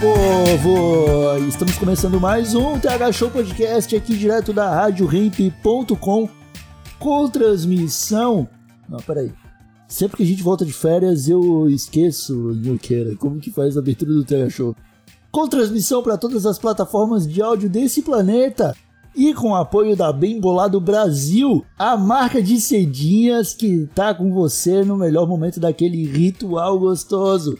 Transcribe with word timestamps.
Povo! 0.00 1.38
Estamos 1.48 1.78
começando 1.78 2.20
mais 2.20 2.54
um 2.54 2.78
TH 2.78 3.12
Show 3.12 3.30
Podcast 3.30 3.96
aqui 3.96 4.16
direto 4.16 4.52
da 4.52 4.68
RadioRamp.com 4.68 6.28
com 6.98 7.28
transmissão. 7.28 8.48
Não, 8.88 8.98
peraí. 8.98 9.32
Sempre 9.88 10.18
que 10.18 10.22
a 10.22 10.26
gente 10.26 10.42
volta 10.42 10.66
de 10.66 10.72
férias, 10.72 11.28
eu 11.28 11.68
esqueço, 11.70 12.34
Nhoqueira, 12.34 13.16
como 13.16 13.40
que 13.40 13.50
faz 13.50 13.76
a 13.76 13.80
abertura 13.80 14.12
do 14.12 14.24
TH 14.24 14.50
Show. 14.50 14.76
Com 15.30 15.48
transmissão 15.48 16.02
para 16.02 16.18
todas 16.18 16.44
as 16.44 16.58
plataformas 16.58 17.26
de 17.26 17.40
áudio 17.40 17.70
desse 17.70 18.02
planeta 18.02 18.76
e 19.14 19.32
com 19.32 19.54
apoio 19.54 19.96
da 19.96 20.12
Bem 20.12 20.38
Bolado 20.40 20.78
Brasil, 20.78 21.64
a 21.78 21.96
marca 21.96 22.42
de 22.42 22.60
cedinhas 22.60 23.54
que 23.54 23.88
tá 23.94 24.14
com 24.14 24.30
você 24.32 24.84
no 24.84 24.96
melhor 24.96 25.26
momento 25.26 25.58
daquele 25.58 26.04
ritual 26.04 26.78
gostoso. 26.78 27.56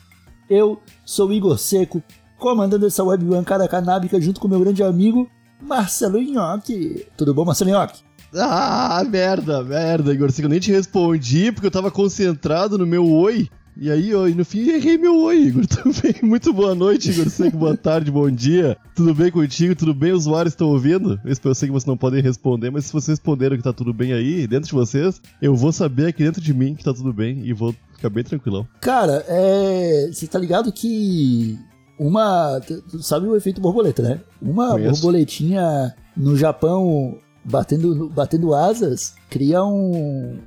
Eu 0.50 0.80
sou 1.04 1.32
Igor 1.32 1.58
Seco, 1.58 2.02
comandando 2.38 2.86
essa 2.86 3.02
web 3.04 3.24
bancada 3.24 3.66
canábica 3.68 4.20
junto 4.20 4.40
com 4.40 4.48
meu 4.48 4.60
grande 4.60 4.82
amigo 4.82 5.28
Marcelo 5.60 6.20
Nhoque. 6.20 7.06
Tudo 7.16 7.34
bom, 7.34 7.44
Marcelo 7.44 7.70
Nhoque? 7.70 8.00
Ah, 8.34 9.02
merda, 9.08 9.62
merda, 9.62 10.12
Igor. 10.12 10.30
Eu 10.38 10.48
nem 10.48 10.60
te 10.60 10.70
respondi 10.70 11.52
porque 11.52 11.66
eu 11.66 11.70
tava 11.70 11.90
concentrado 11.90 12.76
no 12.76 12.86
meu 12.86 13.10
oi. 13.10 13.48
E 13.78 13.90
aí, 13.90 14.14
ó, 14.14 14.26
e 14.26 14.34
no 14.34 14.42
fim 14.42 14.70
errei 14.70 14.96
meu 14.96 15.16
oi, 15.20 15.36
Igor. 15.36 15.66
Também. 15.68 16.14
Muito 16.22 16.52
boa 16.52 16.74
noite, 16.74 17.10
Igor. 17.10 17.28
Sei 17.28 17.50
que 17.50 17.56
boa 17.56 17.76
tarde, 17.76 18.10
bom 18.10 18.30
dia. 18.30 18.76
Tudo 18.94 19.14
bem 19.14 19.30
contigo? 19.30 19.76
Tudo 19.76 19.92
bem? 19.92 20.12
Os 20.12 20.26
usuários 20.26 20.52
estão 20.52 20.68
ouvindo? 20.68 21.20
Eu 21.24 21.54
sei 21.54 21.68
que 21.68 21.72
vocês 21.72 21.84
não 21.84 21.96
podem 21.96 22.22
responder, 22.22 22.70
mas 22.70 22.86
se 22.86 22.92
vocês 22.92 23.18
responderam 23.18 23.56
que 23.56 23.62
tá 23.62 23.74
tudo 23.74 23.92
bem 23.92 24.14
aí, 24.14 24.46
dentro 24.46 24.68
de 24.68 24.74
vocês, 24.74 25.20
eu 25.42 25.54
vou 25.54 25.72
saber 25.72 26.06
aqui 26.06 26.24
dentro 26.24 26.40
de 26.40 26.54
mim 26.54 26.74
que 26.74 26.84
tá 26.84 26.94
tudo 26.94 27.12
bem 27.12 27.42
e 27.44 27.52
vou 27.52 27.74
ficar 27.94 28.08
bem 28.08 28.24
tranquilão. 28.24 28.66
Cara, 28.80 29.22
é. 29.28 30.08
Você 30.10 30.26
tá 30.26 30.38
ligado 30.38 30.72
que. 30.72 31.58
Uma. 31.98 32.60
Sabe 33.00 33.26
o 33.26 33.36
efeito 33.36 33.60
borboleta, 33.60 34.02
né? 34.02 34.20
Uma 34.40 34.72
Conheço. 34.72 34.92
borboletinha 35.02 35.94
no 36.16 36.36
Japão 36.36 37.18
batendo, 37.44 38.08
batendo 38.10 38.54
asas 38.54 39.14
cria 39.30 39.64
um. 39.64 40.38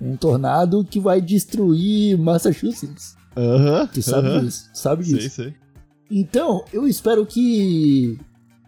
Um 0.00 0.16
tornado 0.16 0.84
que 0.84 1.00
vai 1.00 1.20
destruir 1.20 2.16
Massachusetts. 2.16 3.16
Aham. 3.36 3.88
Tu 3.92 4.00
sabe 4.00 4.28
aham. 4.28 4.44
disso? 4.44 4.70
Tu 4.72 4.78
sabe 4.78 5.04
Sei, 5.04 5.14
disso? 5.18 5.34
sei. 5.34 5.54
Então, 6.08 6.64
eu 6.72 6.86
espero 6.86 7.26
que, 7.26 8.16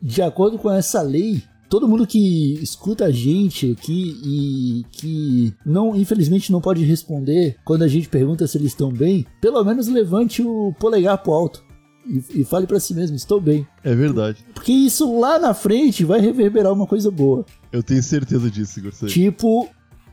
de 0.02 0.22
acordo 0.22 0.58
com 0.58 0.68
essa 0.68 1.00
lei, 1.02 1.40
todo 1.68 1.86
mundo 1.86 2.04
que 2.04 2.54
escuta 2.54 3.04
a 3.04 3.10
gente 3.12 3.76
aqui 3.78 4.16
e 4.24 4.84
que 4.90 5.54
não, 5.64 5.94
infelizmente, 5.94 6.50
não 6.50 6.60
pode 6.60 6.82
responder 6.84 7.56
quando 7.64 7.82
a 7.82 7.88
gente 7.88 8.08
pergunta 8.08 8.44
se 8.48 8.58
eles 8.58 8.72
estão 8.72 8.92
bem, 8.92 9.24
pelo 9.40 9.62
menos 9.62 9.86
levante 9.86 10.42
o 10.42 10.74
polegar 10.80 11.16
pro 11.22 11.32
alto 11.32 11.62
e, 12.06 12.40
e 12.40 12.44
fale 12.44 12.66
pra 12.66 12.80
si 12.80 12.94
mesmo: 12.94 13.16
estou 13.16 13.40
bem. 13.40 13.66
É 13.82 13.94
verdade. 13.94 14.44
Porque 14.54 14.72
isso 14.72 15.18
lá 15.18 15.38
na 15.38 15.54
frente 15.54 16.04
vai 16.04 16.20
reverberar 16.20 16.72
uma 16.72 16.86
coisa 16.86 17.10
boa. 17.10 17.44
Eu 17.72 17.82
tenho 17.82 18.02
certeza 18.02 18.50
disso, 18.50 18.78
Igor. 18.78 18.92
sei. 18.92 19.08
Tipo. 19.08 19.68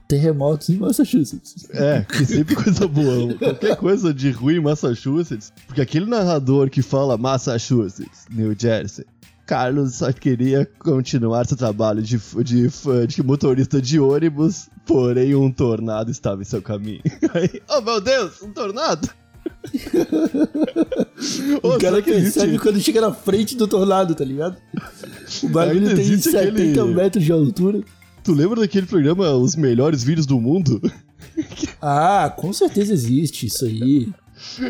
Terremotos 0.07 0.69
em 0.69 0.77
Massachusetts. 0.77 1.67
É, 1.71 2.05
que 2.07 2.25
sempre 2.25 2.55
coisa 2.55 2.87
boa. 2.87 3.33
Qualquer 3.33 3.75
coisa 3.75 4.13
de 4.13 4.31
ruim 4.31 4.55
em 4.55 4.61
Massachusetts. 4.61 5.51
Porque 5.65 5.81
aquele 5.81 6.05
narrador 6.05 6.69
que 6.69 6.81
fala 6.81 7.17
Massachusetts, 7.17 8.25
New 8.29 8.55
Jersey, 8.57 9.05
Carlos 9.45 9.95
só 9.95 10.11
queria 10.11 10.65
continuar 10.79 11.45
seu 11.45 11.55
trabalho 11.57 12.01
de, 12.01 12.17
de, 12.43 12.69
de 13.07 13.23
motorista 13.23 13.81
de 13.81 13.99
ônibus, 13.99 14.69
porém 14.85 15.35
um 15.35 15.51
tornado 15.51 16.11
estava 16.11 16.41
em 16.41 16.45
seu 16.45 16.61
caminho. 16.61 17.01
Aí, 17.33 17.61
oh 17.69 17.81
meu 17.81 18.01
Deus, 18.01 18.41
um 18.41 18.51
tornado! 18.51 19.09
Ô, 21.63 21.75
O 21.75 21.77
cara 21.79 22.01
que 22.01 22.09
existe- 22.11 22.57
quando 22.59 22.79
chega 22.79 23.01
na 23.01 23.11
frente 23.13 23.55
do 23.55 23.67
tornado, 23.67 24.13
tá 24.15 24.23
ligado? 24.23 24.57
O 25.43 25.49
bagulho 25.49 25.87
tem 25.95 25.99
existe 25.99 26.31
70 26.31 26.81
aquele- 26.81 26.95
metros 26.95 27.23
de 27.23 27.31
altura. 27.31 27.81
Tu 28.23 28.33
lembra 28.33 28.59
daquele 28.61 28.85
programa 28.85 29.31
Os 29.33 29.55
Melhores 29.55 30.03
Vídeos 30.03 30.25
do 30.25 30.39
Mundo? 30.39 30.81
Ah, 31.79 32.33
com 32.35 32.51
certeza 32.51 32.91
existe 32.93 33.45
isso 33.45 33.63
aí. 33.65 34.07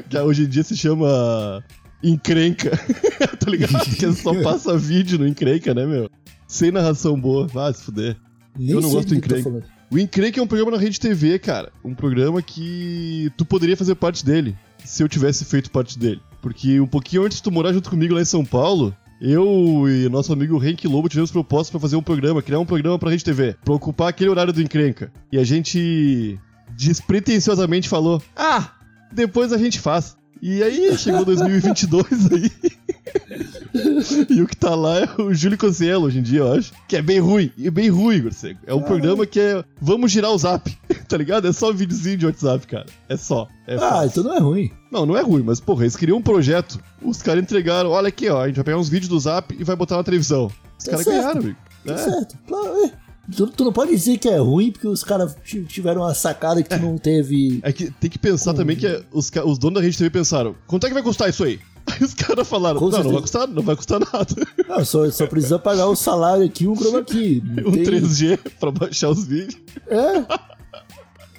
Que 0.10 0.18
hoje 0.18 0.44
em 0.44 0.50
dia 0.50 0.64
se 0.64 0.76
chama 0.76 1.64
Encrenca. 2.04 2.72
tá 3.40 3.50
ligado? 3.50 3.80
Que 3.96 4.12
só 4.14 4.34
passa 4.44 4.78
vídeo 4.78 5.18
no 5.18 5.26
Encrenca, 5.28 5.74
né, 5.74 5.86
meu? 5.86 6.10
Sem 6.46 6.70
narração 6.72 7.20
boa. 7.20 7.48
Vai 7.48 7.74
se 7.74 7.84
fuder. 7.84 8.18
Nem 8.58 8.72
Eu 8.72 8.82
não 8.82 8.90
gosto 8.90 9.10
do 9.10 9.16
encrenca. 9.16 9.64
O 9.90 9.98
Encrenca 9.98 10.40
é 10.42 10.44
um 10.44 10.48
programa 10.48 10.72
na 10.72 10.78
Rede 10.78 11.00
TV, 11.00 11.40
cara. 11.40 11.72
Um 11.84 11.94
programa 11.96 12.42
que 12.42 13.32
tu 13.38 13.46
poderia 13.46 13.78
fazer 13.78 13.96
parte 13.96 14.26
dele 14.26 14.56
se 14.84 15.04
eu 15.04 15.10
tivesse 15.10 15.46
feito 15.46 15.72
parte 15.72 15.98
dele. 15.98 16.22
Porque 16.42 16.80
um 16.80 16.88
pouquinho 16.88 17.24
antes 17.24 17.38
de 17.38 17.44
tu 17.44 17.52
morar 17.52 17.74
junto 17.74 17.90
comigo 17.90 18.14
lá 18.14 18.22
em 18.22 18.26
São 18.26 18.46
Paulo, 18.46 18.96
eu 19.20 19.86
e 19.88 20.08
nosso 20.10 20.32
amigo 20.32 20.64
Henk 20.64 20.88
Lobo 20.88 21.10
tivemos 21.10 21.32
proposta 21.32 21.72
pra 21.72 21.80
fazer 21.80 21.96
um 21.96 22.04
programa, 22.04 22.42
criar 22.42 22.60
um 22.60 22.66
programa 22.66 23.00
pra 23.00 23.10
Rede 23.10 23.24
TV, 23.24 23.56
pra 23.64 23.74
ocupar 23.74 24.10
aquele 24.10 24.30
horário 24.30 24.54
do 24.54 24.62
Encrenca. 24.62 25.12
E 25.32 25.38
a 25.38 25.44
gente 25.44 26.40
despretensiosamente 26.76 27.90
falou: 27.90 28.22
Ah, 28.36 28.72
depois 29.12 29.52
a 29.52 29.58
gente 29.58 29.80
faz. 29.80 30.16
E 30.42 30.62
aí 30.62 30.96
chegou 30.98 31.26
2022 31.26 32.32
aí. 32.32 32.52
e 34.30 34.42
o 34.42 34.48
que 34.48 34.56
tá 34.56 34.74
lá 34.76 35.00
é 35.00 35.22
o 35.22 35.34
Júlio 35.34 35.58
Cossielo 35.58 36.06
hoje 36.06 36.20
em 36.20 36.22
dia, 36.22 36.40
eu 36.40 36.54
acho. 36.54 36.72
Que 36.88 36.98
é 36.98 37.02
bem 37.02 37.20
ruim. 37.20 37.52
E 37.58 37.70
bem 37.70 37.90
ruim, 37.90 38.16
Igor 38.18 38.34
Seco. 38.34 38.60
É 38.66 38.74
um 38.74 38.82
programa 38.82 39.26
que 39.26 39.40
é. 39.40 39.64
Vamos 39.82 40.12
girar 40.12 40.32
o 40.32 40.38
zap. 40.38 40.76
tá 41.08 41.18
ligado? 41.18 41.48
É 41.48 41.54
só 41.54 41.70
um 41.70 41.74
videozinho 41.74 42.18
de 42.18 42.26
WhatsApp, 42.26 42.66
cara. 42.68 42.86
É 43.10 43.18
só. 43.18 43.48
É 43.68 43.76
Ah, 43.76 43.80
fácil. 43.80 44.08
então 44.08 44.24
não 44.24 44.36
é 44.36 44.40
ruim. 44.40 44.72
Não, 44.92 45.06
não 45.06 45.18
é 45.18 45.22
ruim, 45.22 45.44
mas 45.44 45.60
porra, 45.60 45.84
eles 45.84 45.96
criam 45.96 46.18
um 46.18 46.22
projeto. 46.22 46.80
Os 47.02 47.22
caras 47.22 47.42
entregaram, 47.44 47.90
olha 47.92 48.08
aqui, 48.08 48.30
ó, 48.30 48.42
a 48.42 48.48
gente 48.48 48.56
vai 48.56 48.66
pegar 48.66 48.78
uns 48.78 48.90
vídeos 48.90 49.10
do 49.10 49.20
zap 49.20 49.56
e 49.58 49.64
vai 49.64 49.76
botar 49.76 49.98
na 49.98 50.04
televisão. 50.04 50.52
Os 50.78 50.86
Tá 50.86 50.92
caras 50.92 51.06
ganharam, 51.06 51.42
amigo. 51.42 51.58
Tá 51.86 51.94
É. 51.94 51.98
certo. 51.98 52.38
Claro, 52.48 52.86
é. 52.86 52.92
Tu, 53.36 53.46
tu 53.48 53.66
não 53.66 53.74
pode 53.74 53.92
dizer 53.92 54.18
que 54.18 54.30
é 54.30 54.38
ruim 54.38 54.72
porque 54.72 54.88
os 54.88 55.04
caras 55.04 55.36
ti- 55.44 55.66
tiveram 55.66 56.02
uma 56.02 56.14
sacada 56.14 56.64
que 56.64 56.70
tu 56.70 56.78
não 56.82 56.98
teve. 56.98 57.60
É 57.62 57.74
que 57.74 57.92
tem 57.92 58.10
que 58.10 58.18
pensar 58.18 58.54
também 58.54 58.78
que 58.78 58.88
é- 58.88 59.02
os, 59.12 59.30
os 59.46 59.58
donos 59.58 59.82
da 59.82 59.86
Rede 59.86 59.98
TV 59.98 60.10
pensaram, 60.10 60.56
quanto 60.66 60.86
é 60.86 60.90
que 60.90 60.94
vai 60.94 61.04
custar 61.04 61.30
isso 61.30 61.44
aí? 61.44 61.60
Aí 61.90 62.04
os 62.04 62.14
caras 62.14 62.48
falaram, 62.48 62.80
não, 62.82 62.90
não 63.04 63.12
vai 63.12 63.22
custar, 63.22 63.48
não 63.48 63.64
vai 63.64 63.76
custar 63.76 64.00
nada. 64.00 64.36
Não, 64.68 64.84
só, 64.84 65.10
só 65.10 65.26
precisa 65.26 65.58
pagar 65.58 65.88
o 65.88 65.96
salário 65.96 66.44
aqui 66.46 66.66
e 66.66 66.68
um 66.68 66.76
chroma 66.76 67.02
key. 67.04 67.42
Não 67.46 67.70
um 67.70 67.72
tem- 67.72 67.84
3G 67.84 68.38
pra 68.60 68.70
baixar 68.72 69.10
os 69.10 69.26
vídeos. 69.26 69.58
É. 69.88 70.26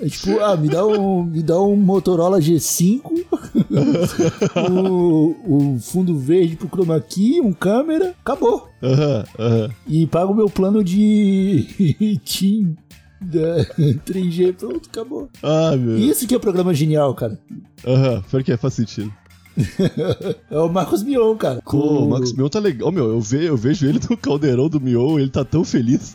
É 0.00 0.08
tipo, 0.08 0.38
ah, 0.40 0.56
me 0.56 0.68
dá 0.68 0.86
um, 0.86 1.24
me 1.24 1.42
dá 1.42 1.60
um 1.60 1.74
Motorola 1.76 2.38
G5, 2.38 3.02
o, 4.80 5.74
o 5.74 5.78
fundo 5.80 6.16
verde 6.16 6.56
pro 6.56 6.68
chroma 6.68 7.00
key, 7.00 7.40
um 7.40 7.52
câmera, 7.52 8.14
acabou. 8.20 8.68
Aham, 8.82 9.24
aham. 9.38 9.70
E 9.86 10.06
paga 10.06 10.30
o 10.30 10.34
meu 10.34 10.48
plano 10.48 10.82
de 10.84 12.18
TIM 12.24 12.76
da 13.20 13.64
3G, 14.06 14.54
pronto, 14.54 14.88
acabou. 14.88 15.28
Ah, 15.42 15.76
meu. 15.76 15.98
Isso 15.98 16.26
que 16.26 16.34
é 16.34 16.38
programa 16.38 16.72
genial, 16.72 17.12
cara. 17.14 17.38
Aham, 17.86 18.22
pior 18.30 18.42
que 18.44 18.52
é, 18.52 18.56
faz 18.56 18.74
sentido. 18.74 19.12
É 20.50 20.58
o 20.58 20.68
Marcos 20.68 21.02
Mion, 21.02 21.36
cara. 21.36 21.60
Pô, 21.64 22.04
o 22.04 22.08
Marcos 22.10 22.32
Mion 22.32 22.48
tá 22.48 22.58
legal, 22.58 22.90
meu. 22.92 23.10
Eu, 23.10 23.20
ve, 23.20 23.44
eu 23.46 23.56
vejo 23.56 23.86
ele 23.86 24.00
no 24.08 24.16
caldeirão 24.16 24.68
do 24.68 24.80
Mion, 24.80 25.18
ele 25.18 25.30
tá 25.30 25.44
tão 25.44 25.64
feliz. 25.64 26.14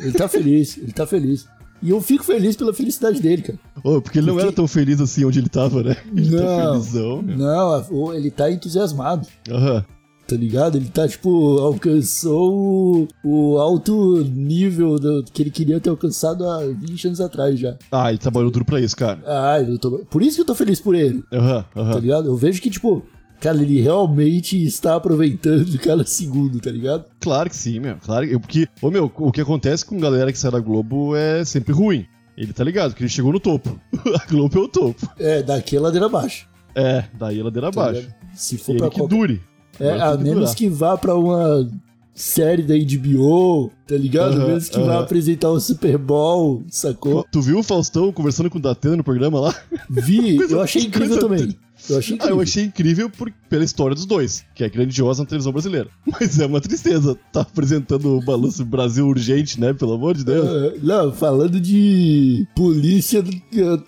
Ele 0.00 0.12
tá 0.12 0.28
feliz, 0.28 0.76
ele 0.78 0.92
tá 0.92 1.06
feliz. 1.06 1.46
E 1.82 1.90
eu 1.90 2.00
fico 2.00 2.24
feliz 2.24 2.56
pela 2.56 2.72
felicidade 2.72 3.20
dele, 3.20 3.42
cara. 3.42 3.58
Ô, 3.82 4.00
porque 4.00 4.18
ele 4.18 4.26
não 4.26 4.34
Porque- 4.34 4.46
era 4.46 4.56
tão 4.56 4.66
feliz 4.66 5.00
assim 5.00 5.24
onde 5.24 5.38
ele 5.38 5.48
tava, 5.48 5.82
né? 5.82 5.96
Ele 6.16 6.36
tá 6.36 6.42
Não, 6.42 6.72
felizão, 6.82 7.22
meu. 7.22 7.36
não, 7.36 8.14
ele 8.14 8.30
tá 8.30 8.50
entusiasmado. 8.50 9.26
Aham. 9.50 9.84
Tá 10.26 10.36
ligado? 10.36 10.76
Ele 10.78 10.88
tá, 10.88 11.06
tipo, 11.06 11.58
alcançou 11.58 13.08
o, 13.22 13.52
o 13.54 13.58
alto 13.58 14.24
nível 14.24 14.98
do, 14.98 15.22
que 15.24 15.42
ele 15.42 15.50
queria 15.50 15.78
ter 15.78 15.90
alcançado 15.90 16.48
há 16.48 16.64
20 16.66 17.08
anos 17.08 17.20
atrás 17.20 17.58
já. 17.60 17.76
Ah, 17.92 18.08
ele 18.08 18.18
trabalhou 18.18 18.50
duro 18.50 18.64
pra 18.64 18.80
isso, 18.80 18.96
cara. 18.96 19.20
Ah, 19.26 19.60
eu 19.60 19.78
tô, 19.78 19.98
por 20.10 20.22
isso 20.22 20.36
que 20.36 20.40
eu 20.42 20.46
tô 20.46 20.54
feliz 20.54 20.80
por 20.80 20.94
ele, 20.94 21.22
Aham, 21.32 21.64
tá 21.74 21.80
aham. 21.80 21.98
ligado? 22.00 22.26
Eu 22.28 22.36
vejo 22.36 22.62
que, 22.62 22.70
tipo, 22.70 23.02
cara, 23.38 23.60
ele 23.62 23.80
realmente 23.82 24.62
está 24.64 24.96
aproveitando 24.96 25.78
cada 25.78 26.04
segundo, 26.06 26.58
tá 26.58 26.70
ligado? 26.70 27.04
Claro 27.20 27.50
que 27.50 27.56
sim, 27.56 27.78
meu. 27.78 27.96
Claro 27.96 28.26
que. 28.26 28.38
Porque, 28.38 28.68
ô 28.80 28.90
meu, 28.90 29.12
o 29.14 29.30
que 29.30 29.42
acontece 29.42 29.84
com 29.84 29.98
galera 30.00 30.32
que 30.32 30.38
sai 30.38 30.50
da 30.50 30.58
Globo 30.60 31.14
é 31.14 31.44
sempre 31.44 31.72
ruim. 31.74 32.06
Ele 32.36 32.52
tá 32.52 32.64
ligado, 32.64 32.90
porque 32.92 33.02
ele 33.04 33.10
chegou 33.10 33.30
no 33.32 33.38
topo. 33.38 33.78
a 34.20 34.26
Globo 34.26 34.58
é 34.58 34.62
o 34.62 34.68
topo. 34.68 35.06
É, 35.18 35.42
daqui 35.42 35.76
é 35.76 35.80
ladeira 35.80 36.06
abaixo. 36.06 36.48
É, 36.74 37.04
daí 37.16 37.40
a 37.40 37.44
ladeira 37.44 37.70
tá 37.70 37.80
abaixo. 37.82 38.00
ligado? 38.00 38.14
Se 38.34 38.56
for 38.58 38.72
Ele 38.72 38.78
pra 38.80 38.88
que 38.90 38.96
qualquer... 38.98 39.16
dure. 39.16 39.40
É, 39.80 39.90
a 40.00 40.16
que 40.16 40.22
menos 40.24 40.54
que 40.54 40.68
vá 40.68 40.96
pra 40.96 41.14
uma 41.16 41.68
série 42.14 42.62
da 42.62 42.74
HBO, 42.76 43.72
tá 43.88 43.96
ligado? 43.96 44.34
Aham, 44.36 44.46
menos 44.46 44.68
que 44.68 44.78
vá 44.78 44.94
aham. 44.94 45.00
apresentar 45.02 45.50
o 45.50 45.58
Super 45.60 45.98
Bowl, 45.98 46.62
sacou? 46.70 47.26
Tu 47.30 47.40
viu 47.42 47.58
o 47.58 47.62
Faustão 47.62 48.12
conversando 48.12 48.48
com 48.48 48.58
o 48.58 48.62
Datena 48.62 48.96
no 48.96 49.02
programa 49.04 49.40
lá? 49.40 49.54
Vi, 49.90 50.36
Coisa- 50.38 50.54
eu 50.54 50.60
achei 50.60 50.82
incrível 50.82 51.18
coisa 51.18 51.20
também. 51.28 51.56
Eu 51.90 51.98
achei 51.98 52.14
Ah, 52.14 52.16
incrível. 52.16 52.36
eu 52.36 52.40
achei 52.42 52.64
incrível 52.64 53.10
por, 53.10 53.30
pela 53.50 53.64
história 53.64 53.94
dos 53.96 54.06
dois, 54.06 54.42
que 54.54 54.62
é 54.64 54.68
grandiosa 54.70 55.22
na 55.22 55.26
televisão 55.28 55.52
brasileira. 55.52 55.88
Mas 56.06 56.38
é 56.38 56.46
uma 56.46 56.60
tristeza 56.60 57.18
tá 57.32 57.40
apresentando 57.42 58.16
o 58.16 58.24
Balanço 58.24 58.64
Brasil 58.64 59.06
urgente, 59.06 59.60
né? 59.60 59.74
Pelo 59.74 59.92
amor 59.94 60.16
de 60.16 60.24
Deus. 60.24 60.46
É, 60.48 60.78
Não, 60.82 61.12
falando 61.12 61.60
de 61.60 62.46
polícia, 62.54 63.22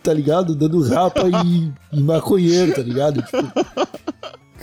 tá 0.02 0.12
ligado? 0.12 0.54
Dando 0.54 0.82
rapa 0.82 1.22
em, 1.44 1.72
em 1.92 2.02
maconheiro, 2.02 2.74
tá 2.74 2.82
ligado? 2.82 3.22
Tipo, 3.22 3.38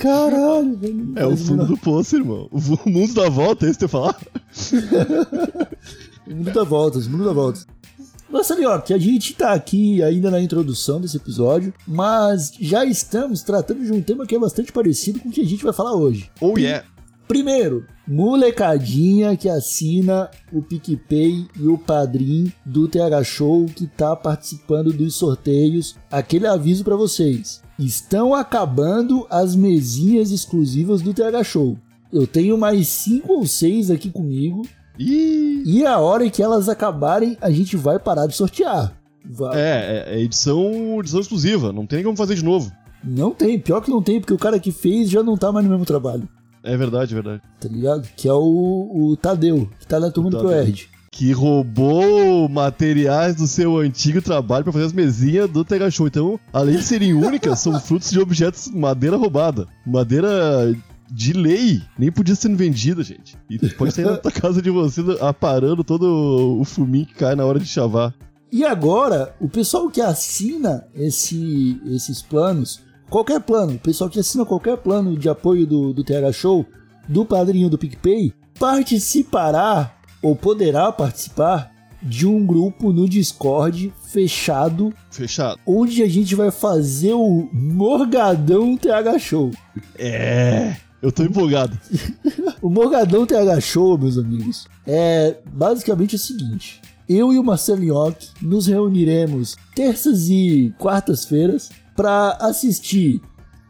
caralho, 0.04 0.78
velho. 0.78 1.14
É 1.16 1.26
o 1.26 1.38
fundo 1.38 1.66
do 1.66 1.78
poço, 1.78 2.16
irmão. 2.16 2.50
O 2.52 2.90
mundo 2.90 3.14
dá 3.14 3.30
volta, 3.30 3.66
é 3.66 3.70
isso 3.70 3.80
que 3.80 3.86
eu 3.86 3.88
ia 3.88 3.92
falar? 3.92 4.20
O 6.26 6.34
mundo 6.34 6.52
dá 6.54 6.64
voltas, 6.64 7.06
o 7.06 7.12
mundo 7.12 7.26
dá 7.26 7.34
voltas. 7.34 7.68
Nossa, 8.30 8.56
York, 8.56 8.94
a 8.94 8.98
gente 8.98 9.36
tá 9.36 9.52
aqui 9.52 10.02
ainda 10.02 10.32
na 10.32 10.40
introdução 10.42 11.02
desse 11.02 11.18
episódio, 11.18 11.74
mas 11.86 12.54
já 12.58 12.86
estamos 12.86 13.44
tratando 13.44 13.84
de 13.84 13.92
um 13.92 14.02
tema 14.02 14.26
que 14.26 14.34
é 14.34 14.40
bastante 14.40 14.72
parecido 14.72 15.20
com 15.20 15.28
o 15.28 15.32
que 15.34 15.42
a 15.42 15.46
gente 15.46 15.62
vai 15.62 15.74
falar 15.74 15.94
hoje. 15.94 16.32
Oh 16.40 16.58
yeah. 16.58 16.88
Primeiro, 17.28 17.86
molecadinha 18.08 19.36
que 19.38 19.48
assina 19.48 20.30
o 20.52 20.62
PicPay 20.62 21.48
e 21.60 21.68
o 21.68 21.78
Padrim 21.78 22.52
do 22.66 22.88
TH 22.88 23.24
Show 23.24 23.66
que 23.68 23.88
tá 23.88 24.16
participando 24.16 24.92
dos 24.92 25.16
sorteios. 25.16 25.96
Aquele 26.12 26.48
aviso 26.48 26.84
pra 26.84 26.96
vocês. 26.96 27.62
Estão 27.80 28.34
acabando 28.34 29.26
as 29.30 29.56
mesinhas 29.56 30.32
exclusivas 30.32 31.02
do 31.02 31.14
TH 31.14 31.44
Show. 31.44 31.78
Eu 32.12 32.28
tenho 32.28 32.58
mais 32.58 32.88
cinco 32.88 33.34
ou 33.34 33.46
seis 33.48 33.90
aqui 33.90 34.10
comigo 34.12 34.62
Ih. 35.00 35.64
e 35.66 35.86
a 35.86 35.98
hora 36.00 36.30
que 36.30 36.44
elas 36.44 36.70
acabarem, 36.70 37.38
a 37.42 37.50
gente 37.50 37.76
vai 37.76 37.98
parar 37.98 38.28
de 38.28 38.36
sortear. 38.36 38.96
Vai- 39.26 39.60
É, 39.60 40.06
é, 40.10 40.16
é 40.16 40.22
edição, 40.22 41.00
edição 41.00 41.20
exclusiva, 41.20 41.72
não 41.74 41.88
tem 41.88 42.04
como 42.04 42.16
fazer 42.18 42.36
de 42.36 42.44
novo. 42.44 42.72
Não 43.04 43.32
tem, 43.32 43.60
pior 43.60 43.82
que 43.82 43.90
não 43.90 44.02
tem, 44.02 44.20
porque 44.20 44.34
o 44.34 44.38
cara 44.38 44.60
que 44.60 44.72
fez 44.72 45.10
já 45.10 45.22
não 45.24 45.36
tá 45.36 45.52
mais 45.52 45.66
no 45.66 45.72
mesmo 45.72 45.86
trabalho, 45.86 46.28
É 46.64 46.78
verdade, 46.78 47.12
é 47.14 47.16
verdade. 47.16 47.42
tá 47.60 47.68
ligado? 47.68 48.08
Que 48.16 48.28
é 48.28 48.34
o, 48.34 48.90
o 48.94 49.18
Tadeu, 49.18 49.70
que 49.80 49.86
tá 49.88 50.00
na 50.00 50.10
turma 50.10 50.30
do. 50.30 50.40
ProErd. 50.40 50.90
Que 51.12 51.32
roubou 51.32 52.50
materiais 52.50 53.36
do 53.36 53.46
seu 53.46 53.78
antigo 53.78 54.20
trabalho 54.20 54.64
pra 54.64 54.74
fazer 54.74 54.86
as 54.86 54.94
mesinhas 54.94 55.48
do 55.50 55.64
Tega 55.64 55.92
Show. 55.92 56.08
Então, 56.08 56.40
além 56.52 56.78
de 56.78 56.84
serem 56.84 57.14
únicas, 57.14 57.60
são 57.60 57.80
frutos 57.80 58.10
de 58.10 58.20
objetos 58.20 58.70
madeira 58.70 59.16
roubada. 59.16 59.68
Madeira 59.86 60.76
de 61.12 61.34
lei. 61.34 61.84
Nem 62.00 62.12
podia 62.12 62.34
ser 62.34 62.56
vendida, 62.56 63.04
gente. 63.04 63.38
E 63.48 63.60
pode 63.76 63.94
sair 63.94 64.06
na 64.10 64.18
tua 64.18 64.32
casa 64.32 64.60
de 64.60 64.72
você 64.72 65.02
aparando 65.22 65.84
todo 65.84 66.58
o 66.60 66.64
fuminho 66.64 67.06
que 67.06 67.14
cai 67.14 67.36
na 67.36 67.46
hora 67.46 67.60
de 67.60 67.68
chavar. 67.68 68.12
E 68.52 68.64
agora, 68.66 69.36
o 69.40 69.48
pessoal 69.48 69.90
que 69.92 70.02
assina 70.02 70.88
esse, 70.96 71.80
esses 71.88 72.22
planos, 72.24 72.82
qualquer 73.14 73.40
plano, 73.42 73.74
o 73.76 73.80
pessoal 73.80 74.10
que 74.10 74.20
assina 74.20 74.44
qualquer 74.44 74.76
plano 74.76 75.16
de 75.16 75.30
apoio 75.30 75.68
do, 75.68 75.94
do 75.94 76.04
TH 76.04 76.32
Show, 76.32 76.66
do 77.08 77.24
padrinho 77.24 77.70
do 77.70 77.78
PicPay, 77.78 78.34
participará 78.60 79.96
ou 80.20 80.36
poderá 80.36 80.92
participar 80.92 81.72
de 82.02 82.26
um 82.26 82.44
grupo 82.44 82.92
no 82.92 83.08
Discord 83.08 83.94
fechado, 84.04 84.92
Fechado. 85.12 85.60
onde 85.64 86.02
a 86.02 86.10
gente 86.10 86.34
vai 86.34 86.50
fazer 86.50 87.14
o 87.14 87.48
Morgadão 87.54 88.76
TH 88.76 89.20
Show. 89.20 89.52
É. 89.96 90.76
Eu 91.00 91.12
tô 91.12 91.24
empolgado. 91.24 91.78
O 92.64 92.70
Morgadão 92.70 93.26
TH 93.26 93.60
Show, 93.60 93.98
meus 93.98 94.18
amigos, 94.18 94.68
é 94.88 95.36
basicamente 95.46 96.16
o 96.16 96.20
seguinte. 96.20 96.82
Eu 97.10 97.34
e 97.34 97.38
o 97.38 97.44
Marcelo 97.44 97.84
Nhoque 97.84 98.30
nos 98.42 98.68
reuniremos 98.68 99.58
terças 99.76 100.30
e 100.30 100.74
quartas-feiras 100.80 101.70
para 101.96 102.38
assistir 102.42 103.22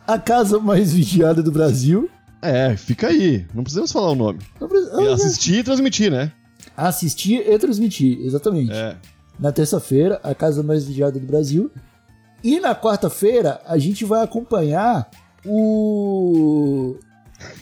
a 0.07 0.17
casa 0.17 0.59
mais 0.59 0.93
vigiada 0.93 1.41
do 1.43 1.51
Brasil. 1.51 2.09
É, 2.41 2.75
fica 2.75 3.07
aí. 3.07 3.45
Não 3.53 3.63
precisamos 3.63 3.91
falar 3.91 4.11
o 4.11 4.15
nome. 4.15 4.39
Não 4.59 4.67
precisa- 4.67 5.01
E 5.01 5.07
assistir 5.07 5.59
e 5.59 5.63
transmitir, 5.63 6.11
né? 6.11 6.31
Assistir 6.75 7.43
e 7.49 7.57
transmitir, 7.59 8.19
exatamente. 8.21 8.73
É. 8.73 8.97
Na 9.39 9.51
terça-feira, 9.51 10.19
a 10.23 10.33
casa 10.35 10.61
mais 10.63 10.83
vigiada 10.85 11.19
do 11.19 11.25
Brasil. 11.25 11.71
E 12.43 12.59
na 12.59 12.75
quarta-feira, 12.75 13.61
a 13.65 13.77
gente 13.77 14.03
vai 14.03 14.21
acompanhar 14.23 15.09
o. 15.45 16.95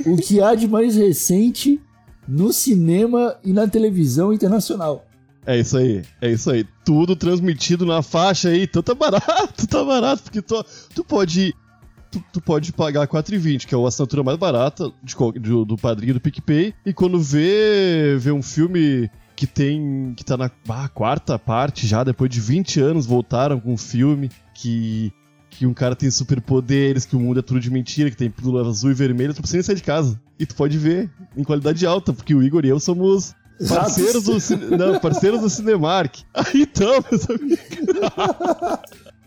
O 0.06 0.16
que 0.18 0.42
há 0.42 0.54
de 0.56 0.68
mais 0.68 0.96
recente 0.96 1.80
no 2.28 2.54
cinema 2.54 3.36
e 3.44 3.52
na 3.54 3.68
televisão 3.68 4.32
internacional. 4.34 5.06
É 5.46 5.60
isso 5.60 5.78
aí, 5.78 6.04
é 6.22 6.32
isso 6.32 6.52
aí. 6.52 6.66
Tudo 6.86 7.16
transmitido 7.16 7.86
na 7.86 8.02
faixa 8.02 8.50
aí. 8.50 8.64
Então 8.64 8.84
tá 8.84 8.94
barato, 8.94 9.66
tá 9.68 9.84
barato, 9.84 10.24
porque 10.24 10.42
tu, 10.42 10.64
tu 10.94 11.04
pode. 11.04 11.54
Tu, 12.12 12.22
tu 12.34 12.42
pode 12.42 12.74
pagar 12.74 13.08
4,20, 13.08 13.66
que 13.66 13.74
é 13.74 13.78
a 13.78 13.88
assinatura 13.88 14.22
mais 14.22 14.38
barata 14.38 14.92
de 15.02 15.16
do, 15.40 15.64
do 15.64 15.78
padrinho 15.78 16.16
do 16.16 16.20
PicPay. 16.20 16.74
E 16.86 16.94
quando 16.94 17.18
vê, 17.20 18.18
vê 18.20 18.32
um 18.32 18.44
filme 18.44 19.10
que 19.36 19.48
tem. 19.48 20.14
que 20.16 20.24
tá 20.24 20.38
na 20.38 20.52
ah, 20.70 20.90
quarta 20.90 21.40
parte 21.40 21.88
já, 21.88 22.04
depois 22.04 22.30
de 22.30 22.40
20 22.40 22.80
anos, 22.82 23.06
voltaram 23.06 23.60
com 23.60 23.74
um 23.74 23.78
filme 23.78 24.30
que. 24.54 25.12
Que 25.50 25.66
um 25.66 25.74
cara 25.74 25.98
tem 25.98 26.10
superpoderes, 26.10 27.06
que 27.06 27.14
o 27.14 27.20
mundo 27.20 27.40
é 27.40 27.44
tudo 27.44 27.60
de 27.60 27.70
mentira, 27.70 28.10
que 28.10 28.16
tem 28.16 28.32
pílula 28.32 28.68
azul 28.68 28.90
e 28.90 28.94
vermelha, 28.94 29.34
tu 29.34 29.42
precisa 29.42 29.64
sair 29.64 29.76
de 29.76 29.84
casa. 29.84 30.20
E 30.40 30.46
tu 30.46 30.56
pode 30.56 30.78
ver 30.78 31.12
em 31.36 31.44
qualidade 31.44 31.86
alta, 31.86 32.14
porque 32.14 32.34
o 32.34 32.42
Igor 32.42 32.64
e 32.66 32.70
eu 32.70 32.80
somos 32.80 33.36
Parceiros 33.68 34.24
do, 34.24 34.78
não, 34.78 35.00
parceiros 35.00 35.42
do 35.42 35.50
Cinemark. 35.50 36.16
Aí 36.34 36.62
então, 36.64 37.04
meus 37.12 37.30
amigos. 37.30 37.60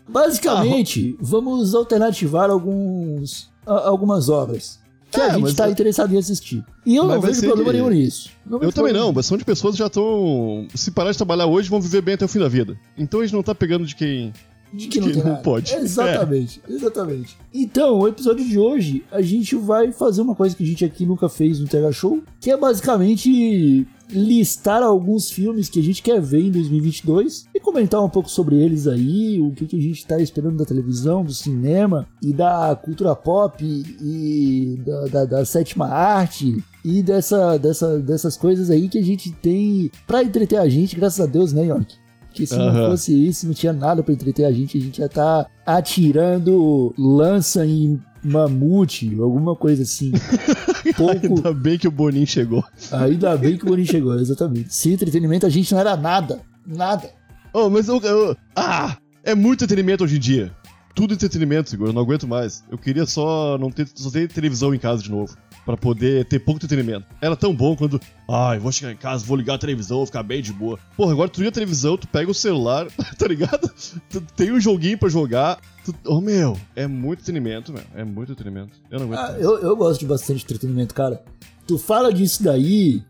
Basicamente, 0.07 1.17
vamos 1.19 1.73
alternativar 1.73 2.49
alguns, 2.49 3.49
a- 3.65 3.87
algumas 3.87 4.29
obras 4.29 4.79
que 5.11 5.19
a 5.19 5.25
É, 5.27 5.31
gente 5.31 5.41
mas 5.41 5.51
está 5.51 5.69
interessado 5.69 6.13
em 6.13 6.17
assistir. 6.17 6.63
E 6.85 6.95
eu 6.95 7.05
Mas 7.05 7.13
não 7.15 7.21
vejo 7.21 7.41
problema 7.41 7.71
que- 7.71 7.77
nenhum 7.77 7.89
nisso. 7.89 8.29
Não 8.45 8.61
Eu 8.61 8.71
também 8.71 8.93
não, 8.93 9.11
bastante 9.13 9.39
de 9.39 9.45
pessoas 9.45 9.75
já 9.75 9.87
estão. 9.87 10.67
Se 10.75 10.91
parar 10.91 11.11
de 11.11 11.17
trabalhar 11.17 11.45
hoje, 11.47 11.69
vão 11.69 11.81
viver 11.81 12.01
bem 12.01 12.15
até 12.15 12.25
o 12.25 12.27
fim 12.27 12.39
da 12.39 12.47
vida. 12.49 12.77
Então 12.97 13.21
a 13.21 13.23
gente 13.25 13.33
não 13.33 13.41
tá 13.43 13.55
pegando 13.55 13.85
de 13.85 13.95
quem. 13.95 14.33
De 14.73 14.87
que 14.87 14.99
não, 14.99 15.07
que 15.09 15.43
pode. 15.43 15.73
É. 15.73 15.79
Exatamente, 15.79 16.59
exatamente. 16.67 17.37
Então, 17.53 17.99
o 17.99 18.07
episódio 18.09 18.45
de 18.45 18.59
hoje, 18.59 19.05
a 19.09 19.21
gente 19.21 19.55
vai 19.55 19.91
fazer 19.93 20.21
uma 20.21 20.35
coisa 20.35 20.53
que 20.55 20.63
a 20.63 20.67
gente 20.67 20.83
aqui 20.83 21.05
nunca 21.05 21.29
fez 21.29 21.59
no 21.59 21.67
TH 21.67 21.91
Show, 21.93 22.21
que 22.41 22.51
é 22.51 22.57
basicamente 22.57 23.87
listar 24.09 24.83
alguns 24.83 25.29
filmes 25.31 25.67
que 25.69 25.79
a 25.79 25.83
gente 25.83 26.01
quer 26.03 26.21
ver 26.21 26.41
em 26.41 26.51
2022 26.51 27.45
e 27.53 27.59
comentar 27.59 28.03
um 28.03 28.09
pouco 28.09 28.29
sobre 28.29 28.55
eles 28.55 28.87
aí, 28.87 29.39
o 29.41 29.51
que, 29.51 29.65
que 29.65 29.75
a 29.77 29.81
gente 29.81 30.05
tá 30.05 30.19
esperando 30.19 30.57
da 30.57 30.65
televisão, 30.65 31.23
do 31.23 31.33
cinema 31.33 32.07
e 32.21 32.31
da 32.33 32.75
cultura 32.81 33.15
pop 33.15 33.63
e 33.63 34.79
da, 34.85 35.05
da- 35.07 35.25
da 35.25 35.45
sétima 35.45 35.87
arte 35.87 36.63
e 36.83 37.01
dessa, 37.01 37.57
dessa, 37.57 37.99
dessas 37.99 38.37
coisas 38.37 38.69
aí 38.69 38.87
que 38.87 38.99
a 38.99 39.03
gente 39.03 39.31
tem 39.31 39.89
pra 40.05 40.23
entreter 40.23 40.59
a 40.59 40.69
gente, 40.69 40.95
graças 40.95 41.19
a 41.19 41.25
Deus, 41.25 41.51
né, 41.51 41.65
York? 41.65 41.95
Porque 42.27 42.45
se 42.45 42.55
não 42.57 42.67
Aham. 42.67 42.89
fosse 42.91 43.13
isso, 43.27 43.47
não 43.47 43.53
tinha 43.53 43.71
nada 43.71 44.03
pra 44.03 44.13
entreter 44.13 44.45
a 44.45 44.51
gente, 44.51 44.77
a 44.77 44.81
gente 44.81 44.99
ia 44.99 45.05
estar 45.05 45.47
atirando 45.65 46.93
lança 46.97 47.65
em 47.65 47.99
mamute, 48.25 49.15
alguma 49.19 49.55
coisa 49.55 49.83
assim. 49.83 50.11
Pouco. 50.97 51.35
Ainda 51.35 51.53
bem 51.53 51.77
que 51.77 51.87
o 51.87 51.91
Boninho 51.91 52.27
chegou. 52.27 52.63
Ainda 52.91 53.37
bem 53.37 53.57
que 53.57 53.63
o 53.63 53.67
Boninho 53.67 53.87
chegou, 53.87 54.17
exatamente. 54.19 54.73
Sem 54.73 54.93
entretenimento 54.93 55.45
a 55.45 55.49
gente 55.49 55.71
não 55.71 55.79
era 55.79 55.95
nada. 55.95 56.41
Nada. 56.65 57.09
Oh, 57.53 57.69
mas 57.69 57.87
eu, 57.87 57.99
eu- 58.01 58.35
Ah! 58.55 58.97
É 59.23 59.33
muito 59.33 59.63
entretenimento 59.63 60.03
hoje 60.03 60.17
em 60.17 60.19
dia. 60.19 60.51
Tudo 60.93 61.13
entretenimento, 61.13 61.73
Igor. 61.73 61.87
Eu 61.89 61.93
não 61.93 62.01
aguento 62.01 62.27
mais. 62.27 62.63
Eu 62.69 62.77
queria 62.77 63.05
só 63.05 63.57
não 63.57 63.69
ter, 63.71 63.87
só 63.93 64.09
ter 64.09 64.27
televisão 64.29 64.73
em 64.73 64.79
casa 64.79 65.01
de 65.03 65.09
novo. 65.11 65.35
Pra 65.65 65.75
poder 65.75 66.25
ter 66.25 66.39
pouco 66.39 66.59
entretenimento. 66.59 67.07
Era 67.19 67.35
tão 67.35 67.53
bom 67.55 67.75
quando. 67.75 67.99
Ai, 68.29 68.59
vou 68.59 68.71
chegar 68.71 68.91
em 68.91 68.97
casa, 68.97 69.25
vou 69.25 69.35
ligar 69.35 69.55
a 69.55 69.57
televisão, 69.57 69.97
vou 69.97 70.05
ficar 70.05 70.21
bem 70.21 70.41
de 70.41 70.53
boa. 70.53 70.77
Porra, 70.95 71.11
agora 71.11 71.27
tu 71.27 71.39
liga 71.39 71.49
a 71.49 71.53
televisão, 71.53 71.97
tu 71.97 72.07
pega 72.07 72.29
o 72.29 72.35
celular, 72.35 72.87
tá 73.17 73.27
ligado? 73.27 73.71
Tu 74.09 74.21
tem 74.35 74.51
um 74.51 74.59
joguinho 74.59 74.97
pra 74.97 75.09
jogar. 75.09 75.59
Tu... 75.83 75.93
Oh, 76.05 76.21
meu, 76.21 76.55
é 76.75 76.85
muito 76.85 77.21
entretenimento, 77.21 77.73
meu. 77.73 77.83
É 77.95 78.03
muito 78.03 78.31
entretenimento. 78.31 78.77
Eu 78.91 78.99
não 78.99 79.07
aguento. 79.07 79.19
Ah, 79.19 79.39
eu, 79.39 79.57
eu 79.57 79.75
gosto 79.75 80.01
de 80.01 80.05
bastante 80.05 80.43
entretenimento, 80.43 80.93
cara. 80.93 81.23
Tu 81.65 81.79
fala 81.79 82.13
disso 82.13 82.43
daí, 82.43 83.03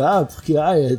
ah, 0.00 0.24
porque 0.24 0.56
ah, 0.56 0.78
é, 0.78 0.98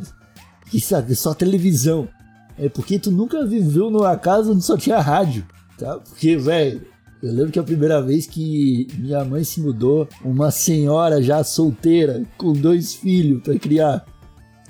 isso 0.72 0.94
é 0.94 1.14
só 1.14 1.34
televisão. 1.34 2.08
É 2.56 2.68
porque 2.68 2.98
tu 2.98 3.10
nunca 3.10 3.44
viveu 3.44 3.90
numa 3.90 4.16
casa 4.16 4.52
onde 4.52 4.64
só 4.64 4.76
tinha 4.76 5.00
rádio, 5.00 5.44
tá? 5.76 5.98
Porque, 5.98 6.36
velho, 6.36 6.86
eu 7.24 7.32
lembro 7.32 7.52
que 7.52 7.58
a 7.58 7.62
primeira 7.62 8.02
vez 8.02 8.26
que 8.26 8.86
minha 8.98 9.24
mãe 9.24 9.42
se 9.44 9.58
mudou, 9.58 10.06
uma 10.22 10.50
senhora 10.50 11.22
já 11.22 11.42
solteira, 11.42 12.22
com 12.36 12.52
dois 12.52 12.92
filhos 12.92 13.42
pra 13.42 13.58
criar, 13.58 14.04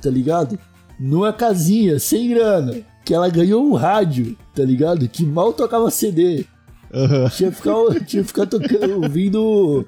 tá 0.00 0.08
ligado? 0.08 0.56
Numa 0.99 1.32
casinha, 1.32 1.99
sem 1.99 2.28
grana, 2.28 2.76
que 3.04 3.12
ela 3.12 3.28
ganhou 3.28 3.64
um 3.64 3.75
rádio, 3.75 4.37
tá 4.54 4.62
ligado? 4.62 5.08
Que 5.08 5.26
mal 5.26 5.52
tocava 5.52 5.90
CD. 5.90 6.44
Aham. 6.92 7.28
Tinha 7.28 7.50
que 7.50 7.56
ficar, 7.56 7.75
tinha 8.06 8.23
que 8.23 8.28
ficar 8.28 8.46
tocando, 8.46 9.02
ouvindo, 9.02 9.84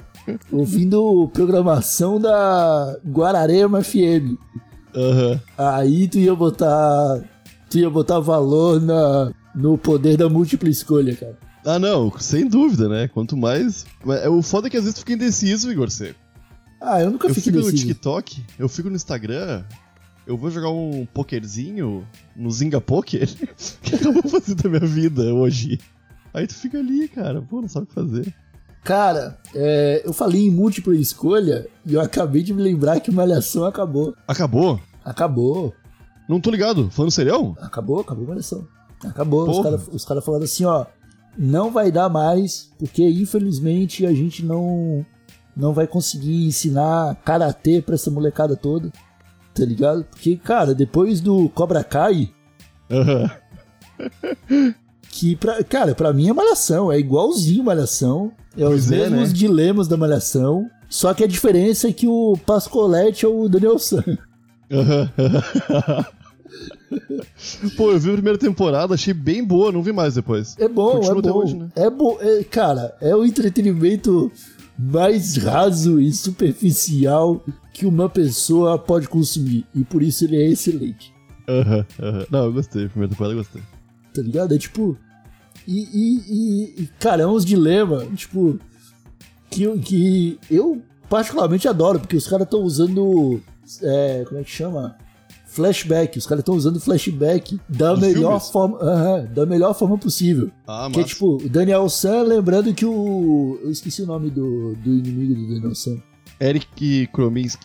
ouvindo 0.51 1.31
programação 1.33 2.21
da 2.21 2.99
Guararema 3.07 3.85
FM. 3.85 4.35
Aham. 4.93 5.41
Aí 5.57 6.09
tu 6.09 6.19
ia 6.19 6.35
botar. 6.35 7.23
Tu 7.71 7.79
ia 7.79 7.91
botar 7.91 8.19
valor 8.19 8.81
na, 8.81 9.31
no 9.55 9.79
poder 9.79 10.17
da 10.17 10.29
múltipla 10.29 10.69
escolha, 10.69 11.15
cara. 11.15 11.46
Ah, 11.67 11.79
não, 11.81 12.13
sem 12.19 12.47
dúvida, 12.49 12.89
né? 12.89 13.09
Quanto 13.09 13.37
mais. 13.37 13.85
É- 14.23 14.29
O 14.29 14.41
foda 14.41 14.69
é 14.69 14.71
que 14.71 14.77
às 14.77 14.85
vezes 14.85 14.95
tu 14.95 15.01
fica 15.01 15.13
indeciso, 15.15 15.71
Igor 15.71 15.91
Seco. 15.91 16.19
Ah, 16.81 17.01
eu 17.03 17.11
nunca 17.11 17.27
Eu 17.29 17.35
fico 17.35 17.51
no 17.51 17.59
indeciso. 17.61 17.77
TikTok, 17.89 18.45
eu 18.59 18.69
fico 18.69 18.89
no 18.89 18.95
Instagram, 18.97 19.65
eu 20.27 20.37
vou 20.37 20.51
jogar 20.51 20.71
um 20.71 21.07
pokerzinho 21.13 22.07
no 22.37 22.51
Zinga 22.51 22.81
Poker. 22.81 23.29
O 23.29 23.81
que 23.83 24.07
eu 24.07 24.13
vou 24.13 24.23
fazer 24.31 24.55
da 24.55 24.69
minha 24.69 24.87
vida 24.87 25.35
hoje? 25.35 25.79
Aí 26.33 26.47
tu 26.47 26.55
fica 26.55 26.79
ali, 26.79 27.09
cara, 27.09 27.43
pô, 27.43 27.61
não 27.63 27.69
sabe 27.69 27.85
o 27.85 27.89
que 27.89 27.95
fazer. 27.95 28.33
Cara, 28.85 29.37
é, 29.55 30.03
eu 30.05 30.13
falei 30.13 30.47
em 30.47 30.51
múltipla 30.51 30.95
escolha 30.95 31.67
e 31.85 31.95
eu 31.95 32.01
acabei 32.01 32.43
de 32.43 32.55
me 32.55 32.63
lembrar 32.63 33.01
que 33.01 33.11
Malhação 33.11 33.65
acabou. 33.65 34.15
Acabou? 34.29 34.79
Acabou, 35.05 35.75
Não 36.29 36.41
tô 36.41 36.51
ligado, 36.51 36.89
falando 36.91 37.11
serião? 37.11 37.57
acabou, 37.61 37.99
acabou 38.01 38.27
Malhação. 38.27 38.69
Acabou. 39.05 39.43
Os 39.49 39.57
Porra. 39.57 39.63
caras 39.71 39.89
os 39.93 40.05
cara 40.05 40.21
falando 40.21 40.45
assim, 40.45 40.65
ó. 40.65 40.87
Não 41.39 41.71
vai 41.71 41.91
dar 41.93 42.09
mais, 42.09 42.71
porque 42.79 43.07
infelizmente 43.09 44.07
a 44.07 44.13
gente 44.13 44.45
não, 44.45 45.05
não 45.57 45.73
vai 45.75 45.87
conseguir 45.87 46.47
ensinar 46.47 47.15
karatê 47.25 47.83
pra 47.83 47.95
essa 47.95 48.11
molecada 48.11 48.57
toda. 48.57 48.91
Tá 49.55 49.65
ligado? 49.65 50.05
Porque, 50.05 50.37
cara, 50.37 50.75
depois 50.75 51.21
do 51.21 51.49
Cobra 51.51 51.83
Kai, 51.85 52.31
Aham. 52.91 53.31
que 55.11 55.35
pra, 55.37 55.63
cara, 55.65 55.95
pra 55.95 56.13
mim 56.13 56.29
é 56.29 56.33
malhação, 56.33 56.93
é 56.93 56.99
igualzinho 56.99 57.65
malhação, 57.65 58.33
é 58.57 58.65
os 58.65 58.87
Pois 58.87 58.93
é, 58.93 58.97
mesmos 59.09 59.29
né? 59.31 59.35
dilemas 59.35 59.89
da 59.89 59.97
malhação, 59.97 60.69
só 60.89 61.13
que 61.15 61.25
a 61.25 61.27
diferença 61.27 61.89
é 61.89 61.93
que 61.93 62.07
o 62.07 62.37
Pascoletti 62.47 63.25
é 63.25 63.29
o 63.29 63.49
Daniel 63.49 63.79
San. 63.79 64.05
Aham. 64.71 65.11
Pô, 67.77 67.93
eu 67.93 67.99
vi 68.01 68.11
a 68.11 68.15
primeira 68.15 68.39
temporada, 68.39 68.95
achei 68.95 69.13
bem 69.15 69.45
boa, 69.45 69.71
não 69.73 69.83
vi 69.83 69.93
mais 69.93 70.15
depois. 70.15 70.57
É 70.59 70.69
bom, 70.69 70.93
Continua 71.01 71.19
é 71.19 71.23
bom. 71.23 71.39
hoje, 71.39 71.57
né? 71.57 71.69
É 71.77 71.91
bom, 71.91 72.17
é, 72.21 72.45
cara, 72.45 72.97
é 73.01 73.15
o 73.15 73.25
entretenimento 73.25 74.31
mais 74.79 75.37
raso 75.37 76.01
e 76.01 76.13
superficial 76.13 77.45
que 77.73 77.87
uma 77.87 78.09
pessoa 78.09 78.79
pode 78.79 79.09
consumir, 79.09 79.65
e 79.75 79.85
por 79.85 80.03
isso 80.03 80.25
ele 80.25 80.37
é 80.37 80.49
excelente. 80.49 81.13
Aham, 81.49 81.87
aham. 82.01 82.27
Não, 82.31 82.45
eu 82.47 82.53
gostei, 82.53 82.87
a 82.87 82.89
primeira 82.89 83.13
temporada 83.13 83.35
eu 83.35 83.39
gostei. 83.39 83.63
tá 84.15 84.23
ligado? 84.23 84.55
É 84.55 84.59
tipo. 84.59 84.97
E, 85.67 85.81
e, 85.81 86.83
e- 86.83 86.89
cara, 86.99 87.23
é 87.23 87.27
uns 87.27 87.45
dilemas, 87.45 88.07
tipo. 88.17 88.59
Que, 89.51 89.63
eu- 89.63 89.79
que 89.79 90.39
eu 90.51 90.83
particularmente 91.09 91.69
adoro, 91.69 92.01
porque 92.01 92.17
os 92.17 92.27
caras 92.27 92.47
estão 92.47 92.61
usando. 92.63 93.41
é, 93.83 94.25
como 94.27 94.41
é 94.41 94.45
que 94.45 94.51
chama? 94.51 94.97
Flashback. 95.57 96.19
Os 96.19 96.27
caras 96.27 96.43
estão 96.43 96.55
usando 96.55 96.79
flashback 96.79 97.59
da 97.69 97.93
Dos 97.95 98.01
melhor 98.01 98.39
filmes? 98.41 98.49
forma. 98.51 98.79
aham, 98.83 99.25
da 99.35 99.47
melhor 99.47 99.75
forma 99.75 99.97
possível. 99.99 100.51
Ah, 100.67 100.89
que 100.93 101.01
é 101.01 101.05
tipo, 101.05 101.37
o 101.43 101.49
Daniel 101.49 101.89
San, 101.89 102.23
lembrando 102.23 102.73
que 102.75 102.85
o. 102.85 103.59
Eu 103.63 103.71
esqueci 103.71 104.03
o 104.03 104.07
nome 104.07 104.31
do, 104.31 104.75
do 104.77 104.91
inimigo 104.91 105.35
do 105.35 105.55
Daniel 105.55 105.75
San. 105.75 105.97
Eric 106.39 107.09
Krominski. 107.13 107.65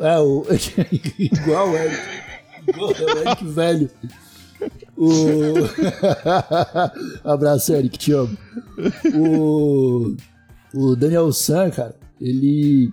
É, 0.00 0.18
o. 0.18 0.44
igual 1.18 1.70
o 1.70 1.76
Eric. 1.76 2.00
Igual 2.68 2.90
o 2.90 3.18
Eric 3.18 3.44
velho. 3.46 3.90
O. 4.96 5.08
Abraço, 7.24 7.72
Eric, 7.72 7.96
te 7.98 8.12
amo. 8.12 8.36
O. 9.14 10.16
O 10.74 10.94
Daniel 10.96 11.32
San, 11.32 11.70
cara, 11.70 11.96
ele 12.20 12.90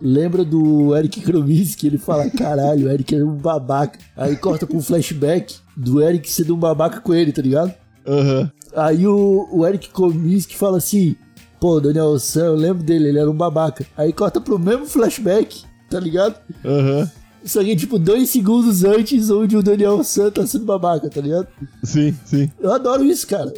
lembra 0.00 0.44
do 0.44 0.96
Eric 0.96 1.20
Krominski, 1.20 1.86
ele 1.86 1.98
fala, 1.98 2.28
caralho, 2.30 2.86
o 2.86 2.90
Eric 2.90 3.14
é 3.14 3.24
um 3.24 3.36
babaca. 3.36 3.98
Aí 4.16 4.36
corta 4.36 4.66
com 4.66 4.78
um 4.78 4.82
flashback 4.82 5.56
do 5.76 6.00
Eric 6.00 6.30
sendo 6.30 6.54
um 6.54 6.58
babaca 6.58 7.00
com 7.00 7.14
ele, 7.14 7.32
tá 7.32 7.42
ligado? 7.42 7.74
Aham. 8.06 8.50
Aí 8.74 9.06
o, 9.06 9.48
o 9.50 9.66
Eric 9.66 9.90
Kominsky 9.90 10.56
fala 10.56 10.78
assim: 10.78 11.16
pô, 11.58 11.80
Daniel 11.80 12.18
San, 12.18 12.46
eu 12.46 12.54
lembro 12.54 12.82
dele, 12.82 13.08
ele 13.08 13.18
era 13.18 13.30
um 13.30 13.36
babaca. 13.36 13.84
Aí 13.96 14.12
corta 14.12 14.40
pro 14.40 14.58
mesmo 14.58 14.86
flashback, 14.86 15.64
tá 15.88 15.98
ligado? 15.98 16.36
Aham. 16.64 17.10
Só 17.42 17.64
que, 17.64 17.74
tipo, 17.74 17.98
dois 17.98 18.28
segundos 18.28 18.84
antes, 18.84 19.30
onde 19.30 19.56
o 19.56 19.62
Daniel 19.62 20.04
San 20.04 20.30
tá 20.30 20.46
sendo 20.46 20.66
babaca, 20.66 21.08
tá 21.08 21.20
ligado? 21.22 21.48
Sim, 21.82 22.14
sim. 22.24 22.50
Eu 22.60 22.70
adoro 22.70 23.02
isso, 23.02 23.26
cara. 23.26 23.52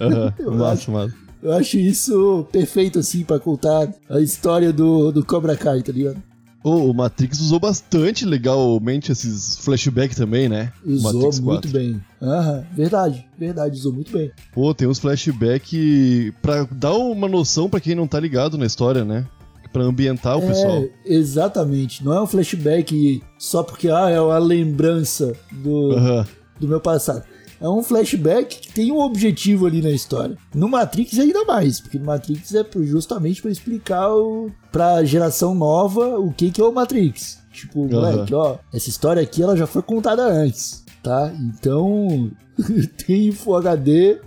Aham. 0.00 0.34
Eu 0.38 0.52
Massa, 0.52 0.90
massa. 0.90 1.14
Eu 1.42 1.52
acho 1.52 1.78
isso 1.78 2.46
perfeito, 2.52 2.98
assim, 2.98 3.24
pra 3.24 3.38
contar 3.38 3.92
a 4.08 4.20
história 4.20 4.72
do, 4.72 5.10
do 5.10 5.24
Cobra 5.24 5.56
Kai, 5.56 5.82
tá 5.82 5.92
ligado? 5.92 6.22
Ô, 6.62 6.90
o 6.90 6.94
Matrix 6.94 7.40
usou 7.40 7.58
bastante 7.58 8.26
legalmente 8.26 9.10
esses 9.10 9.56
flashbacks 9.56 10.16
também, 10.16 10.46
né? 10.46 10.70
Usou 10.84 11.30
muito 11.42 11.68
bem. 11.68 11.98
Aham, 12.20 12.66
verdade, 12.74 13.26
verdade, 13.38 13.78
usou 13.78 13.94
muito 13.94 14.12
bem. 14.12 14.30
Pô, 14.52 14.74
tem 14.74 14.86
uns 14.86 14.98
flashbacks 14.98 16.34
pra 16.42 16.64
dar 16.70 16.92
uma 16.92 17.26
noção 17.26 17.70
pra 17.70 17.80
quem 17.80 17.94
não 17.94 18.06
tá 18.06 18.20
ligado 18.20 18.58
na 18.58 18.66
história, 18.66 19.04
né? 19.06 19.26
Pra 19.72 19.84
ambientar 19.84 20.36
o 20.36 20.42
pessoal. 20.42 20.82
É, 20.82 20.90
exatamente. 21.06 22.04
Não 22.04 22.12
é 22.12 22.20
um 22.20 22.26
flashback 22.26 23.22
só 23.38 23.62
porque 23.62 23.88
ah, 23.88 24.10
é 24.10 24.20
uma 24.20 24.38
lembrança 24.38 25.32
do, 25.52 25.92
Aham. 25.92 26.26
do 26.58 26.68
meu 26.68 26.80
passado. 26.80 27.24
É 27.60 27.68
um 27.68 27.82
flashback 27.82 28.58
que 28.58 28.72
tem 28.72 28.90
um 28.90 29.00
objetivo 29.00 29.66
ali 29.66 29.82
na 29.82 29.90
história. 29.90 30.36
No 30.54 30.68
Matrix 30.68 31.18
ainda 31.18 31.44
mais, 31.44 31.78
porque 31.78 31.98
no 31.98 32.06
Matrix 32.06 32.54
é 32.54 32.64
justamente 32.82 33.42
pra 33.42 33.50
explicar 33.50 34.14
o, 34.14 34.50
pra 34.72 35.04
geração 35.04 35.54
nova 35.54 36.18
o 36.18 36.32
que, 36.32 36.50
que 36.50 36.60
é 36.60 36.64
o 36.64 36.72
Matrix. 36.72 37.38
Tipo, 37.52 37.86
moleque, 37.86 38.34
ó, 38.34 38.56
essa 38.72 38.88
história 38.88 39.20
aqui 39.22 39.42
ela 39.42 39.56
já 39.56 39.66
foi 39.66 39.82
contada 39.82 40.22
antes, 40.22 40.84
tá? 41.02 41.30
Então, 41.38 42.30
tem 43.06 43.30
Full 43.32 43.56
HD. 43.56 44.18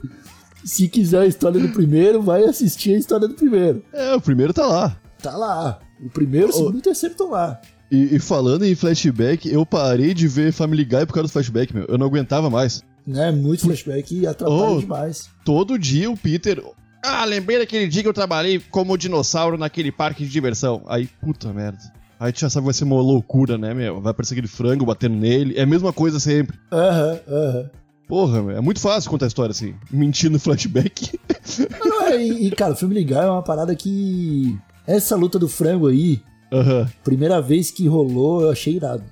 Se 0.63 0.88
quiser 0.88 1.22
a 1.22 1.25
história 1.25 1.60
do 1.60 1.70
primeiro, 1.70 2.22
vai 2.22 2.44
assistir 2.44 2.94
a 2.94 2.98
história 2.98 3.28
do 3.28 3.34
primeiro. 3.34 3.84
É, 3.92 4.13
o 4.13 4.22
primeiro 4.22 4.54
tá 4.54 4.66
lá. 4.66 4.96
Tá 5.22 5.36
lá. 5.36 5.80
O 6.06 6.10
primeiro, 6.10 6.50
o 6.50 6.54
segundo 6.54 6.75
e 6.75 6.80
o 6.80 6.82
terceiro 6.82 7.13
estão 7.13 7.32
lá. 7.32 7.60
E, 7.92 8.16
e 8.16 8.20
falando 8.20 8.63
em 8.63 8.75
flashback, 8.75 9.50
eu 9.52 9.66
parei 9.66 10.13
de 10.13 10.28
ver 10.28 10.52
Family 10.52 10.86
Guy 10.86 11.06
por 11.06 11.13
causa 11.13 11.28
do 11.28 11.32
flashback, 11.32 11.74
meu. 11.74 11.86
Eu 11.86 11.98
não 11.98 12.08
aguentava 12.08 12.50
mais. 12.50 12.84
Né? 13.05 13.31
Muito 13.31 13.63
flashback 13.63 14.15
e 14.17 14.25
atrapalha 14.27 14.72
Oh. 14.75 14.79
demais. 14.79 15.29
Todo 15.43 15.77
dia 15.77 16.10
o 16.10 16.17
Peter. 16.17 16.63
Ah, 17.05 17.25
lembrei 17.25 17.60
daquele 17.60 17.88
dia 17.88 18.01
que 18.01 18.07
eu 18.07 18.13
trabalhei 18.13 18.60
como 18.72 18.98
dinossauro 18.98 19.57
naquele 19.57 19.91
parque 19.91 20.24
de 20.24 20.29
diversão. 20.31 20.83
Aí, 20.88 21.07
puta 21.22 21.51
merda. 21.51 21.79
Aí 22.17 22.31
tu 22.31 22.39
já 22.39 22.50
sabe 22.50 22.63
que 22.63 22.67
vai 22.67 22.74
ser 22.74 22.86
uma 22.86 22.95
loucura, 23.01 23.57
né, 23.57 23.74
meu? 23.74 24.00
Vai 24.00 24.12
aparecer 24.12 24.36
aquele 24.36 24.48
frango 24.48 24.86
batendo 24.86 25.15
nele. 25.17 25.57
É 25.57 25.63
a 25.63 25.65
mesma 25.65 25.91
coisa 25.91 26.17
sempre. 26.19 26.57
Aham, 26.72 27.19
aham. 27.27 27.69
Porra, 28.07 28.41
meu. 28.41 28.55
É 28.57 28.62
muito 28.62 28.79
fácil 28.79 29.10
contar 29.10 29.25
a 29.25 29.27
história 29.27 29.51
assim. 29.51 29.74
Mentir 29.91 30.29
no 30.31 30.39
flashback. 30.39 31.19
Não, 31.83 32.03
é, 32.07 32.24
E, 32.24 32.48
e, 32.48 32.51
cara, 32.51 32.72
o 32.74 32.75
filme 32.77 32.95
Ligar 32.95 33.25
é 33.25 33.29
uma 33.29 33.43
parada 33.43 33.75
que. 33.75 34.57
Essa 34.88 35.15
luta 35.17 35.38
do 35.38 35.48
frango 35.50 35.88
aí, 35.88 36.22
Aham. 36.53 36.88
primeira 37.03 37.41
vez 37.41 37.69
que 37.72 37.86
rolou, 37.88 38.41
eu 38.43 38.51
achei 38.51 38.75
irado. 38.75 39.03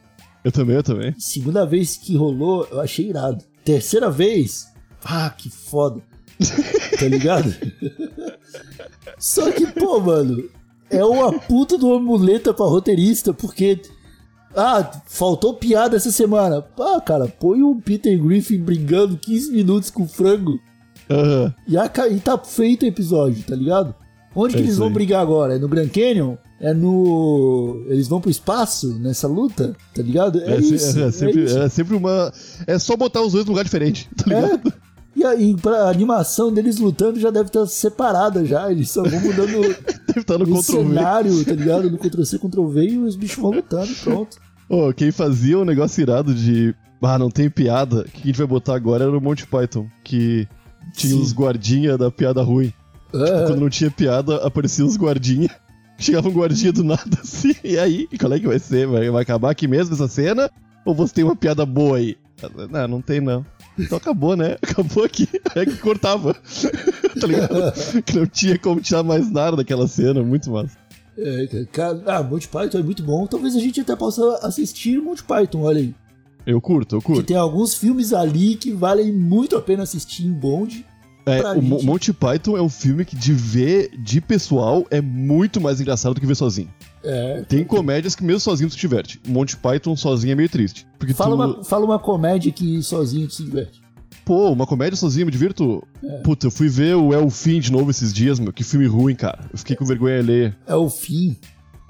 Eu 0.44 0.52
também, 0.52 0.76
eu 0.78 0.84
também. 0.84 1.14
Segunda 1.18 1.66
vez 1.66 1.98
que 1.98 2.16
rolou, 2.16 2.66
eu 2.72 2.80
achei 2.82 3.10
irado. 3.10 3.44
Terceira 3.64 4.10
vez, 4.10 4.68
ah, 5.04 5.30
que 5.30 5.50
foda. 5.50 6.02
Tá 7.00 7.06
ligado? 7.08 7.54
Só 9.18 9.52
que, 9.52 9.68
pô, 9.68 10.00
mano, 10.00 10.44
é 10.90 11.04
uma 11.06 11.32
puta 11.40 11.78
de 11.78 11.86
uma 11.86 12.00
muleta 12.00 12.54
pra 12.54 12.66
roteirista, 12.66 13.34
porque. 13.34 13.80
Ah, 14.54 14.92
faltou 15.06 15.54
piada 15.54 15.96
essa 15.96 16.12
semana. 16.12 16.66
Ah, 16.78 17.00
cara, 17.00 17.26
põe 17.28 17.64
o 17.64 17.76
Peter 17.76 18.22
Griffin 18.22 18.60
brigando 18.60 19.18
15 19.18 19.50
minutos 19.50 19.90
com 19.90 20.04
o 20.04 20.08
frango 20.08 20.60
Aham. 21.10 21.56
e, 21.66 21.78
aca- 21.78 22.10
e 22.10 22.20
tá 22.20 22.38
feito 22.38 22.84
o 22.84 22.86
episódio, 22.86 23.42
tá 23.44 23.56
ligado? 23.56 23.96
Onde 24.36 24.54
que 24.56 24.60
É 24.60 24.64
eles 24.64 24.72
isso 24.74 24.82
vão 24.82 24.92
brigar 24.92 25.22
agora? 25.22 25.56
É 25.56 25.58
no 25.58 25.70
Grand 25.70 25.88
Canyon? 25.88 26.36
É 26.62 26.74
no. 26.74 27.84
Eles 27.88 28.08
vão 28.08 28.22
pro 28.22 28.30
espaço 28.30 28.94
nessa 29.00 29.28
luta? 29.28 29.76
Tá 29.96 30.02
ligado? 30.04 30.40
É, 30.42 30.54
É, 30.54 30.60
isso. 30.60 31.00
é 31.00 31.08
é 31.08 31.12
sempre, 31.12 31.44
isso. 31.44 31.58
é 31.58 31.68
sempre 31.70 31.96
uma. 31.96 32.32
É 32.68 32.78
só 32.78 32.96
botar 32.96 33.22
os 33.24 33.34
dois 33.34 33.46
num 33.46 33.52
lugar 33.52 33.64
diferente, 33.64 34.08
tá 34.16 34.26
ligado? 34.28 34.70
É. 34.70 34.92
E 35.14 35.26
aí, 35.26 35.56
pra 35.58 35.90
animação 35.90 36.54
deles 36.54 36.78
lutando 36.78 37.20
já 37.20 37.30
deve 37.30 37.48
estar 37.48 37.66
separada 37.66 38.46
já. 38.46 38.72
Eles 38.72 38.90
só 38.90 39.04
vão 39.04 39.20
mudando 39.20 39.60
Deve 40.08 40.20
estar 40.22 40.38
no 40.38 40.58
o 40.58 40.64
cenário, 40.64 41.44
tá 41.44 41.52
ligado? 41.54 41.90
No 41.90 41.98
Ctrl-C, 41.98 42.40
Ctrl-V 42.40 42.82
e 42.86 42.98
os 42.98 43.16
bichos 43.16 43.42
vão 43.42 43.52
lutando, 43.52 43.92
pronto. 44.04 44.38
Ô, 44.70 44.94
quem 44.94 45.12
fazia 45.12 45.60
um 45.60 45.66
negócio 45.66 46.02
irado 46.02 46.34
de. 46.34 46.74
Ah, 47.02 47.18
não 47.18 47.30
tem 47.30 47.50
piada. 47.50 48.02
O 48.02 48.04
que 48.06 48.22
a 48.24 48.26
gente 48.28 48.38
vai 48.38 48.48
botar 48.48 48.76
agora 48.76 49.04
era 49.06 49.18
o 49.18 49.20
Monty 49.20 49.48
Python. 49.48 49.88
Que 50.04 50.48
tinha 50.96 51.14
Sim. 51.14 51.22
os 51.22 51.34
guardinha 51.34 51.98
da 51.98 52.10
piada 52.12 52.42
ruim. 52.44 52.72
É, 53.14 53.48
Quando 53.48 53.60
não 53.60 53.70
tinha 53.70 53.90
piada, 53.92 54.38
apareciam 54.46 54.88
os 54.88 54.96
guardinha. 54.96 55.50
Chegava 56.02 56.28
um 56.28 56.34
guardinha 56.34 56.72
do 56.74 56.84
nada 56.84 57.18
assim. 57.22 57.54
E 57.64 57.78
aí, 57.78 58.08
qual 58.20 58.34
é 58.34 58.40
que 58.40 58.48
vai 58.48 58.60
ser? 58.60 58.88
Vai, 58.88 59.10
vai 59.10 59.22
acabar 59.22 59.52
aqui 59.52 59.68
mesmo 59.68 59.94
essa 59.94 60.08
cena? 60.08 60.50
Ou 60.84 60.96
você 60.96 61.14
tem 61.14 61.24
uma 61.24 61.36
piada 61.36 61.66
boa 61.66 61.98
aí? 61.98 62.18
Não, 62.72 62.88
não 62.88 63.02
tem 63.02 63.22
não. 63.22 63.46
Então 63.78 63.98
acabou, 64.00 64.36
né? 64.36 64.58
Acabou 64.64 65.04
aqui. 65.04 65.30
É 65.56 65.64
que 65.64 65.78
cortava. 65.78 66.34
tá 67.22 67.28
ligado? 67.28 68.02
Que 68.04 68.18
não 68.18 68.26
tinha 68.26 68.58
como 68.58 68.82
tirar 68.82 69.04
mais 69.04 69.32
nada 69.32 69.58
daquela 69.58 69.88
cena. 69.88 70.24
Muito 70.24 70.50
massa. 70.50 70.76
É, 71.18 71.66
cara, 71.72 72.02
ah, 72.08 72.24
Monty 72.24 72.48
Python 72.48 72.80
é 72.80 72.84
muito 72.84 73.04
bom. 73.04 73.28
Talvez 73.28 73.56
a 73.56 73.60
gente 73.60 73.80
até 73.80 73.96
possa 73.96 74.40
assistir 74.42 75.00
Monty 75.00 75.24
Python, 75.24 75.62
olha 75.62 75.80
aí. 75.82 75.94
Eu 76.46 76.60
curto, 76.60 76.96
eu 76.96 77.00
Que 77.00 77.06
curto. 77.06 77.24
tem 77.24 77.38
alguns 77.38 77.76
filmes 77.76 78.12
ali 78.12 78.56
que 78.56 78.72
valem 78.72 79.14
muito 79.14 79.56
a 79.56 79.62
pena 79.62 79.84
assistir 79.84 80.26
em 80.26 80.34
bonde. 80.34 80.84
É, 81.26 81.42
o 81.52 81.62
gente. 81.62 81.86
Monty 81.86 82.14
Python 82.14 82.58
é 82.58 82.62
um 82.62 82.70
filme 82.70 83.06
que 83.06 83.16
de 83.16 83.34
ver 83.34 83.92
de 83.98 84.20
pessoal 84.20 84.86
é 84.90 85.00
muito 85.02 85.62
mais 85.62 85.80
engraçado 85.80 86.14
do 86.14 86.20
que 86.22 86.26
ver 86.26 86.36
sozinho. 86.36 86.70
É. 87.04 87.42
Tem 87.48 87.64
comédias 87.64 88.16
que 88.16 88.24
mesmo 88.24 88.40
sozinho 88.40 88.70
tu 88.70 88.76
te 88.76 88.82
diverte. 88.82 89.20
Monty 89.28 89.58
Python 89.58 89.96
sozinho 89.96 90.32
é 90.32 90.36
meio 90.36 90.50
triste. 90.50 90.86
Porque 91.00 91.14
Fala, 91.14 91.36
tu... 91.36 91.56
uma, 91.58 91.64
fala 91.64 91.86
uma 91.86 92.00
comédia 92.00 92.52
que 92.52 92.82
sozinho 92.82 93.28
tu 93.28 93.34
se 93.36 93.44
diverte. 93.44 93.82
Pô, 94.24 94.52
uma 94.52 94.68
comédia 94.68 94.96
sozinho, 94.96 95.26
me 95.26 95.32
divirto. 95.32 95.84
É. 96.04 96.18
Puta, 96.20 96.48
eu 96.48 96.52
fui 96.52 96.68
ver 96.70 96.96
o 96.96 97.14
É 97.14 97.18
o 97.18 97.30
Fim 97.30 97.60
de 97.60 97.72
novo 97.72 97.90
esses 97.90 98.14
dias, 98.14 98.40
meu. 98.40 98.54
Que 98.54 98.64
filme 98.64 98.86
ruim, 98.86 99.16
cara. 99.16 99.40
Eu 99.52 99.58
fiquei 99.58 99.76
com 99.76 99.84
vergonha 99.86 100.20
alheia. 100.20 100.56
É 100.68 100.76
o 100.76 100.90
fim. 100.90 101.36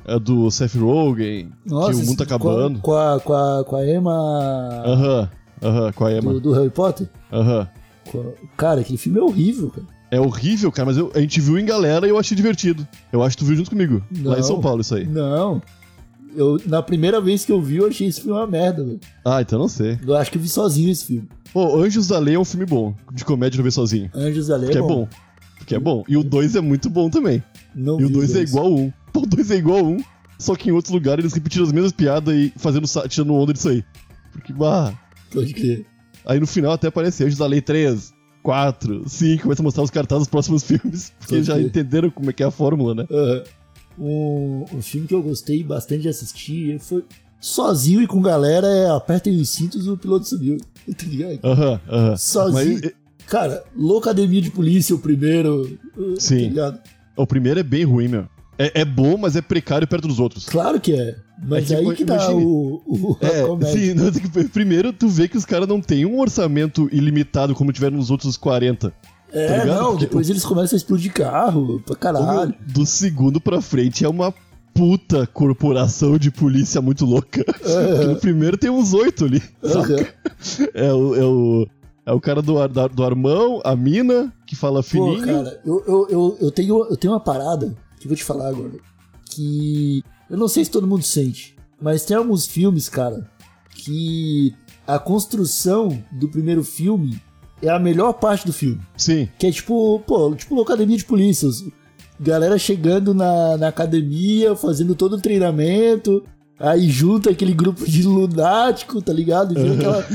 É 0.06 0.18
do 0.18 0.50
Seth 0.50 0.76
Rogen, 0.76 1.52
Nossa, 1.66 1.92
que 1.92 1.98
o 2.04 2.06
mundo 2.06 2.18
tá 2.18 2.24
acabando. 2.24 2.80
Com 2.80 2.94
a, 2.96 3.20
com 3.20 3.34
a, 3.34 3.64
com 3.64 3.76
a 3.76 3.88
Emma 3.88 4.82
Aham, 4.84 5.30
aham, 5.62 5.92
com 5.92 6.06
a 6.06 6.12
Emma. 6.12 6.34
do, 6.34 6.40
do 6.40 6.52
Harry 6.54 6.72
Potter. 6.72 7.08
Aham. 7.32 7.66
Com 7.66 7.72
a- 7.78 7.81
Cara, 8.58 8.82
aquele 8.82 8.98
filme 8.98 9.20
é 9.20 9.22
horrível, 9.22 9.70
cara. 9.70 9.88
É 10.12 10.20
horrível, 10.20 10.72
cara, 10.72 10.88
mas 10.88 10.98
eu- 10.98 11.12
a 11.16 11.20
gente 11.20 11.40
viu 11.40 11.58
em 11.58 11.66
galera 11.66 12.06
e 12.06 12.10
eu 12.10 12.18
achei 12.18 12.36
divertido. 12.36 12.86
Eu 13.12 13.24
acho 13.24 13.38
que 13.38 13.44
tu 13.44 13.48
viu 13.48 13.56
junto 13.56 13.70
comigo. 13.70 14.04
Lá 14.24 14.34
em 14.36 14.38
Não. 14.42 14.44
São 14.44 14.60
Paulo, 14.62 14.82
isso 14.82 14.94
aí. 14.96 15.06
Não. 15.08 15.62
Eu, 16.36 16.60
na 16.66 16.82
primeira 16.82 17.20
vez 17.22 17.44
que 17.46 17.52
eu 17.52 17.62
vi, 17.62 17.78
eu 17.78 17.88
achei 17.88 18.08
esse 18.08 18.22
filme 18.22 18.38
uma 18.38 18.48
merda, 18.48 18.84
velho. 18.84 19.00
Ah, 19.26 19.42
então 19.42 19.60
não 19.60 19.68
sei. 19.68 20.00
Eu 20.06 20.16
acho 20.16 20.32
que 20.32 20.38
eu 20.38 20.42
vi 20.42 20.48
sozinho 20.50 20.90
esse 20.90 21.06
filme. 21.06 21.28
Pô, 21.54 21.82
Anjos 21.82 22.08
da 22.08 22.20
Lei 22.20 22.36
é 22.36 22.40
um 22.40 22.46
filme 22.46 22.66
bom. 22.66 22.94
De 23.14 23.26
comédia 23.26 23.58
não 23.58 23.64
ver 23.64 23.72
sozinho. 23.72 24.10
Anjos 24.14 24.48
da 24.48 24.56
Lei 24.58 24.70
Que 24.70 24.78
é 24.78 24.82
bom. 24.82 25.08
Que 25.66 25.76
é 25.76 25.80
bom. 25.80 26.04
E 26.08 26.16
o 26.18 26.24
2 26.24 26.56
é 26.56 26.62
muito 26.62 26.90
bom 26.90 27.10
também. 27.10 27.44
Não 27.76 28.00
E 28.00 28.06
o 28.06 28.08
vi 28.08 28.14
2 28.14 28.36
é 28.36 28.42
igual 28.42 28.66
ao 28.66 28.74
1. 28.74 28.82
Um. 28.84 28.94
Pô, 29.14 29.22
o 29.22 29.26
2 29.26 29.52
é 29.52 29.56
igual 29.56 29.80
ao 29.80 29.86
1. 29.86 29.90
Um, 29.96 30.04
só 30.40 30.56
que 30.56 30.70
em 30.70 30.72
outros 30.72 30.94
lugares 30.94 31.24
eles 31.24 31.34
repetiram 31.34 31.66
as 31.66 31.72
mesmas 31.72 31.92
piadas 31.92 32.34
e 32.34 32.52
fazendo, 32.58 32.86
tirando 33.08 33.34
onda 33.34 33.54
disso 33.54 33.70
aí. 33.70 33.84
Porque, 34.32 34.52
bah. 34.54 34.94
Pode 35.34 35.54
crer. 35.54 35.86
Aí 36.26 36.40
no 36.40 36.48
final 36.48 36.74
até 36.74 36.88
aparece 36.88 37.24
Anjos 37.24 37.38
da 37.38 37.46
Lei 37.48 37.62
3, 37.62 38.14
4, 38.44 39.08
5, 39.08 39.44
começa 39.44 39.62
a 39.62 39.64
mostrar 39.64 39.84
os 39.84 39.90
cartazes 39.90 40.24
dos 40.24 40.32
próximos 40.32 40.64
filmes. 40.68 41.12
Porque 41.20 41.36
Pode 41.36 41.48
já 41.48 41.60
entenderam 41.60 42.10
como 42.10 42.30
é 42.30 42.34
que 42.34 42.44
é 42.44 42.46
a 42.46 42.52
fórmula, 42.52 42.96
né? 42.96 43.06
Aham. 43.10 43.44
Um, 44.00 44.66
um 44.74 44.82
filme 44.82 45.06
que 45.06 45.14
eu 45.14 45.22
gostei 45.22 45.64
bastante 45.64 46.04
de 46.04 46.10
assistir 46.10 46.80
foi 46.80 47.04
sozinho 47.40 48.02
e 48.02 48.08
com 48.08 48.22
galera 48.22 48.66
é 48.68 48.90
Apertem 48.90 49.40
os 49.40 49.50
cintos 49.50 49.88
o 49.88 49.98
piloto 49.98 50.28
subiu. 50.28 50.58
Tá 50.98 51.06
ligado? 51.06 51.40
Aham, 51.44 51.80
aham. 51.90 52.18
Sozinho. 52.18 52.80
Mas, 52.82 52.92
Cara, 53.28 53.64
Loucademia 53.76 54.42
de 54.42 54.52
Polícia, 54.52 54.94
o 54.96 55.00
primeiro. 55.00 55.78
uh, 55.98 56.20
Sim. 56.20 56.54
Tá? 56.54 56.78
O 57.16 57.26
primeiro 57.26 57.60
é 57.60 57.64
bem 57.64 57.86
ruim, 57.86 58.08
meu. 58.10 58.28
É, 58.58 58.82
é 58.82 58.86
bom, 58.86 59.16
mas 59.18 59.36
é 59.36 59.42
precário 59.42 59.88
perto 59.88 60.08
dos 60.08 60.20
outros. 60.20 60.46
Claro 60.46 60.82
que 60.82 60.94
é. 60.94 61.16
Mas 61.44 61.72
É 61.72 61.76
que, 61.82 61.90
aí 61.90 61.96
que 61.96 62.06
dá 62.06 62.16
imagine- 62.16 62.46
o, 62.46 62.82
o, 62.86 63.18
É, 63.20 63.72
sim, 63.72 63.94
não, 63.96 64.12
primeiro 64.50 64.94
tu 64.94 65.08
vê 65.10 65.28
que 65.28 65.38
os 65.38 65.46
caras 65.46 65.68
não 65.68 65.82
têm 65.82 66.06
um 66.06 66.20
orçamento 66.20 66.88
ilimitado 66.92 67.56
como 67.56 67.72
tiveram 67.74 67.98
nos 67.98 68.12
outros 68.12 68.38
40. 68.38 68.94
É, 69.34 69.60
tá 69.60 69.66
não, 69.66 69.92
Porque 69.92 70.06
depois 70.06 70.30
eles 70.30 70.44
começam 70.46 70.76
a 70.76 70.78
explodir 70.78 71.12
carro 71.14 71.82
pra 71.86 71.96
caralho. 71.96 72.54
Do 72.68 72.86
segundo 72.86 73.40
pra 73.42 73.62
frente 73.62 74.04
é 74.06 74.10
uma 74.10 74.34
puta 74.74 75.26
corporação 75.28 76.18
de 76.18 76.30
polícia 76.30 76.82
muito 76.82 77.06
louca. 77.06 77.44
Que 77.44 78.06
no 78.06 78.16
primeiro 78.18 78.58
tem 78.58 78.70
uns 78.70 78.94
oito 78.94 79.26
ali. 79.26 79.42
Aham. 79.64 80.06
É 80.74 80.94
o, 80.94 81.16
é 81.16 81.24
o, 81.26 81.68
é 82.06 82.12
o 82.14 82.20
cara 82.22 82.42
do, 82.42 82.68
da- 82.68 82.88
do 82.88 83.04
Armão, 83.04 83.62
a 83.64 83.76
mina, 83.76 84.32
que 84.46 84.56
fala 84.56 84.82
Pô, 84.84 84.90
fininho. 84.90 85.26
cara, 85.26 85.60
eu, 85.66 85.84
eu, 85.88 86.08
eu, 86.10 86.38
eu, 86.42 86.52
tenho, 86.52 86.86
eu 86.86 86.98
tenho 86.98 87.14
uma 87.14 87.20
parada 87.20 87.74
que 88.00 88.06
eu 88.06 88.10
vou 88.10 88.16
te 88.18 88.24
falar 88.24 88.50
agora. 88.50 88.72
Que 89.26 90.04
eu 90.32 90.38
não 90.38 90.48
sei 90.48 90.64
se 90.64 90.72
todo 90.72 90.88
mundo 90.88 91.04
sente, 91.04 91.54
mas 91.80 92.06
tem 92.06 92.16
alguns 92.16 92.48
filmes, 92.48 92.88
cara, 92.88 93.30
que 93.76 94.56
a 94.88 94.98
construção 94.98 96.02
do 96.10 96.30
primeiro 96.30 96.64
filme 96.64 97.22
é 97.62 97.68
a 97.70 97.78
melhor 97.78 98.14
parte 98.14 98.46
do 98.46 98.54
filme. 98.54 98.80
Sim, 98.96 99.28
Que 99.38 99.48
é 99.48 99.52
tipo, 99.52 100.00
pô, 100.08 100.34
tipo 100.34 100.60
academia 100.62 100.96
de 100.96 101.04
polícia. 101.04 101.50
Galera 102.18 102.58
chegando 102.58 103.14
na, 103.14 103.58
na 103.58 103.68
academia, 103.68 104.56
fazendo 104.56 104.96
todo 104.96 105.18
o 105.18 105.22
treinamento. 105.22 106.24
Aí 106.58 106.90
junta 106.90 107.32
aquele 107.32 107.54
grupo 107.54 107.86
de 107.86 108.04
lunático, 108.04 109.02
tá 109.02 109.12
ligado? 109.12 109.58
E 109.58 109.62
vira, 109.62 109.74
aquela, 109.74 110.06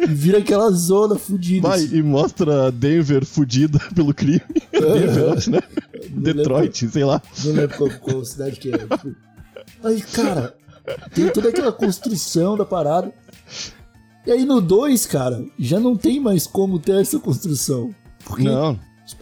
e 0.00 0.06
vira 0.06 0.38
aquela 0.38 0.70
zona 0.70 1.14
fudida. 1.16 1.68
vai 1.68 1.78
assim. 1.78 1.96
e 1.96 2.02
mostra 2.02 2.70
Denver 2.70 3.24
fudida 3.24 3.78
pelo 3.94 4.12
crime. 4.12 4.42
Denver, 4.70 5.16
eu 5.16 5.32
acho, 5.32 5.50
né? 5.50 5.60
Não 6.10 6.22
lembro 6.22 6.34
Detroit, 6.34 6.88
sei 6.88 7.04
lá. 7.04 7.22
Não 7.44 7.52
lembro 7.52 7.78
qual, 7.78 7.90
qual 8.00 8.24
cidade 8.24 8.58
que 8.58 8.70
é. 8.70 8.78
Aí, 9.84 10.00
cara, 10.02 10.54
tem 11.14 11.28
toda 11.30 11.48
aquela 11.48 11.72
construção 11.72 12.56
da 12.56 12.64
parada. 12.64 13.12
E 14.26 14.30
aí 14.30 14.44
no 14.44 14.60
2, 14.60 15.06
cara, 15.06 15.44
já 15.58 15.80
não 15.80 15.96
tem 15.96 16.20
mais 16.20 16.46
como 16.46 16.78
ter 16.78 17.00
essa 17.00 17.18
construção. 17.18 17.94
Porque, 18.24 18.44
Não, 18.44 18.78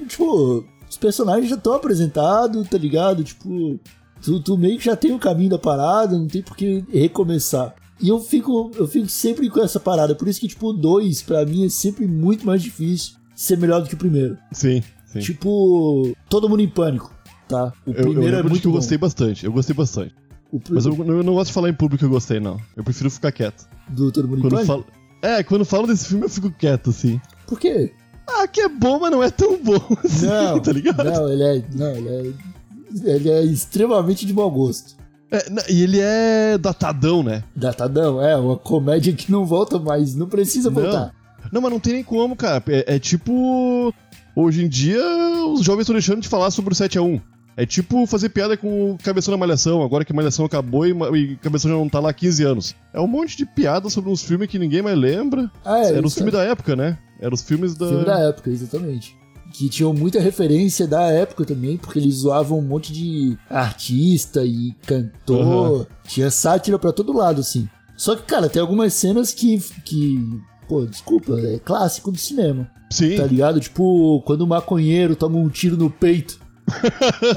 tipo, 0.07 0.64
os 0.88 0.96
personagens 0.98 1.48
já 1.48 1.57
estão 1.57 1.72
apresentados, 1.74 2.68
tá 2.68 2.76
ligado? 2.76 3.24
Tipo, 3.24 3.81
tu, 4.22 4.40
tu 4.40 4.59
meio 4.59 4.79
que 4.79 4.85
já 4.85 4.94
tem 4.96 5.12
o 5.12 5.18
caminho 5.18 5.50
da 5.50 5.59
parada, 5.59 6.18
não 6.18 6.26
tem 6.26 6.42
por 6.42 6.55
que 6.57 6.85
recomeçar. 6.92 7.74
E 7.98 8.09
eu 8.09 8.18
fico, 8.18 8.70
eu 8.76 8.87
fico 8.87 9.09
sempre 9.09 9.48
com 9.48 9.61
essa 9.62 9.81
parada. 9.81 10.14
Por 10.14 10.29
isso 10.29 10.40
que, 10.40 10.48
tipo, 10.48 10.68
o 10.68 10.72
2, 10.72 11.22
pra 11.22 11.44
mim, 11.46 11.64
é 11.64 11.68
sempre 11.68 12.07
muito 12.07 12.46
mais 12.46 12.62
difícil 12.62 13.14
ser 13.35 13.57
melhor 13.57 13.81
do 13.83 13.88
que 13.88 13.94
o 13.94 13.98
primeiro. 13.98 14.37
sim, 14.53 14.83
sim. 15.07 15.18
Tipo, 15.20 16.14
todo 16.29 16.48
mundo 16.48 16.61
em 16.61 16.68
pânico, 16.68 17.11
tá? 17.48 17.72
O 17.87 17.90
eu, 17.90 17.94
eu 17.94 18.03
primeiro 18.03 18.35
é 18.35 18.37
lembro 18.37 18.44
de 18.44 18.50
muito 18.50 18.61
que 18.62 18.68
eu 18.68 18.72
bom. 18.72 18.76
gostei 18.79 18.98
bastante. 18.98 19.46
Eu 19.46 19.53
gostei 19.53 19.74
bastante. 19.74 20.14
O 20.53 20.61
Mas 20.71 20.85
eu, 20.87 20.95
eu 20.95 21.23
não 21.23 21.35
gosto 21.35 21.49
de 21.49 21.53
falar 21.53 21.69
em 21.71 21.75
público 21.75 22.01
que 22.01 22.05
eu 22.05 22.11
gostei, 22.11 22.41
não. 22.41 22.59
Eu 22.77 22.83
prefiro 22.83 23.11
ficar 23.11 23.31
quieto. 23.33 23.69
do 23.89 24.11
Todo 24.11 24.29
Mundo 24.29 24.43
Quando 24.43 24.65
falo... 24.67 24.87
É, 25.23 25.43
quando 25.43 25.65
falo 25.65 25.87
desse 25.87 26.07
filme 26.07 26.25
eu 26.25 26.31
fico 26.31 26.51
quieto, 26.51 26.91
assim. 26.91 27.21
Por 27.47 27.61
quê? 27.61 27.93
Ah, 28.27 28.49
que 28.49 28.61
é 28.61 28.69
bom, 28.69 28.99
mas 28.99 29.11
não 29.11 29.23
é 29.23 29.31
tão 29.31 29.63
bom 29.63 29.81
assim, 30.05 30.27
Não, 30.27 30.61
tá 30.61 30.73
ligado? 30.73 31.05
não, 31.05 31.31
ele 31.31 31.43
é, 31.43 31.65
não, 31.75 31.91
ele 31.97 32.09
é, 32.09 33.11
ele 33.11 33.31
é 33.31 33.45
extremamente 33.45 34.25
de 34.25 34.33
mau 34.33 34.51
gosto. 34.51 34.97
É, 35.31 35.73
e 35.73 35.83
ele 35.83 36.01
é 36.01 36.59
datadão, 36.59 37.23
né? 37.23 37.45
Datadão, 37.55 38.21
é 38.21 38.37
uma 38.37 38.57
comédia 38.57 39.13
que 39.13 39.31
não 39.31 39.45
volta 39.47 39.79
mais, 39.79 40.15
não 40.15 40.27
precisa 40.27 40.71
Não. 40.71 40.83
voltar. 40.83 41.15
Não, 41.53 41.61
mas 41.61 41.71
não 41.71 41.81
tem 41.81 41.95
nem 41.95 42.05
como, 42.05 42.35
cara. 42.37 42.63
É, 42.69 42.97
é 42.97 42.99
tipo. 42.99 43.93
Hoje 44.35 44.65
em 44.65 44.69
dia, 44.69 45.03
os 45.53 45.63
jovens 45.63 45.83
estão 45.83 45.95
deixando 45.95 46.21
de 46.21 46.29
falar 46.29 46.51
sobre 46.51 46.73
o 46.73 46.77
7x1. 46.77 47.21
É 47.57 47.67
tipo 47.67 48.07
fazer 48.07 48.31
piada 48.31 48.57
com 48.57 48.93
o 48.93 48.99
Cabeção 48.99 49.33
da 49.33 49.39
Malhação, 49.39 49.83
agora 49.83 50.05
que 50.05 50.13
a 50.13 50.15
Malhação 50.15 50.45
acabou 50.45 50.87
e, 50.87 50.93
e 51.17 51.37
Cabeção 51.37 51.71
já 51.71 51.77
não 51.77 51.89
tá 51.89 52.01
lá 52.01 52.11
há 52.11 52.15
15 52.15 52.45
anos. 52.45 52.75
É 52.93 53.01
um 53.01 53.07
monte 53.07 53.37
de 53.37 53.45
piada 53.45 53.91
sobre 53.91 54.11
uns 54.11 54.23
filmes 54.23 54.49
que 54.49 54.59
ninguém 54.59 54.83
mais 54.83 54.97
lembra. 54.97 55.51
Ah, 55.65 55.79
é, 55.79 55.95
Eram 55.95 56.07
os 56.07 56.15
filmes 56.15 56.35
é. 56.35 56.37
da 56.37 56.45
época, 56.45 56.77
né? 56.77 56.99
Eram 57.21 57.35
os 57.35 57.43
filmes 57.43 57.75
da. 57.75 57.87
Filme 57.87 58.05
da 58.05 58.19
época, 58.21 58.51
exatamente. 58.51 59.17
Que 59.53 59.69
tinham 59.69 59.93
muita 59.93 60.21
referência 60.21 60.87
da 60.87 61.03
época 61.11 61.45
também, 61.45 61.77
porque 61.77 61.99
eles 61.99 62.15
zoavam 62.15 62.59
um 62.59 62.63
monte 62.63 62.93
de 62.93 63.37
artista 63.49 64.45
e 64.45 64.73
cantor. 64.87 65.89
Tinha 66.05 66.31
sátira 66.31 66.79
pra 66.79 66.93
todo 66.93 67.13
lado, 67.13 67.41
assim. 67.41 67.69
Só 67.97 68.17
que, 68.17 68.23
cara, 68.23 68.49
tem 68.49 68.63
algumas 68.63 68.95
cenas 68.95 69.35
que. 69.35 69.61
que 69.85 70.41
pô, 70.67 70.87
desculpa, 70.87 71.39
é 71.41 71.59
clássico 71.59 72.11
do 72.11 72.19
cinema. 72.19 72.71
Sim. 72.91 73.17
Tá 73.17 73.27
ligado? 73.27 73.61
Tipo, 73.61 74.23
quando 74.23 74.43
o 74.43 74.47
maconheiro 74.47 75.15
toma 75.15 75.37
um 75.37 75.49
tiro 75.49 75.77
no 75.77 75.91
peito. 75.91 76.39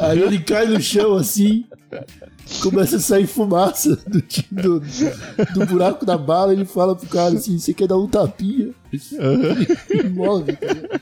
Aí 0.01 0.19
ele 0.21 0.39
cai 0.39 0.65
no 0.67 0.79
chão 0.81 1.15
assim. 1.15 1.65
Começa 2.61 2.97
a 2.97 2.99
sair 2.99 3.25
fumaça 3.25 3.95
do, 4.07 4.21
do, 4.51 4.81
do 5.53 5.65
buraco 5.65 6.05
da 6.05 6.17
bala. 6.17 6.51
Ele 6.53 6.65
fala 6.65 6.95
pro 6.95 7.07
cara 7.07 7.35
assim: 7.35 7.57
Você 7.57 7.73
quer 7.73 7.87
dar 7.87 7.97
um 7.97 8.07
tapinha? 8.07 8.71
E 8.91 10.03
morre. 10.09 10.53
Tá 10.53 10.67
ligado? 10.73 10.99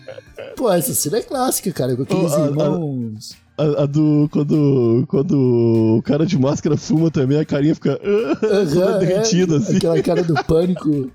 Pô, 0.56 0.72
essa 0.72 0.94
cena 0.94 1.18
é 1.18 1.22
clássica, 1.22 1.72
cara. 1.72 1.96
Com 1.96 2.04
aqueles 2.04 2.32
Oh, 2.32 2.36
a- 2.36 2.44
a- 2.44 2.48
irmãos. 2.48 3.36
A, 3.58 3.84
a 3.84 3.86
do. 3.86 4.30
Quando, 4.32 5.06
quando 5.08 5.98
o 5.98 6.02
cara 6.04 6.26
de 6.26 6.38
máscara 6.38 6.78
fuma 6.78 7.10
também, 7.10 7.40
a 7.40 7.46
carinha 7.46 7.74
fica. 7.76 8.00
Aham, 8.04 8.66
toda 8.74 9.00
derretida, 9.00 9.56
é, 9.56 9.58
assim. 9.58 9.78
Aquela 9.78 10.02
cara 10.02 10.24
do 10.24 10.36
pânico. 10.46 11.10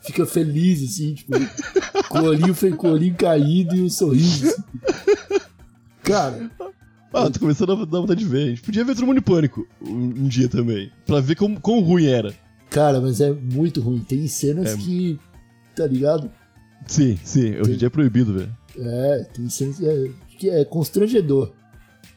Fica 0.00 0.24
feliz, 0.24 0.82
assim, 0.82 1.14
tipo, 1.14 1.32
com 2.08 2.20
o 2.20 2.24
olhinho, 2.24 2.54
com 2.76 2.88
o 2.88 2.92
olhinho 2.92 3.14
caído 3.14 3.76
e 3.76 3.82
um 3.82 3.90
sorriso. 3.90 4.46
assim. 4.48 5.40
Cara, 6.08 6.50
Ah, 7.12 7.30
tô 7.30 7.40
começando 7.40 7.72
a 7.72 7.84
dar 7.84 8.00
vontade 8.00 8.20
de 8.20 8.26
ver. 8.28 8.42
A 8.44 8.48
gente 8.50 8.62
podia 8.62 8.84
ver 8.84 8.94
Todo 8.94 9.06
Mundo 9.06 9.18
em 9.18 9.22
Pânico 9.22 9.66
um, 9.80 9.94
um 9.94 10.28
dia 10.28 10.48
também. 10.48 10.90
Pra 11.06 11.20
ver 11.20 11.36
como, 11.36 11.60
quão 11.60 11.80
ruim 11.80 12.06
era. 12.06 12.34
Cara, 12.70 13.00
mas 13.00 13.20
é 13.20 13.32
muito 13.32 13.80
ruim. 13.80 14.00
Tem 14.00 14.26
cenas 14.26 14.72
É. 14.74 14.76
que. 14.76 15.18
Tá 15.74 15.86
ligado? 15.86 16.30
Sim, 16.86 17.18
sim. 17.22 17.56
Hoje 17.60 17.72
em 17.72 17.76
dia 17.76 17.86
é 17.86 17.90
proibido 17.90 18.32
ver. 18.34 18.48
É, 18.78 19.26
tem 19.32 19.48
cenas 19.48 19.78
que 19.78 19.86
é, 19.88 20.10
que 20.38 20.50
é 20.50 20.64
constrangedor. 20.64 21.52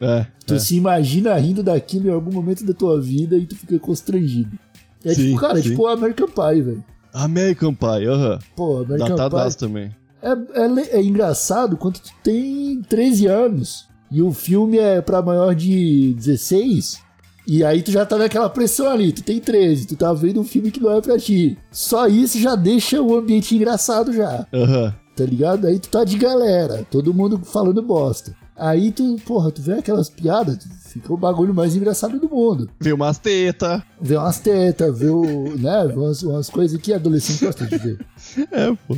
É. 0.00 0.26
Tu 0.46 0.54
é. 0.54 0.58
se 0.58 0.76
imagina 0.76 1.34
rindo 1.36 1.62
daquilo 1.62 2.08
em 2.08 2.12
algum 2.12 2.32
momento 2.32 2.64
da 2.66 2.74
tua 2.74 3.00
vida 3.00 3.36
e 3.36 3.46
tu 3.46 3.56
fica 3.56 3.78
constrangido. 3.78 4.58
É 5.04 5.14
Sim, 5.14 5.28
tipo, 5.28 5.40
cara, 5.40 5.58
é 5.58 5.62
sim. 5.62 5.70
tipo 5.70 5.82
o 5.82 5.86
American 5.86 6.28
Pie, 6.28 6.62
velho. 6.62 6.84
American 7.14 7.74
Pie, 7.74 8.06
aham. 8.08 8.38
Pô, 8.56 8.78
American 8.82 9.08
Datadaço 9.16 9.58
Pie 9.58 9.66
também. 9.66 9.96
É, 10.22 10.30
é, 10.30 10.98
é 10.98 11.02
engraçado 11.02 11.76
quando 11.76 11.98
tu 11.98 12.10
tem 12.22 12.80
13 12.82 13.26
anos 13.26 13.86
e 14.10 14.22
o 14.22 14.32
filme 14.32 14.78
é 14.78 15.00
pra 15.00 15.22
maior 15.22 15.54
de 15.54 16.14
16. 16.14 17.00
E 17.46 17.64
aí 17.64 17.82
tu 17.82 17.90
já 17.90 18.06
tá 18.06 18.16
naquela 18.16 18.48
pressão 18.48 18.88
ali, 18.88 19.12
tu 19.12 19.22
tem 19.22 19.40
13, 19.40 19.86
tu 19.88 19.96
tá 19.96 20.12
vendo 20.12 20.40
um 20.40 20.44
filme 20.44 20.70
que 20.70 20.80
não 20.80 20.96
é 20.96 21.00
pra 21.00 21.18
ti. 21.18 21.58
Só 21.72 22.06
isso 22.06 22.38
já 22.38 22.54
deixa 22.54 23.02
o 23.02 23.16
ambiente 23.16 23.56
engraçado 23.56 24.12
já. 24.12 24.46
Aham. 24.52 24.94
tá 25.16 25.24
ligado? 25.24 25.66
Aí 25.66 25.78
tu 25.78 25.88
tá 25.88 26.04
de 26.04 26.16
galera, 26.16 26.86
todo 26.90 27.12
mundo 27.12 27.40
falando 27.44 27.82
bosta. 27.82 28.34
Aí 28.54 28.92
tu, 28.92 29.16
porra, 29.26 29.50
tu 29.50 29.60
vê 29.60 29.72
aquelas 29.72 30.08
piadas, 30.08 30.58
fica 30.86 31.12
o 31.12 31.16
bagulho 31.16 31.52
mais 31.54 31.74
engraçado 31.74 32.20
do 32.20 32.28
mundo. 32.28 32.70
Vê 32.78 32.92
umas 32.92 33.18
teta. 33.18 33.82
Vê 34.00 34.16
umas 34.16 34.38
tetas, 34.38 34.96
vê 34.96 35.08
o, 35.08 35.56
né, 35.58 35.84
umas, 35.86 36.22
umas 36.22 36.48
coisas 36.48 36.80
que 36.80 36.92
adolescente 36.92 37.44
gosta 37.44 37.66
de 37.66 37.76
ver. 37.78 37.98
É, 38.52 38.72
pô. 38.86 38.96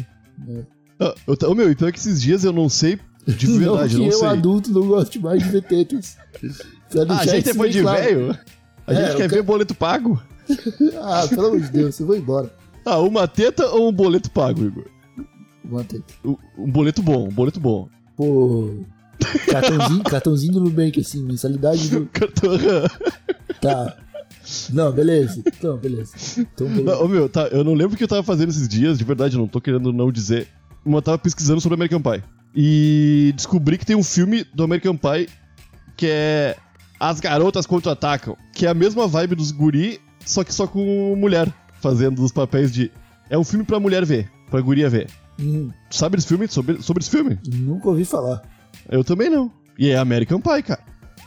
Ah, 1.01 1.15
eu, 1.27 1.37
ô, 1.51 1.55
meu, 1.55 1.71
então 1.71 1.89
é 1.89 1.93
que 1.93 1.99
esses 1.99 2.21
dias 2.23 2.45
eu 2.45 2.53
não 2.53 2.69
sei 2.69 2.99
de 3.27 3.49
não 3.49 3.59
verdade, 3.59 3.89
que 3.91 4.01
eu 4.01 4.05
não 4.07 4.13
eu, 4.13 4.19
sei. 4.19 4.29
adulto, 4.29 4.71
não 4.73 4.87
gosto 4.87 5.21
mais 5.21 5.43
de 5.43 5.49
ver 5.49 5.63
tetas. 5.63 6.17
Ah, 7.09 7.19
a 7.21 7.27
gente 7.27 7.45
depois 7.47 7.73
bem 7.73 7.79
de 7.79 7.83
claro. 7.83 8.03
velho, 8.05 8.39
a 8.87 8.93
É, 8.93 8.97
gente 8.97 9.05
eu 9.11 9.17
quer 9.17 9.23
quero- 9.23 9.35
ver 9.35 9.43
boleto 9.43 9.75
pago. 9.75 10.23
Ah, 11.01 11.27
pelo 11.29 11.47
amor 11.47 11.61
de 11.61 11.71
Deus, 11.71 11.99
eu 11.99 12.07
vou 12.07 12.17
embora. 12.17 12.53
Ah, 12.85 12.99
uma 13.01 13.27
teta 13.27 13.67
ou 13.69 13.89
um 13.89 13.93
boleto 13.93 14.31
pago, 14.31 14.63
Igor? 14.65 14.85
Uma 15.65 15.83
teta. 15.83 16.05
Um 16.25 16.37
um 16.59 16.71
boleto 16.71 17.03
bom, 17.03 17.27
um 17.29 17.33
boleto 17.33 17.59
bom. 17.59 17.89
Pô, 18.17 18.71
cartãozinho, 19.51 20.05
cartãozinho 20.05 20.53
do 20.53 20.61
Nubank, 20.61 21.01
assim, 21.01 21.23
mensalidade 21.25 21.89
do... 21.89 22.07
Cartão. 22.13 22.51
Tá. 23.61 23.97
Não, 24.71 24.93
beleza. 24.93 25.43
Então, 25.47 25.79
beleza. 25.79 26.13
Então, 26.39 26.67
beleza. 26.69 26.85
Não, 26.85 27.05
ô, 27.05 27.09
meu, 27.09 27.29
tá, 27.29 27.47
eu 27.49 27.65
não 27.65 27.73
lembro 27.73 27.95
o 27.95 27.97
que 27.97 28.05
eu 28.05 28.09
tava 28.09 28.23
fazendo 28.23 28.51
esses 28.51 28.69
dias, 28.69 28.99
de 28.99 29.05
verdade, 29.05 29.37
eu 29.37 29.41
não 29.41 29.49
tô 29.49 29.61
querendo 29.61 29.91
não 29.93 30.13
dizer. 30.13 30.47
Eu 30.87 31.03
tava 31.03 31.19
pesquisando 31.19 31.61
sobre 31.61 31.75
American 31.75 32.01
Pie. 32.01 32.23
E 32.55 33.33
descobri 33.35 33.77
que 33.79 33.87
tem 33.87 33.97
um 33.97 34.03
filme 34.03 34.45
do 34.55 34.63
American 34.63 34.97
Pie 34.97 35.29
que 35.97 36.07
é 36.09 36.57
As 36.99 37.21
Garotas 37.21 37.67
Contra-Atacam, 37.67 38.37
que 38.53 38.67
é 38.67 38.69
a 38.69 38.75
mesma 38.75 39.07
vibe 39.07 39.35
dos 39.37 39.51
guri, 39.53 40.01
só 40.25 40.43
que 40.45 40.53
só 40.53 40.67
com 40.67 41.15
mulher, 41.17 41.53
fazendo 41.81 42.23
os 42.23 42.33
papéis 42.33 42.73
de... 42.73 42.91
É 43.31 43.39
um 43.39 43.45
filme 43.45 43.65
pra 43.65 43.79
mulher 43.81 44.05
ver, 44.05 44.29
pra 44.51 44.61
guria 44.61 44.89
ver. 44.91 45.09
Hum, 45.41 45.71
Tu 45.91 45.97
sabe 45.97 46.17
desse 46.17 46.29
filme? 46.29 46.47
Sobre, 46.49 46.83
sobre 46.83 47.03
esse 47.03 47.11
filme? 47.11 47.39
nunca 47.53 47.89
ouvi 47.89 48.05
falar. 48.05 48.43
Eu 48.89 49.03
também 49.05 49.31
não. 49.31 49.51
E 49.79 49.89
é 49.89 49.97
American 49.97 50.41
Pie, 50.41 50.63
cara. 50.63 50.81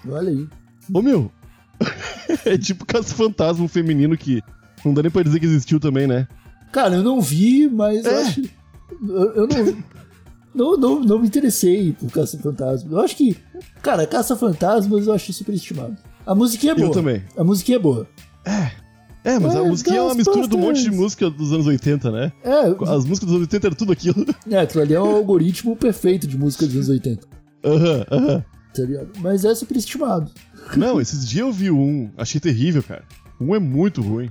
Olha 0.07 0.29
aí. 0.29 0.47
Ô, 0.93 1.01
meu. 1.01 1.31
é 2.45 2.57
tipo 2.57 2.85
caça-fantasma 2.85 3.67
feminino 3.67 4.17
que 4.17 4.41
não 4.85 4.93
dá 4.93 5.01
nem 5.01 5.11
pra 5.11 5.23
dizer 5.23 5.39
que 5.39 5.45
existiu 5.45 5.79
também, 5.79 6.07
né? 6.07 6.27
Cara, 6.71 6.95
eu 6.95 7.03
não 7.03 7.21
vi, 7.21 7.67
mas 7.69 8.05
É. 8.05 8.21
acho. 8.23 8.41
Eu, 8.91 9.33
eu 9.33 9.47
não, 9.47 9.83
não, 10.55 10.77
não. 10.77 10.99
Não 11.01 11.19
me 11.19 11.27
interessei 11.27 11.93
por 11.93 12.11
Caça-Fantasmas. 12.11 12.91
Eu 12.91 12.99
acho 12.99 13.15
que. 13.15 13.35
Cara, 13.81 14.05
Caça-Fantasmas 14.07 15.07
eu 15.07 15.13
acho 15.13 15.31
superestimado. 15.33 15.97
A 16.25 16.33
musiquinha 16.35 16.73
é 16.73 16.75
boa. 16.75 16.87
Eu 16.87 16.91
também. 16.91 17.23
A 17.37 17.43
musiquinha 17.43 17.77
é 17.77 17.81
boa. 17.81 18.07
É, 19.23 19.39
mas 19.39 19.55
a 19.55 19.59
É, 19.59 19.67
musiquinha 19.67 19.97
é 19.97 20.01
uma 20.01 20.15
mistura 20.15 20.47
de 20.47 20.55
um 20.55 20.59
monte 20.59 20.81
de 20.81 20.91
música 20.91 21.29
dos 21.29 21.51
anos 21.51 21.65
80, 21.67 22.11
né? 22.11 22.31
É, 22.43 22.59
As 22.89 23.03
músicas 23.05 23.27
dos 23.27 23.31
anos 23.31 23.41
80 23.41 23.67
era 23.67 23.75
tudo 23.75 23.91
aquilo. 23.91 24.25
é, 24.49 24.59
aquilo 24.59 24.83
ali 24.83 24.93
é 24.93 25.01
um 25.01 25.15
algoritmo 25.15 25.75
perfeito 25.75 26.25
de 26.27 26.37
música 26.37 26.65
dos 26.65 26.75
anos 26.75 26.89
80. 26.89 27.27
Aham, 27.65 28.05
aham. 28.11 28.45
Tá 28.73 28.83
ligado? 28.83 29.09
Mas 29.19 29.43
é 29.43 29.53
superestimado. 29.55 30.31
Não, 30.77 31.01
esses 31.01 31.27
dias 31.27 31.45
eu 31.45 31.51
vi 31.51 31.69
um, 31.71 32.09
achei 32.17 32.39
terrível, 32.39 32.81
cara. 32.83 33.03
Um 33.39 33.53
é 33.55 33.59
muito 33.59 34.01
ruim. 34.01 34.29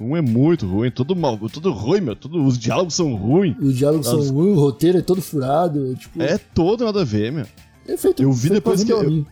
Um 0.00 0.16
é 0.16 0.22
muito 0.22 0.66
ruim, 0.66 0.90
todo 0.90 1.14
mal, 1.14 1.36
todo 1.50 1.70
ruim, 1.72 2.00
meu. 2.00 2.16
Todo, 2.16 2.42
os 2.42 2.58
diálogos 2.58 2.94
são 2.94 3.14
ruins. 3.14 3.54
Os 3.60 3.76
diálogos 3.76 4.06
As- 4.08 4.24
são 4.26 4.34
ruins, 4.34 4.56
o 4.56 4.60
roteiro 4.60 4.98
é 4.98 5.02
todo 5.02 5.20
furado. 5.20 5.92
é, 5.92 5.94
Tipo, 5.94 6.22
É 6.22 6.38
todo 6.38 6.84
nada 6.86 7.02
a 7.02 7.04
ver, 7.04 7.30
meu. 7.30 7.44
é 7.86 7.96
feito, 7.96 8.22
eu 8.22 8.32
vi 8.32 8.48
depois 8.48 8.82
que 8.82 8.92
eu-. 8.92 9.26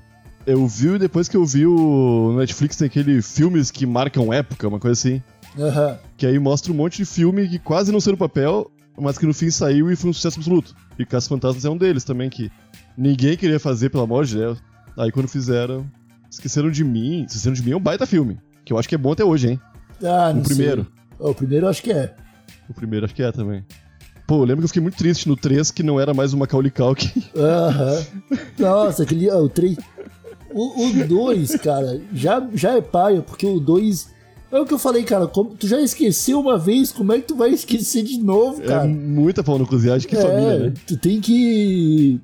Eu 0.46 0.66
vi 0.66 0.98
depois 0.98 1.28
que 1.28 1.36
eu 1.36 1.44
vi 1.44 1.66
o 1.66 2.34
Netflix 2.38 2.76
tem 2.76 2.86
aquele 2.86 3.20
filmes 3.20 3.70
que 3.70 3.84
marcam 3.86 4.32
época, 4.32 4.66
uma 4.68 4.78
coisa 4.78 4.92
assim. 4.92 5.22
Aham. 5.58 5.98
Que 6.16 6.26
aí 6.26 6.38
mostra 6.38 6.72
um 6.72 6.76
monte 6.76 6.98
de 6.98 7.04
filme 7.04 7.48
que 7.48 7.58
quase 7.58 7.90
não 7.92 8.00
saiu 8.00 8.12
no 8.12 8.18
papel, 8.18 8.70
mas 8.98 9.18
que 9.18 9.26
no 9.26 9.34
fim 9.34 9.50
saiu 9.50 9.90
e 9.90 9.96
foi 9.96 10.10
um 10.10 10.12
sucesso 10.12 10.38
absoluto. 10.38 10.74
E 10.98 11.04
Caça 11.04 11.28
Fantasmas 11.28 11.64
é 11.64 11.70
um 11.70 11.76
deles 11.76 12.02
também, 12.04 12.28
que 12.30 12.50
ninguém 12.96 13.36
queria 13.36 13.60
fazer, 13.60 13.90
pelo 13.90 14.04
amor 14.04 14.24
de 14.24 14.36
Deus. 14.36 14.58
Aí 14.96 15.10
quando 15.12 15.28
fizeram, 15.28 15.86
esqueceram 16.30 16.70
de 16.70 16.82
mim. 16.82 17.24
Esqueceram 17.24 17.54
de 17.54 17.62
mim 17.62 17.72
é 17.72 17.76
um 17.76 17.80
baita 17.80 18.06
filme. 18.06 18.38
Que 18.64 18.72
eu 18.72 18.78
acho 18.78 18.88
que 18.88 18.94
é 18.94 18.98
bom 18.98 19.12
até 19.12 19.24
hoje, 19.24 19.48
hein? 19.50 19.60
Ah, 20.02 20.32
não 20.32 20.40
o 20.42 20.44
primeiro. 20.44 20.86
o 21.18 21.34
primeiro 21.34 21.66
eu 21.66 21.70
acho 21.70 21.82
que 21.82 21.92
é. 21.92 22.14
O 22.68 22.74
primeiro 22.74 23.04
acho 23.06 23.14
que 23.14 23.22
é 23.22 23.32
também. 23.32 23.64
Pô, 24.26 24.36
eu 24.36 24.44
lembro 24.44 24.58
que 24.58 24.64
eu 24.64 24.68
fiquei 24.68 24.82
muito 24.82 24.98
triste 24.98 25.26
no 25.26 25.36
3, 25.36 25.70
que 25.70 25.82
não 25.82 25.98
era 25.98 26.12
mais 26.12 26.32
uma 26.34 26.40
Macaulay 26.40 26.70
Culkin. 26.70 27.22
Aham. 27.34 28.04
Nossa, 28.58 29.02
aquele. 29.04 29.30
ó, 29.30 29.38
o 29.42 29.48
3. 29.48 29.76
O 30.52 31.04
2, 31.06 31.56
cara, 31.56 32.00
já, 32.12 32.46
já 32.54 32.76
é 32.76 32.80
paia, 32.80 33.22
porque 33.22 33.46
o 33.46 33.58
2. 33.60 34.08
É 34.50 34.58
o 34.58 34.64
que 34.64 34.72
eu 34.72 34.78
falei, 34.78 35.02
cara. 35.04 35.26
como- 35.26 35.54
tu 35.54 35.66
já 35.68 35.78
esqueceu 35.80 36.40
uma 36.40 36.58
vez, 36.58 36.90
como 36.90 37.12
é 37.12 37.18
que 37.20 37.26
tu 37.28 37.36
vai 37.36 37.50
esquecer 37.50 38.02
de 38.02 38.18
novo, 38.18 38.62
É 38.62 38.66
cara? 38.66 38.86
muita 38.88 39.42
pau 39.44 39.58
no 39.58 39.66
cozinhagem, 39.66 40.08
que 40.08 40.16
família, 40.16 40.58
né? 40.58 40.72
Tu 40.86 40.96
tem 40.96 41.20
que. 41.20 42.18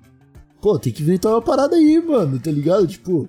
Pô, 0.60 0.78
tem 0.78 0.90
que 0.92 1.02
inventar 1.02 1.32
uma 1.32 1.42
parada 1.42 1.76
aí, 1.76 2.02
mano, 2.02 2.38
tá 2.38 2.50
ligado? 2.50 2.86
Tipo, 2.86 3.28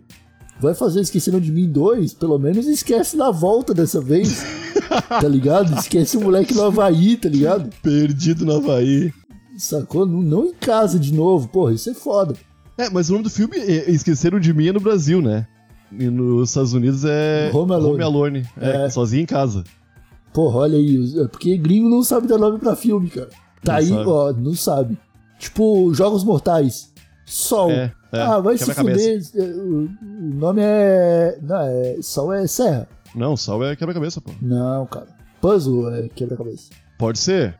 vai 0.59 0.73
fazer 0.73 1.01
Esqueceram 1.01 1.39
de 1.39 1.51
Mim 1.51 1.69
2, 1.69 2.13
pelo 2.13 2.37
menos 2.37 2.65
esquece 2.67 3.15
na 3.17 3.31
volta 3.31 3.73
dessa 3.73 3.99
vez. 4.01 4.43
tá 5.09 5.27
ligado? 5.27 5.73
Esquece 5.79 6.17
o 6.17 6.21
moleque 6.21 6.53
no 6.53 6.63
Havaí, 6.63 7.17
tá 7.17 7.29
ligado? 7.29 7.69
Perdido 7.81 8.45
no 8.45 8.55
Havaí. 8.57 9.13
Sacou? 9.57 10.05
Não, 10.05 10.21
não 10.21 10.45
em 10.45 10.53
casa 10.53 10.99
de 10.99 11.13
novo, 11.13 11.47
porra, 11.47 11.73
isso 11.73 11.89
é 11.89 11.93
foda. 11.93 12.33
É, 12.77 12.89
mas 12.89 13.09
o 13.09 13.13
nome 13.13 13.23
do 13.23 13.29
filme, 13.29 13.57
é- 13.57 13.89
Esqueceram 13.89 14.39
de 14.39 14.53
Mim, 14.53 14.67
é 14.67 14.73
no 14.73 14.79
Brasil, 14.81 15.21
né? 15.21 15.47
E 15.97 16.05
nos 16.09 16.49
Estados 16.49 16.73
Unidos 16.73 17.05
é 17.05 17.49
Home 17.53 17.73
Alone. 17.73 18.03
Alone. 18.03 18.45
É, 18.59 18.85
É. 18.85 18.89
sozinho 18.89 19.23
em 19.23 19.25
casa. 19.25 19.63
Porra, 20.33 20.57
olha 20.59 20.77
aí, 20.77 21.21
é 21.21 21.27
porque 21.29 21.55
gringo 21.57 21.87
não 21.87 22.03
sabe 22.03 22.27
dar 22.27 22.37
nome 22.37 22.59
pra 22.59 22.75
filme, 22.75 23.09
cara. 23.09 23.29
Tá 23.63 23.73
Não 23.73 23.79
aí, 23.79 23.87
sabe. 23.87 24.09
ó, 24.09 24.33
não 24.33 24.53
sabe. 24.53 24.97
Tipo, 25.39 25.93
Jogos 25.93 26.23
Mortais. 26.25 26.91
Sol. 27.25 27.71
É, 27.71 27.93
é, 28.15 28.21
ah, 28.21 28.39
vai 28.39 28.57
se 28.57 28.73
fuder. 28.73 29.21
é, 29.35 29.39
O, 29.41 29.85
o 29.85 29.89
nome 30.35 30.61
é. 30.63 31.37
Não, 31.41 31.61
é. 31.61 31.97
Sol 32.01 32.33
é 32.33 32.45
Serra. 32.47 32.87
Não, 33.15 33.37
Sal 33.37 33.63
é 33.63 33.75
quebra-cabeça, 33.75 34.19
pô. 34.19 34.31
Não, 34.41 34.85
cara. 34.87 35.07
Puzzle 35.41 35.93
é 35.93 36.09
quebra-cabeça. 36.09 36.69
Pode 36.97 37.17
ser. 37.19 37.57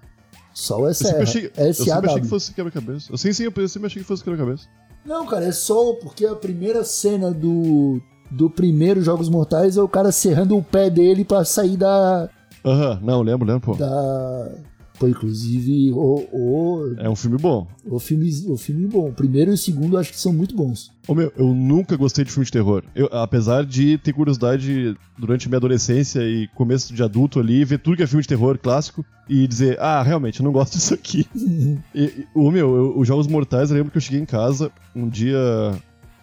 Sol 0.53 0.85
é 0.87 0.89
Eu 0.89 0.93
sempre 0.93 1.11
Serra. 1.11 1.23
achei, 1.23 1.51
eu 1.67 1.73
sempre 1.73 2.09
achei 2.09 2.21
que 2.21 2.27
fosse 2.27 2.53
quebra-cabeça. 2.53 3.11
Eu 3.11 3.17
sim, 3.17 3.31
sim, 3.33 3.43
eu 3.43 3.67
sempre 3.69 3.87
achei 3.87 4.01
que 4.01 4.07
fosse 4.07 4.23
quebra-cabeça. 4.23 4.67
Não, 5.05 5.25
cara, 5.25 5.45
é 5.45 5.51
Sol, 5.51 5.95
porque 5.97 6.25
a 6.25 6.35
primeira 6.35 6.83
cena 6.83 7.31
do. 7.31 8.01
Do 8.31 8.49
primeiro 8.49 9.01
Jogos 9.03 9.29
Mortais 9.29 9.77
é 9.77 9.81
o 9.81 9.87
cara 9.87 10.11
serrando 10.11 10.57
o 10.57 10.63
pé 10.63 10.89
dele 10.89 11.23
pra 11.23 11.45
sair 11.45 11.77
da. 11.77 12.27
Aham, 12.65 12.99
não, 13.03 13.21
lembro, 13.21 13.47
lembro, 13.47 13.61
pô. 13.61 13.75
da. 13.75 14.51
Pô, 14.97 15.07
inclusive, 15.07 15.91
o, 15.91 16.25
o, 16.31 16.95
É 16.97 17.09
um 17.09 17.15
filme 17.15 17.37
bom. 17.37 17.67
o, 17.85 17.99
filme, 17.99 18.29
o 18.47 18.55
filme 18.57 18.87
bom. 18.87 19.09
O 19.09 19.13
primeiro 19.13 19.51
e 19.51 19.53
o 19.53 19.57
segundo 19.57 19.97
acho 19.97 20.11
que 20.11 20.19
são 20.19 20.31
muito 20.31 20.55
bons. 20.55 20.91
Ô 21.07 21.13
meu, 21.13 21.31
eu 21.35 21.53
nunca 21.53 21.97
gostei 21.97 22.23
de 22.23 22.31
filme 22.31 22.45
de 22.45 22.51
terror. 22.51 22.83
Eu, 22.95 23.07
apesar 23.11 23.65
de 23.65 23.97
ter 23.97 24.13
curiosidade 24.13 24.95
durante 25.17 25.47
minha 25.49 25.57
adolescência 25.57 26.21
e 26.21 26.47
começo 26.55 26.93
de 26.93 27.03
adulto 27.03 27.39
ali, 27.39 27.65
ver 27.65 27.79
tudo 27.79 27.97
que 27.97 28.03
é 28.03 28.07
filme 28.07 28.21
de 28.21 28.27
terror 28.29 28.57
clássico 28.57 29.05
e 29.27 29.45
dizer, 29.47 29.77
ah, 29.81 30.01
realmente, 30.01 30.39
eu 30.39 30.43
não 30.45 30.51
gosto 30.53 30.73
disso 30.77 30.93
aqui. 30.93 31.25
e, 31.93 32.25
ô 32.33 32.49
meu, 32.49 32.75
eu- 32.75 32.97
os 32.97 33.07
Jogos 33.07 33.27
Mortais, 33.27 33.69
eu 33.71 33.75
lembro 33.77 33.91
que 33.91 33.97
eu 33.97 34.01
cheguei 34.01 34.19
em 34.21 34.25
casa 34.25 34.71
um 34.95 35.09
dia 35.09 35.37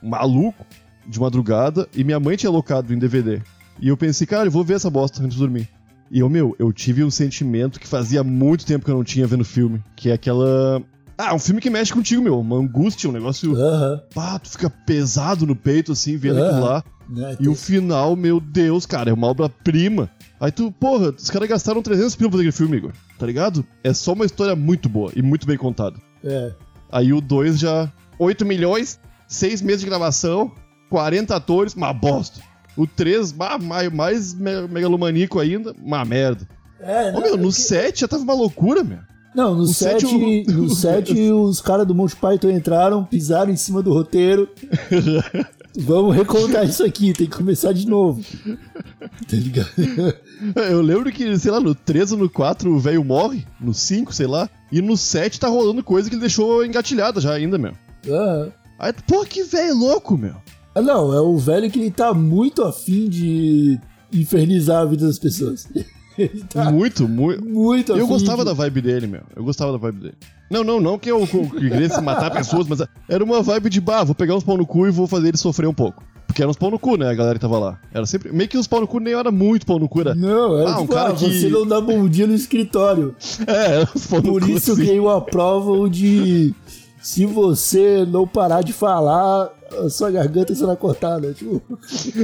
maluco, 0.03 0.65
de 1.07 1.21
madrugada, 1.21 1.89
e 1.95 2.03
minha 2.05 2.19
mãe 2.21 2.37
tinha 2.37 2.49
alocado 2.51 2.93
em 2.95 2.99
DVD. 2.99 3.41
E 3.81 3.89
eu 3.89 3.97
pensei, 3.97 4.27
cara, 4.27 4.47
eu 4.47 4.51
vou 4.53 4.65
ver 4.65 4.75
essa 4.75 4.89
bosta 4.91 5.23
antes 5.23 5.35
de 5.35 5.41
dormir. 5.43 5.69
E, 6.13 6.23
ô 6.23 6.29
meu, 6.29 6.55
eu 6.59 6.71
tive 6.75 7.03
um 7.03 7.11
sentimento 7.11 7.81
que 7.81 7.89
fazia 7.89 8.23
muito 8.23 8.67
tempo 8.67 8.85
que 8.85 8.91
eu 8.91 8.97
não 8.97 9.03
tinha 9.03 9.27
vendo 9.27 9.45
filme, 9.47 9.83
que 9.97 10.11
é 10.11 10.13
aquela... 10.13 10.83
Ah, 11.17 11.35
um 11.35 11.39
filme 11.39 11.59
que 11.59 11.71
mexe 11.71 11.91
contigo, 11.93 12.23
meu. 12.23 12.39
Uma 12.39 12.57
angústia, 12.57 13.09
um 13.09 13.13
negócio 13.13 13.55
Aham. 13.57 14.03
pá, 14.15 14.39
tu 14.39 14.51
fica 14.51 14.69
pesado 14.69 15.47
no 15.47 15.57
peito, 15.57 15.93
assim, 15.93 16.19
vendo 16.19 16.39
Aham. 16.39 16.47
aquilo 16.49 16.65
lá. 16.67 16.85
Né, 17.09 17.37
E 17.41 17.49
o 17.49 17.55
final, 17.55 18.15
meu 18.15 18.41
Deus, 18.41 18.85
cara, 18.85 19.09
é 19.09 19.13
uma 19.13 19.27
obra-prima. 19.27 20.11
Aí 20.39 20.51
tu, 20.53 20.71
porra, 20.73 21.15
os 21.17 21.31
caras 21.31 21.49
gastaram 21.49 21.81
300 21.81 22.15
pila 22.17 22.29
pra 22.29 22.39
fazer 22.39 22.49
aquele 22.49 22.57
filme, 22.59 22.77
Igor. 22.77 22.93
Tá 23.19 23.25
ligado? 23.25 23.65
É 23.83 23.95
só 23.95 24.13
uma 24.13 24.27
história 24.27 24.55
muito 24.55 24.91
boa 24.91 25.11
e 25.17 25.23
muito 25.23 25.47
bem 25.47 25.57
contada. 25.57 25.97
É. 26.23 26.53
Aí 26.91 27.13
o 27.13 27.21
2 27.23 27.59
já. 27.59 27.91
8 28.19 28.45
milhões, 28.45 29.01
6 29.29 29.63
meses 29.63 29.81
de 29.81 29.87
gravação, 29.87 30.53
40 30.91 31.35
atores, 31.35 31.75
uma 31.75 31.93
bosta. 31.93 32.41
O 32.77 32.87
3, 32.87 33.33
mais, 33.33 33.93
mais 33.93 34.35
me- 34.35 34.67
megalomaníaco 34.69 35.39
ainda, 35.39 35.75
uma 35.83 36.05
merda. 36.05 36.47
É, 36.81 37.13
Ô 37.17 37.21
meu, 37.21 37.37
no 37.37 37.53
7 37.53 38.01
já 38.01 38.09
tava 38.09 38.23
uma 38.23 38.35
loucura, 38.35 38.83
meu. 38.83 38.99
Não, 39.35 39.55
no 39.55 39.63
o 39.63 39.67
7, 39.69 40.01
sete, 40.01 40.15
o- 40.51 40.53
no 40.53 40.69
7 40.75 41.33
os 41.33 41.61
caras 41.61 41.87
do 41.87 41.95
Monty 41.95 42.17
Python 42.17 42.51
entraram, 42.51 43.05
pisaram 43.05 43.51
em 43.51 43.57
cima 43.57 43.83
do 43.83 43.93
roteiro. 43.93 44.49
Vamos 45.75 46.15
recontar 46.15 46.67
isso 46.67 46.85
aqui, 46.85 47.15
tem 47.15 47.27
que 47.27 47.35
começar 47.37 47.73
de 47.73 47.87
novo. 47.87 48.23
tá 48.45 49.37
ligado? 49.37 49.69
Eu 50.71 50.83
lembro 50.83 51.11
que, 51.11 51.39
sei 51.39 51.51
lá, 51.51 51.61
no 51.61 51.75
3 51.75 52.13
ou 52.13 52.19
no 52.19 52.29
4 52.29 52.71
o 52.71 52.79
velho 52.79 53.03
morre, 53.03 53.47
no 53.61 53.73
5, 53.73 54.13
sei 54.13 54.27
lá, 54.27 54.51
e 54.71 54.83
no 54.83 54.97
7 54.99 55.41
tá 55.41 55.49
rolando 55.49 55.83
coisa 55.83 56.09
que 56.11 56.15
ele 56.15 56.21
deixou 56.21 56.65
engatilhada 56.65 57.21
já 57.23 57.33
ainda, 57.33 57.57
meu. 57.57 57.73
Ah, 58.11 58.49
Aí, 58.79 58.93
pô, 59.07 59.25
que 59.25 59.45
velho 59.45 59.75
louco, 59.77 60.19
meu. 60.19 60.35
Ah, 60.75 60.81
não, 60.83 61.13
é 61.13 61.21
o 61.21 61.37
velho 61.37 61.71
que 61.71 61.79
ele 61.79 61.91
tá 61.91 62.15
muito 62.15 62.63
afim 62.63 63.09
de 63.09 63.79
infernizar 64.13 64.83
a 64.83 64.85
vida 64.85 65.07
das 65.07 65.19
pessoas. 65.19 65.69
Tá 66.51 66.71
Muito, 66.71 67.09
muito. 67.09 67.43
muito 67.43 67.91
afim. 67.95 68.03
Eu 68.03 68.07
gostava 68.07 68.43
de... 68.43 68.45
da 68.45 68.53
vibe 68.53 68.83
dele, 68.83 69.07
meu. 69.07 69.23
Eu 69.35 69.43
gostava 69.43 69.73
da 69.73 69.79
vibe 69.79 69.99
dele. 69.99 70.15
Não, 70.51 70.63
não, 70.63 70.79
não 70.79 70.99
que 70.99 71.11
eu 71.11 71.27
que 71.27 71.35
eu 71.35 71.49
queria 71.49 71.89
se 71.89 72.03
matar 72.03 72.31
pessoas, 72.31 72.69
mas 72.69 72.83
era 73.09 73.25
uma 73.25 73.41
vibe 73.41 73.71
de, 73.71 73.81
bah, 73.81 74.05
vou 74.05 74.15
pegar 74.15 74.37
uns 74.37 74.45
pau 74.45 74.59
no 74.59 74.67
cu 74.67 74.87
e 74.87 74.91
vou 74.91 75.07
fazer 75.07 75.29
ele 75.29 75.39
sofrer 75.39 75.67
um 75.67 75.73
pouco. 75.73 76.05
Porque 76.27 76.43
eram 76.43 76.51
uns 76.51 76.59
pau 76.59 76.71
no 76.71 76.79
cu, 76.79 76.99
né, 76.99 77.09
a 77.09 77.15
galera 77.15 77.37
que 77.37 77.41
tava 77.41 77.59
lá. 77.59 77.81
Era 77.95 78.05
sempre. 78.05 78.31
Meio 78.31 78.47
que 78.47 78.59
uns 78.59 78.67
pau 78.67 78.83
no 78.83 78.87
cu 78.87 78.99
nem 79.01 79.15
era 79.15 79.31
muito 79.31 79.65
pau 79.65 79.79
no 79.79 79.89
cu, 79.89 80.01
era. 80.03 80.15
Não, 80.15 80.59
era 80.61 80.73
Ah, 80.73 80.79
um 80.81 80.83
tipo, 80.83 80.93
cara 80.93 81.09
ah, 81.09 81.17
que- 81.17 81.41
você 81.41 81.49
não 81.49 81.67
dá 81.67 81.81
bom 81.81 82.07
dia 82.07 82.27
no 82.27 82.35
escritório. 82.35 83.15
É, 83.49 83.77
era 83.77 83.89
uns 83.97 84.07
pau 84.07 84.21
no 84.21 84.33
Por 84.33 84.43
cu. 84.43 84.51
isso 84.51 84.73
assim. 84.73 84.85
ganhou 84.85 85.09
a 85.09 85.19
prova 85.23 85.71
o 85.73 85.89
de 85.89 86.55
se 87.01 87.25
você 87.25 88.05
não 88.07 88.27
parar 88.29 88.61
de 88.63 88.75
falar, 88.75 89.49
sua 89.91 90.11
garganta 90.11 90.55
será 90.55 90.75
cortada. 90.77 91.33
Tipo, 91.33 91.63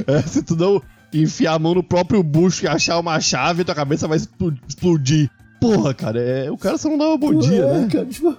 É, 0.07 0.23
se 0.23 0.43
tu 0.43 0.55
não 0.57 0.81
enfiar 1.13 1.55
a 1.55 1.59
mão 1.59 1.75
no 1.75 1.83
próprio 1.83 2.23
bucho 2.23 2.65
e 2.65 2.69
achar 2.69 2.99
uma 2.99 3.19
chave, 3.21 3.65
tua 3.65 3.75
cabeça 3.75 4.07
vai 4.07 4.17
explo- 4.19 4.55
explodir. 4.69 5.31
Porra, 5.61 5.93
cara, 5.93 6.21
é, 6.21 6.51
o 6.51 6.57
cara 6.57 6.79
só 6.79 6.89
não 6.89 6.99
dava 6.99 7.17
bom 7.17 7.35
dia, 7.35 7.63
é, 7.65 7.81
né? 7.81 7.89
Cara, 7.91 8.07
tipo, 8.11 8.33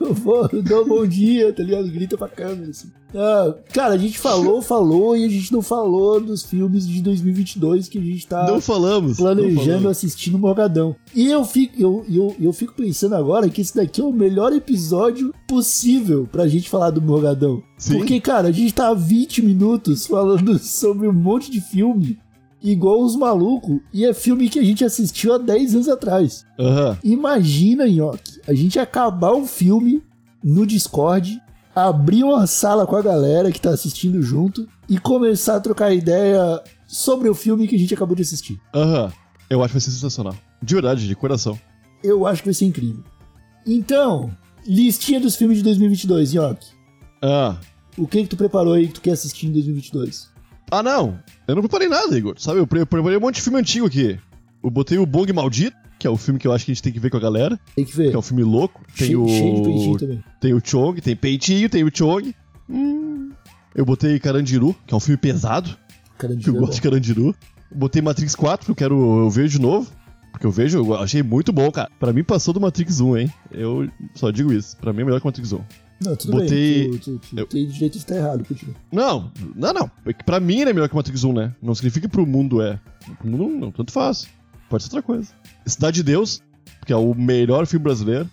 dou 0.63 0.83
um 0.83 0.87
bom 0.87 1.05
dia, 1.05 1.51
tá 1.51 1.61
ligado? 1.63 1.89
Grita 1.89 2.17
pra 2.17 2.27
câmera, 2.29 2.69
assim. 2.69 2.89
Ah, 3.13 3.55
cara, 3.73 3.95
a 3.95 3.97
gente 3.97 4.17
falou, 4.17 4.61
falou 4.63 5.17
e 5.17 5.25
a 5.25 5.29
gente 5.29 5.51
não 5.51 5.61
falou 5.61 6.21
dos 6.21 6.43
filmes 6.43 6.87
de 6.87 7.01
2022 7.01 7.89
que 7.89 7.97
a 7.97 8.01
gente 8.01 8.27
tá 8.27 8.45
Não 8.45 8.61
falamos. 8.61 9.17
não 9.17 9.25
planejando 9.25 9.65
falamos. 9.65 9.85
assistir 9.91 10.31
no 10.31 10.39
Morgadão. 10.39 10.95
E 11.13 11.27
eu 11.27 11.43
fico, 11.43 11.81
eu, 11.81 12.05
eu, 12.09 12.35
eu 12.39 12.53
fico 12.53 12.73
pensando 12.73 13.15
agora 13.15 13.49
que 13.49 13.61
esse 13.61 13.75
daqui 13.75 13.99
é 13.99 14.03
o 14.03 14.13
melhor 14.13 14.53
episódio 14.53 15.33
possível 15.47 16.27
pra 16.31 16.47
gente 16.47 16.69
falar 16.69 16.91
do 16.91 17.01
Morgadão. 17.01 17.61
Sim. 17.77 17.97
Porque, 17.97 18.19
cara, 18.21 18.49
a 18.49 18.51
gente 18.51 18.73
tá 18.73 18.89
há 18.89 18.93
20 18.93 19.41
minutos 19.41 20.05
falando 20.05 20.57
sobre 20.59 21.07
um 21.07 21.13
monte 21.13 21.51
de 21.51 21.59
filme 21.59 22.17
igual 22.61 23.01
os 23.01 23.15
malucos, 23.15 23.79
e 23.93 24.05
é 24.05 24.13
filme 24.13 24.49
que 24.49 24.59
a 24.59 24.63
gente 24.63 24.83
assistiu 24.83 25.33
há 25.33 25.37
10 25.37 25.75
anos 25.75 25.89
atrás. 25.89 26.45
Aham. 26.59 26.97
Imagina, 27.03 27.87
Nhoque, 27.87 28.41
a 28.47 28.53
gente 28.53 28.79
acabar 28.79 29.31
o 29.31 29.45
filme 29.45 30.03
no 30.43 30.65
Discord, 30.65 31.41
abrir 31.75 32.23
uma 32.23 32.47
sala 32.47 32.85
com 32.85 32.95
a 32.95 33.01
galera 33.01 33.51
que 33.51 33.61
tá 33.61 33.69
assistindo 33.69 34.21
junto 34.21 34.67
e 34.87 34.97
começar 34.97 35.55
a 35.55 35.59
trocar 35.59 35.93
ideia 35.93 36.61
sobre 36.87 37.29
o 37.29 37.35
filme 37.35 37.67
que 37.67 37.75
a 37.75 37.79
gente 37.79 37.93
acabou 37.93 38.15
de 38.15 38.23
assistir. 38.23 38.59
Aham. 38.73 39.11
Eu 39.49 39.61
acho 39.61 39.69
que 39.69 39.79
vai 39.79 39.81
ser 39.81 39.91
sensacional. 39.91 40.35
De 40.61 40.73
verdade, 40.73 41.07
de 41.07 41.15
coração. 41.15 41.59
Eu 42.03 42.27
acho 42.27 42.41
que 42.41 42.47
vai 42.49 42.53
ser 42.53 42.65
incrível. 42.65 43.03
Então, 43.65 44.31
listinha 44.65 45.19
dos 45.19 45.35
filmes 45.35 45.57
de 45.57 45.63
2022, 45.63 46.33
Nhoque. 46.33 46.67
Ah. 47.21 47.57
O 47.97 48.07
que 48.07 48.23
que 48.23 48.29
tu 48.29 48.37
preparou 48.37 48.73
aí 48.73 48.87
que 48.87 48.93
tu 48.93 49.01
quer 49.01 49.11
assistir 49.11 49.47
em 49.47 49.51
2022? 49.51 50.29
Ah, 50.71 50.83
não. 50.83 51.19
Eu 51.47 51.55
não 51.55 51.61
preparei 51.61 51.87
nada, 51.87 52.17
Igor. 52.17 52.35
Sabe, 52.37 52.59
eu 52.59 52.67
pre- 52.67 52.85
preparei 52.85 53.17
um 53.17 53.21
monte 53.21 53.35
de 53.35 53.41
filme 53.41 53.59
antigo 53.59 53.85
aqui. 53.85 54.19
Eu 54.63 54.69
botei 54.69 54.97
o 54.97 55.05
Bong 55.05 55.31
Maldito, 55.33 55.75
que 55.97 56.05
é 56.05 56.09
o 56.09 56.17
filme 56.17 56.39
que 56.39 56.47
eu 56.47 56.53
acho 56.53 56.65
que 56.65 56.71
a 56.71 56.73
gente 56.73 56.83
tem 56.83 56.93
que 56.93 56.99
ver 56.99 57.09
com 57.09 57.17
a 57.17 57.19
galera, 57.19 57.59
Tem 57.75 57.85
que 57.85 57.95
ver. 57.95 58.09
que 58.09 58.15
é 58.15 58.19
um 58.19 58.21
filme 58.21 58.43
louco. 58.43 58.81
Tem 58.97 59.07
cheio, 59.07 59.23
o. 59.23 59.27
cheio 59.27 59.55
de 59.55 59.61
peitinho 59.63 59.97
também. 59.97 60.23
Tem 60.39 60.53
o 60.53 60.61
Chong, 60.63 61.01
tem 61.01 61.15
Peitinho, 61.15 61.69
tem 61.69 61.83
o 61.83 61.91
Chong. 61.93 62.33
Hum. 62.69 63.31
Eu 63.75 63.85
botei 63.85 64.19
Carandiru, 64.19 64.75
que 64.85 64.93
é 64.93 64.97
um 64.97 64.99
filme 64.99 65.17
pesado, 65.17 65.75
Cara 66.17 66.35
de 66.35 66.43
que 66.43 66.49
eu 66.49 66.53
filme 66.53 66.59
gosto 66.67 66.75
de. 66.75 66.81
Carandiru. 66.81 67.35
Botei 67.73 68.01
Matrix 68.01 68.35
4, 68.35 68.65
que 68.65 68.71
eu 68.71 68.75
quero 68.75 69.19
eu 69.19 69.29
vejo 69.29 69.49
de 69.57 69.61
novo. 69.61 69.89
Porque 70.31 70.45
eu 70.45 70.51
vejo, 70.51 70.77
eu 70.77 70.95
achei 70.95 71.21
muito 71.23 71.51
bom, 71.51 71.69
cara. 71.71 71.89
Pra 71.99 72.13
mim 72.13 72.23
passou 72.23 72.53
do 72.53 72.59
Matrix 72.61 72.99
1, 72.99 73.17
hein? 73.17 73.33
Eu 73.51 73.87
só 74.15 74.29
digo 74.31 74.53
isso. 74.53 74.77
Pra 74.77 74.93
mim 74.93 75.01
é 75.01 75.05
melhor 75.05 75.19
que 75.19 75.25
o 75.25 75.27
Matrix 75.27 75.51
1. 75.53 75.59
Não, 76.01 76.15
tudo 76.15 76.31
botei- 76.31 76.89
bem. 76.89 76.97
Tu, 76.99 77.17
tu, 77.19 77.29
tu 77.29 77.39
eu- 77.39 77.45
tem 77.47 77.67
direito 77.67 77.93
de 77.93 77.97
estar 77.99 78.15
errado, 78.15 78.45
continua. 78.45 78.75
Não, 78.91 79.31
não, 79.55 79.73
não. 79.73 79.91
É 80.05 80.13
que 80.13 80.23
pra 80.23 80.39
mim 80.39 80.59
ele 80.59 80.69
é 80.69 80.73
melhor 80.73 80.87
que 80.87 80.93
o 80.93 80.97
Matrix 80.97 81.23
1, 81.23 81.33
né? 81.33 81.53
Não 81.61 81.75
significa 81.75 82.07
que 82.07 82.11
pro 82.11 82.25
mundo 82.25 82.61
é. 82.61 82.79
Pro 83.17 83.27
mundo 83.29 83.47
não, 83.57 83.71
tanto 83.71 83.91
faz. 83.91 84.27
Pode 84.69 84.83
ser 84.83 84.89
outra 84.89 85.01
coisa. 85.01 85.29
Cidade 85.65 85.95
de 85.95 86.03
Deus, 86.03 86.41
que 86.85 86.93
é 86.93 86.95
o 86.95 87.13
melhor 87.13 87.65
filme 87.65 87.83
brasileiro. 87.83 88.29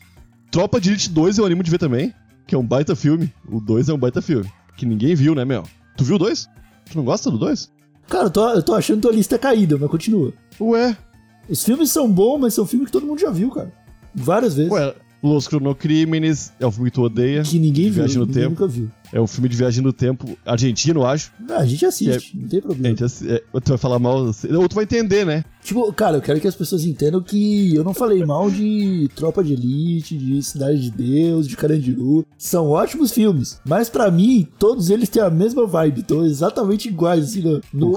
Tropa 0.50 0.80
de 0.80 0.90
Elite 0.90 1.10
2 1.10 1.38
eu 1.38 1.44
animo 1.46 1.62
de 1.62 1.70
ver 1.70 1.78
também, 1.78 2.14
que 2.46 2.54
é 2.54 2.58
um 2.58 2.66
baita 2.66 2.94
filme. 2.94 3.32
O 3.50 3.60
2 3.60 3.88
é 3.88 3.92
um 3.94 3.98
baita 3.98 4.22
filme. 4.22 4.48
Que 4.76 4.86
ninguém 4.86 5.14
viu, 5.14 5.34
né, 5.34 5.44
meu? 5.44 5.64
Tu 5.96 6.04
viu 6.04 6.16
o 6.16 6.18
2? 6.18 6.48
Tu 6.90 6.96
não 6.96 7.04
gosta 7.04 7.30
do 7.30 7.38
2? 7.38 7.70
Cara, 8.08 8.24
eu 8.26 8.30
tô, 8.30 8.48
eu 8.50 8.62
tô 8.62 8.74
achando 8.74 9.00
tua 9.00 9.12
lista 9.12 9.36
caída, 9.38 9.76
mas 9.76 9.90
continua. 9.90 10.32
Ué, 10.60 10.96
Os 11.48 11.64
filmes 11.64 11.90
são 11.90 12.10
bons, 12.10 12.38
mas 12.38 12.54
são 12.54 12.64
filmes 12.66 12.86
que 12.86 12.92
todo 12.92 13.06
mundo 13.06 13.18
já 13.20 13.30
viu, 13.30 13.50
cara. 13.50 13.72
Várias 14.14 14.54
vezes. 14.54 14.70
ué. 14.70 14.94
Los 15.22 15.48
Cronocrímenes 15.48 16.52
é 16.60 16.66
um 16.66 16.70
filme 16.70 16.90
que 16.90 16.94
tu 16.94 17.02
odeia. 17.02 17.42
que 17.42 17.58
ninguém 17.58 17.84
viu, 17.86 17.94
Viagem 18.04 18.18
no 18.18 18.26
ninguém 18.26 18.42
Tempo. 18.42 18.50
nunca 18.60 18.66
viu. 18.68 18.90
É 19.12 19.20
um 19.20 19.26
filme 19.26 19.48
de 19.48 19.56
viagem 19.56 19.82
no 19.84 19.92
tempo 19.92 20.36
argentino, 20.44 21.06
acho. 21.06 21.32
Ah, 21.48 21.58
a 21.58 21.66
gente 21.66 21.86
assiste, 21.86 22.36
não 22.36 22.48
tem 22.48 22.58
A 22.58 22.62
problema. 22.62 22.96
gente, 22.96 23.04
é, 23.30 23.40
tu 23.60 23.68
vai 23.68 23.78
falar 23.78 23.98
mal, 24.00 24.16
ou 24.26 24.68
tu 24.68 24.74
vai 24.74 24.82
entender, 24.82 25.24
né? 25.24 25.44
Tipo, 25.62 25.92
cara, 25.92 26.16
eu 26.16 26.20
quero 26.20 26.40
que 26.40 26.48
as 26.48 26.54
pessoas 26.56 26.84
entendam 26.84 27.22
que 27.22 27.72
eu 27.74 27.84
não 27.84 27.94
falei 27.94 28.24
mal 28.24 28.50
de 28.50 29.08
Tropa 29.14 29.42
de 29.44 29.52
Elite, 29.52 30.16
de 30.18 30.42
Cidade 30.42 30.80
de 30.80 30.90
Deus, 30.90 31.46
de 31.46 31.56
Carandiru. 31.56 32.26
São 32.36 32.68
ótimos 32.68 33.12
filmes. 33.12 33.60
Mas 33.66 33.88
pra 33.88 34.10
mim, 34.10 34.46
todos 34.58 34.90
eles 34.90 35.08
têm 35.08 35.22
a 35.22 35.30
mesma 35.30 35.66
vibe. 35.66 36.00
Estão 36.00 36.24
exatamente 36.24 36.88
iguais, 36.88 37.24
assim, 37.24 37.42
no, 37.72 37.92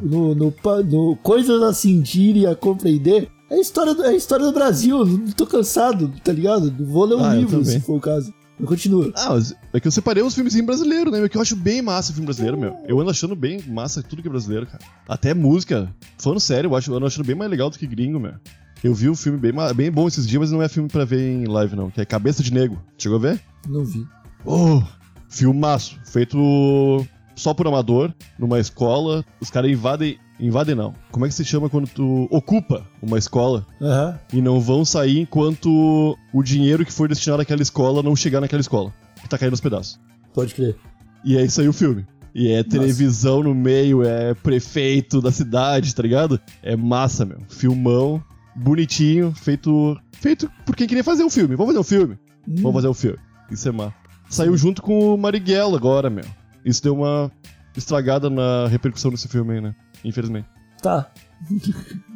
no, 0.00 0.34
no, 0.34 0.34
no 0.34 1.16
coisas 1.16 1.62
a 1.62 1.72
sentir 1.74 2.36
e 2.36 2.46
a 2.46 2.54
compreender. 2.54 3.28
É 3.50 3.54
a 3.56 3.60
história 3.60 3.94
do, 3.94 4.02
é 4.04 4.08
a 4.08 4.14
história 4.16 4.44
do 4.44 4.52
Brasil. 4.52 5.04
Não 5.04 5.32
tô 5.32 5.46
cansado, 5.46 6.12
tá 6.22 6.32
ligado? 6.32 6.74
Vou 6.84 7.04
ler 7.04 7.16
um 7.16 7.24
Ah, 7.24 7.34
eu 7.34 7.40
livro, 7.40 7.64
se 7.64 7.80
for 7.80 7.96
o 7.96 8.00
caso. 8.00 8.32
Mas 8.58 8.68
continua. 8.68 9.12
Ah, 9.16 9.30
mas 9.30 9.54
é 9.72 9.80
que 9.80 9.86
eu 9.88 9.92
separei 9.92 10.22
uns 10.22 10.34
filmezinhos 10.34 10.64
brasileiros, 10.66 11.12
né? 11.12 11.18
meu, 11.18 11.28
Que 11.28 11.36
eu 11.36 11.42
acho 11.42 11.56
bem 11.56 11.82
massa 11.82 12.10
o 12.12 12.14
filme 12.14 12.26
brasileiro, 12.26 12.58
meu. 12.58 12.76
Eu 12.86 13.00
ando 13.00 13.10
achando 13.10 13.34
bem 13.34 13.60
massa 13.66 14.02
tudo 14.02 14.22
que 14.22 14.28
é 14.28 14.30
brasileiro, 14.30 14.66
cara. 14.66 14.78
Até 15.08 15.34
música. 15.34 15.92
Falando 16.18 16.38
sério, 16.40 16.70
eu, 16.70 16.76
acho, 16.76 16.90
eu 16.90 16.96
ando 16.96 17.06
achando 17.06 17.26
bem 17.26 17.34
mais 17.34 17.50
legal 17.50 17.68
do 17.68 17.78
que 17.78 17.86
gringo, 17.86 18.20
meu. 18.20 18.34
Eu 18.82 18.94
vi 18.94 19.08
o 19.08 19.14
filme 19.16 19.38
bem, 19.38 19.52
bem 19.74 19.90
bom 19.90 20.06
esses 20.06 20.26
dias, 20.26 20.40
mas 20.40 20.52
não 20.52 20.62
é 20.62 20.68
filme 20.68 20.88
pra 20.88 21.04
ver 21.04 21.20
em 21.20 21.46
live, 21.46 21.74
não. 21.74 21.90
Que 21.90 22.00
é 22.00 22.04
Cabeça 22.04 22.42
de 22.42 22.52
Nego. 22.52 22.80
Chegou 22.96 23.18
a 23.18 23.20
ver? 23.20 23.40
Não 23.66 23.84
vi. 23.84 24.06
Oh, 24.44 24.82
filmaço. 25.28 25.98
Feito 26.04 27.04
só 27.34 27.52
por 27.54 27.66
amador, 27.66 28.12
numa 28.38 28.60
escola. 28.60 29.24
Os 29.40 29.50
caras 29.50 29.70
invadem. 29.70 30.18
Invadem 30.44 30.74
não. 30.74 30.92
Como 31.10 31.24
é 31.24 31.28
que 31.28 31.34
se 31.34 31.42
chama 31.42 31.70
quando 31.70 31.88
tu 31.88 32.28
ocupa 32.30 32.86
uma 33.00 33.16
escola 33.16 33.66
Aham. 33.80 34.20
e 34.30 34.42
não 34.42 34.60
vão 34.60 34.84
sair 34.84 35.20
enquanto 35.20 36.18
o 36.34 36.42
dinheiro 36.42 36.84
que 36.84 36.92
for 36.92 37.08
destinado 37.08 37.40
àquela 37.40 37.62
escola 37.62 38.02
não 38.02 38.14
chegar 38.14 38.42
naquela 38.42 38.60
escola? 38.60 38.92
Que 39.22 39.28
tá 39.28 39.38
caindo 39.38 39.54
aos 39.54 39.60
pedaços. 39.62 39.98
Pode 40.34 40.54
crer. 40.54 40.76
E 41.24 41.38
é 41.38 41.42
isso 41.42 41.62
aí 41.62 41.68
o 41.68 41.72
filme. 41.72 42.06
E 42.34 42.50
é 42.50 42.62
televisão 42.62 43.42
no 43.42 43.54
meio, 43.54 44.02
é 44.02 44.34
prefeito 44.34 45.22
da 45.22 45.32
cidade, 45.32 45.94
tá 45.94 46.02
ligado? 46.02 46.38
É 46.62 46.76
massa, 46.76 47.24
meu. 47.24 47.38
Filmão, 47.48 48.22
bonitinho, 48.54 49.32
feito. 49.32 49.98
Feito 50.12 50.50
por 50.66 50.76
quem 50.76 50.86
queria 50.86 51.04
fazer 51.04 51.24
um 51.24 51.30
filme. 51.30 51.56
Vamos 51.56 51.68
fazer 51.72 51.78
um 51.78 51.84
filme? 51.84 52.18
Hum. 52.46 52.56
Vamos 52.56 52.74
fazer 52.74 52.88
um 52.88 52.94
filme. 52.94 53.18
Isso 53.50 53.66
é 53.66 53.72
massa. 53.72 53.94
Saiu 54.28 54.54
junto 54.58 54.82
com 54.82 55.14
o 55.14 55.16
Marighella 55.16 55.78
agora, 55.78 56.10
meu. 56.10 56.24
Isso 56.66 56.82
deu 56.82 56.94
uma 56.94 57.32
estragada 57.74 58.28
na 58.28 58.66
repercussão 58.68 59.10
desse 59.10 59.26
filme 59.26 59.54
aí, 59.54 59.60
né? 59.62 59.74
Infelizmente. 60.04 60.46
Tá. 60.82 61.10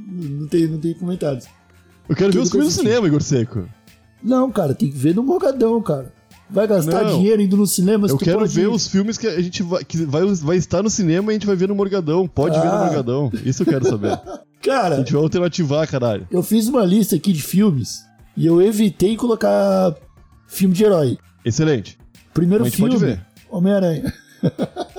não, 0.06 0.46
tem, 0.48 0.66
não 0.66 0.78
tem 0.78 0.94
comentários. 0.94 1.46
Eu 2.08 2.14
quero 2.16 2.32
ver 2.32 2.40
os 2.40 2.50
filmes 2.50 2.68
no 2.76 2.82
cinema, 2.82 3.06
Igor 3.06 3.22
Seco. 3.22 3.68
Não, 4.22 4.50
cara, 4.50 4.74
tem 4.74 4.90
que 4.90 4.96
ver 4.96 5.14
no 5.14 5.22
Morgadão, 5.22 5.80
cara. 5.82 6.12
Vai 6.50 6.66
gastar 6.66 7.04
Não. 7.04 7.18
dinheiro 7.18 7.42
indo 7.42 7.56
no 7.58 7.66
cinema 7.66 8.08
se 8.08 8.14
Eu 8.14 8.18
tu 8.18 8.24
quero 8.24 8.38
pode 8.38 8.54
ver 8.54 8.62
ir. 8.62 8.66
os 8.68 8.88
filmes 8.88 9.18
que 9.18 9.26
a 9.26 9.40
gente 9.40 9.62
vai, 9.62 9.84
que 9.84 9.98
vai, 10.06 10.24
vai 10.24 10.56
estar 10.56 10.82
no 10.82 10.88
cinema 10.88 11.30
e 11.30 11.32
a 11.32 11.38
gente 11.38 11.46
vai 11.46 11.54
ver 11.54 11.68
no 11.68 11.74
Morgadão. 11.74 12.26
Pode 12.26 12.58
ver 12.58 12.64
no 12.66 12.72
Ah. 12.72 12.84
Morgadão. 12.86 13.30
Isso 13.44 13.62
eu 13.62 13.66
quero 13.66 13.84
saber. 13.86 14.12
A 14.18 14.40
Cara, 14.60 14.96
gente 14.96 15.12
vai 15.12 15.22
alternativar, 15.22 15.88
caralho. 15.88 16.26
eu 16.30 16.42
fiz 16.42 16.66
uma 16.68 16.84
lista 16.84 17.14
aqui 17.14 17.32
de 17.32 17.40
filmes 17.42 18.02
e 18.36 18.44
eu 18.44 18.60
evitei 18.60 19.16
colocar 19.16 19.94
filme 20.48 20.74
de 20.74 20.84
herói. 20.84 21.16
Excelente. 21.44 21.96
Primeiro 22.34 22.64
A 22.64 22.68
gente 22.68 22.76
filme. 22.76 23.20
Homem-Aranha. 23.50 24.12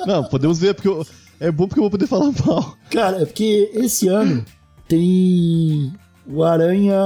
Não, 0.07 0.23
podemos 0.23 0.57
ver, 0.59 0.73
porque 0.73 0.87
eu- 0.87 1.05
é 1.39 1.51
bom 1.51 1.67
porque 1.67 1.79
eu 1.79 1.83
vou 1.83 1.91
poder 1.91 2.07
falar 2.07 2.31
mal. 2.45 2.75
Cara, 2.91 3.21
é 3.21 3.25
porque 3.25 3.71
esse 3.73 4.07
ano 4.07 4.43
tem 4.87 5.93
o 6.27 6.43
Aranha 6.43 6.97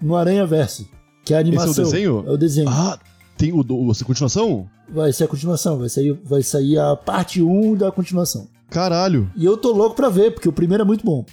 no 0.00 0.16
Aranha 0.16 0.46
Verso, 0.46 0.88
que 1.24 1.34
é 1.34 1.36
a 1.36 1.40
animação. 1.40 1.70
Esse 1.70 1.80
é 1.80 1.82
o 1.82 1.86
desenho? 1.86 2.24
É 2.26 2.30
o 2.30 2.36
desenho. 2.36 2.68
Ah, 2.68 2.98
tem 3.36 3.52
o, 3.52 3.58
o, 3.60 3.90
a 3.90 4.04
continuação? 4.04 4.68
Vai 4.88 5.12
ser 5.12 5.24
a 5.24 5.28
continuação, 5.28 5.78
vai 5.78 5.88
sair, 5.88 6.18
vai 6.24 6.42
sair 6.42 6.78
a 6.78 6.96
parte 6.96 7.42
1 7.42 7.74
da 7.76 7.92
continuação. 7.92 8.48
Caralho. 8.70 9.30
E 9.36 9.44
eu 9.44 9.56
tô 9.56 9.72
louco 9.72 9.96
pra 9.96 10.08
ver, 10.08 10.32
porque 10.32 10.48
o 10.48 10.52
primeiro 10.52 10.82
é 10.82 10.86
muito 10.86 11.04
bom. 11.04 11.24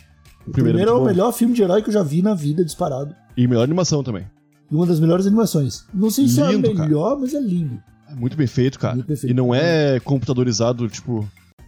O 0.48 0.52
primeiro, 0.52 0.78
muito 0.78 0.90
é 0.90 0.94
o 0.94 1.00
bom. 1.00 1.06
melhor 1.06 1.32
filme 1.32 1.54
de 1.54 1.62
herói 1.64 1.82
que 1.82 1.90
eu 1.90 1.94
já 1.94 2.04
vi 2.04 2.22
na 2.22 2.34
vida, 2.36 2.64
disparado. 2.64 3.16
E 3.36 3.48
melhor 3.48 3.64
animação 3.64 4.04
também. 4.04 4.26
E 4.72 4.76
uma 4.76 4.86
das 4.86 5.00
melhores 5.00 5.26
animações. 5.26 5.86
Não 5.94 6.10
sei 6.10 6.28
se 6.28 6.42
Lindo, 6.42 6.68
é 6.68 6.72
a 6.72 6.76
cara. 6.76 6.88
melhor, 6.88 7.20
mas 7.20 7.34
é 7.34 7.40
lindo. 7.40 7.82
É 8.10 8.16
muito 8.16 8.38
bem 8.38 8.48
feito, 8.48 8.80
cara. 8.80 8.96
Muito 8.96 9.08
bem 9.08 9.18
feito. 9.18 9.32
E 9.32 9.34
não 9.36 9.54
é 9.54 10.00
computadorizado, 10.00 10.88
tipo. 10.88 11.28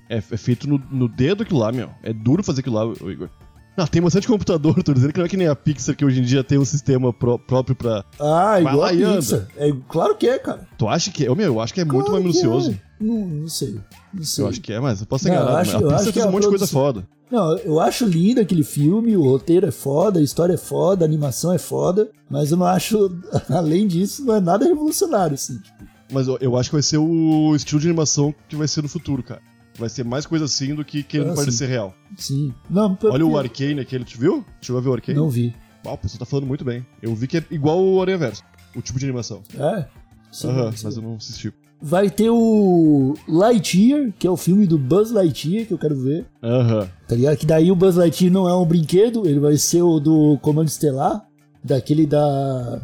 É, 0.10 0.18
é 0.18 0.22
feito 0.38 0.68
no, 0.70 0.82
no 0.92 1.08
dedo 1.08 1.44
aquilo 1.44 1.60
lá, 1.60 1.72
meu. 1.72 1.90
É 2.04 2.14
duro 2.14 2.44
fazer 2.44 2.62
aquilo 2.62 2.76
lá, 2.76 3.12
Igor. 3.12 3.30
Não, 3.78 3.86
tem 3.86 4.02
bastante 4.02 4.28
computador, 4.28 4.74
tô 4.82 4.92
dizendo 4.94 5.14
que 5.14 5.20
não 5.20 5.26
é 5.26 5.30
que 5.30 5.38
nem 5.38 5.48
a 5.48 5.56
Pixar, 5.56 5.96
que 5.96 6.04
hoje 6.04 6.20
em 6.20 6.24
dia 6.24 6.44
tem 6.44 6.58
um 6.58 6.66
sistema 6.66 7.14
pró- 7.14 7.38
próprio 7.38 7.76
pra. 7.76 8.04
Ah, 8.20 8.60
igual 8.60 8.78
lá 8.78 8.90
a. 8.90 9.16
Pixar. 9.18 9.48
É, 9.56 9.72
claro 9.88 10.16
que 10.16 10.28
é, 10.28 10.40
cara. 10.40 10.68
Tu 10.78 10.88
acha 10.88 11.12
que 11.12 11.26
é? 11.26 11.30
Ô, 11.32 11.36
meu, 11.36 11.46
eu 11.54 11.62
acho 11.62 11.74
que 11.74 11.82
é 11.82 11.86
muito 11.86 12.06
Claro 12.08 12.24
mais 12.24 12.36
que 12.36 12.42
minucioso. 12.44 12.72
é. 12.72 12.88
Não, 13.04 13.28
não 13.28 13.48
sei. 13.48 13.80
Não 14.14 14.24
sei. 14.24 14.44
Eu 14.44 14.50
acho 14.50 14.62
que 14.62 14.74
é, 14.74 14.80
mas 14.80 15.02
eu 15.02 15.06
posso 15.08 15.28
Não, 15.28 15.36
eu 15.36 15.48
acho- 15.58 15.72
eu 15.78 15.90
a 15.90 15.98
Pixar 15.98 16.14
fez 16.14 16.26
um 16.26 16.32
monte 16.32 16.44
de 16.44 16.50
coisa 16.50 16.68
foda. 16.68 17.08
Não, 17.30 17.58
eu 17.58 17.80
acho 17.82 18.06
lindo 18.06 18.40
aquele 18.40 18.64
filme, 18.64 19.16
o 19.18 19.22
roteiro 19.22 19.68
é 19.68 19.72
foda, 19.72 20.18
a 20.20 20.24
história 20.24 20.54
é 20.54 20.58
foda, 20.58 21.04
a 21.04 21.08
animação 21.08 21.52
é 21.52 21.58
foda, 21.58 22.10
mas 22.30 22.52
eu 22.52 22.58
não 22.58 22.66
acho, 22.66 23.12
além 23.50 23.86
disso, 23.86 24.24
não 24.24 24.36
é 24.36 24.40
nada 24.40 24.66
revolucionário, 24.66 25.34
assim. 25.34 25.58
tipo. 25.60 25.76
Mas 26.12 26.26
eu, 26.28 26.38
eu 26.40 26.56
acho 26.56 26.70
que 26.70 26.76
vai 26.78 26.82
ser 26.82 26.98
o 26.98 27.54
estilo 27.54 27.82
de 27.82 27.88
animação 27.90 28.34
que 28.48 28.56
vai 28.56 28.66
ser 28.66 28.82
no 28.82 28.88
futuro, 28.88 29.22
cara. 29.22 29.42
Vai 29.78 29.90
ser 29.90 30.04
mais 30.04 30.26
coisa 30.26 30.46
assim 30.46 30.74
do 30.74 30.84
que 30.84 31.04
querendo 31.04 31.32
Ah, 31.32 31.36
parecer 31.36 31.66
sim. 31.66 31.72
real. 31.72 31.94
Sim. 32.18 32.54
Não, 32.70 32.98
Olha 33.04 33.26
o 33.26 33.32
porque- 33.32 33.64
Arcane 33.66 33.80
aquele, 33.82 34.04
tu 34.06 34.18
viu? 34.20 34.44
Chegou 34.62 34.80
a 34.80 34.82
ver 34.84 34.90
o 34.90 34.94
Arcane? 34.94 35.18
Não 35.20 35.30
vi. 35.30 35.54
Ah, 35.86 35.92
o 35.94 35.98
pessoal 35.98 36.20
tá 36.20 36.26
falando 36.26 36.48
muito 36.48 36.66
bem. 36.66 36.86
Eu 37.02 37.14
vi 37.16 37.28
que 37.28 37.38
é 37.38 37.44
igual 37.52 37.80
o 37.80 38.04
Verso, 38.06 38.42
o 38.76 38.82
tipo 38.82 38.98
de 39.00 39.06
animação. 39.06 39.42
É? 39.56 39.86
Sim, 40.32 40.50
Aham, 40.50 40.72
sim. 40.72 40.82
mas 40.84 40.98
eu 40.98 41.04
não 41.04 41.16
assisti. 41.16 41.54
Vai 41.80 42.10
ter 42.10 42.32
o 42.32 43.14
Lightyear, 43.28 44.12
que 44.18 44.26
é 44.26 44.30
o 44.32 44.36
filme 44.36 44.66
do 44.66 44.80
Buzz 44.80 45.12
Lightyear, 45.12 45.68
que 45.68 45.74
eu 45.74 45.78
quero 45.78 45.96
ver. 45.96 46.26
Aham. 46.42 46.90
Tá 47.08 47.16
ligado? 47.16 47.38
Que 47.38 47.46
daí 47.46 47.72
o 47.72 47.76
Buzz 47.76 47.96
Lightyear 47.96 48.34
não 48.34 48.50
é 48.50 48.56
um 48.56 48.66
brinquedo, 48.66 49.28
ele 49.28 49.40
vai 49.40 49.56
ser 49.58 49.84
o 49.84 50.00
do 50.00 50.40
Comando 50.42 50.68
Estelar, 50.70 51.24
daquele 51.64 52.06
da. 52.08 52.82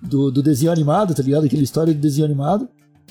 Do, 0.00 0.30
do 0.30 0.42
desenho 0.42 0.72
animado, 0.72 1.12
tá 1.14 1.22
ligado? 1.22 1.44
Aquela 1.44 1.62
história 1.62 1.92
do 1.92 2.00
desenho 2.00 2.24
animado. 2.24 2.68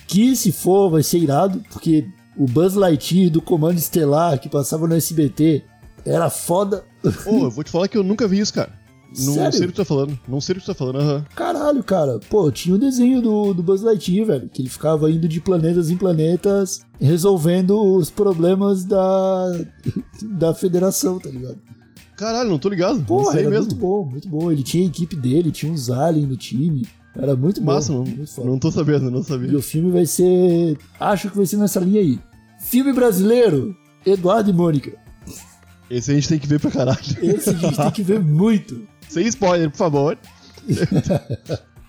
Que 0.07 0.35
se 0.35 0.51
for, 0.51 0.89
vai 0.89 1.03
ser 1.03 1.19
irado, 1.19 1.61
porque 1.71 2.07
o 2.37 2.45
Buzz 2.45 2.75
Lightyear 2.75 3.29
do 3.29 3.41
Comando 3.41 3.77
Estelar, 3.77 4.39
que 4.39 4.49
passava 4.49 4.87
no 4.87 4.95
SBT, 4.95 5.63
era 6.05 6.29
foda. 6.29 6.83
Ô, 7.25 7.45
eu 7.45 7.51
vou 7.51 7.63
te 7.63 7.71
falar 7.71 7.87
que 7.87 7.97
eu 7.97 8.03
nunca 8.03 8.27
vi 8.27 8.39
isso, 8.39 8.53
cara. 8.53 8.79
Não 9.17 9.33
Sério? 9.33 9.53
sei 9.53 9.65
o 9.65 9.67
que 9.69 9.73
tu 9.73 9.77
tá 9.77 9.85
falando. 9.85 10.19
Não 10.27 10.39
sei 10.39 10.53
o 10.53 10.59
que 10.59 10.63
tu 10.63 10.67
tá 10.67 10.73
falando, 10.75 10.99
aham. 10.99 11.25
Caralho, 11.35 11.83
cara. 11.83 12.19
Pô, 12.29 12.51
tinha 12.51 12.75
o 12.75 12.77
desenho 12.77 13.21
do, 13.21 13.53
do 13.53 13.63
Buzz 13.63 13.81
Lightyear, 13.81 14.27
velho. 14.27 14.49
Que 14.49 14.61
ele 14.61 14.69
ficava 14.69 15.09
indo 15.09 15.27
de 15.27 15.41
planetas 15.41 15.89
em 15.89 15.97
planetas, 15.97 16.81
resolvendo 16.99 17.81
os 17.81 18.11
problemas 18.11 18.85
da, 18.85 19.51
da 20.21 20.53
federação, 20.53 21.17
tá 21.17 21.29
ligado? 21.29 21.57
Caralho, 22.15 22.49
não 22.49 22.59
tô 22.59 22.69
ligado. 22.69 23.03
Pô, 23.03 23.23
não 23.23 23.31
sei 23.31 23.47
mesmo. 23.47 23.65
muito 23.65 23.75
bom, 23.75 24.05
muito 24.05 24.29
bom. 24.29 24.51
Ele 24.51 24.61
tinha 24.61 24.83
a 24.83 24.87
equipe 24.87 25.15
dele, 25.15 25.51
tinha 25.51 25.71
uns 25.71 25.89
aliens 25.89 26.27
no 26.27 26.37
time. 26.37 26.85
Era 27.15 27.35
muito 27.35 27.61
Massa, 27.61 27.91
bom. 27.91 27.99
não, 27.99 28.05
muito 28.05 28.27
foda. 28.31 28.47
não 28.49 28.59
tô 28.59 28.71
sabendo, 28.71 29.09
não 29.11 29.21
E 29.21 29.23
sabia. 29.23 29.57
o 29.57 29.61
filme 29.61 29.91
vai 29.91 30.05
ser. 30.05 30.77
Acho 30.99 31.29
que 31.29 31.37
vai 31.37 31.45
ser 31.45 31.57
nessa 31.57 31.79
linha 31.79 31.99
aí. 32.01 32.19
Filme 32.61 32.93
brasileiro, 32.93 33.75
Eduardo 34.05 34.49
e 34.49 34.53
Mônica. 34.53 34.91
Esse 35.89 36.11
a 36.11 36.13
gente 36.13 36.29
tem 36.29 36.37
que 36.39 36.47
ver 36.47 36.59
pra 36.59 36.69
caralho. 36.71 36.99
Esse 37.21 37.49
a 37.49 37.53
gente 37.53 37.75
tem 37.77 37.91
que 37.91 38.03
ver 38.03 38.19
muito. 38.19 38.87
Sem 39.09 39.25
spoiler, 39.27 39.69
por 39.71 39.77
favor. 39.77 40.17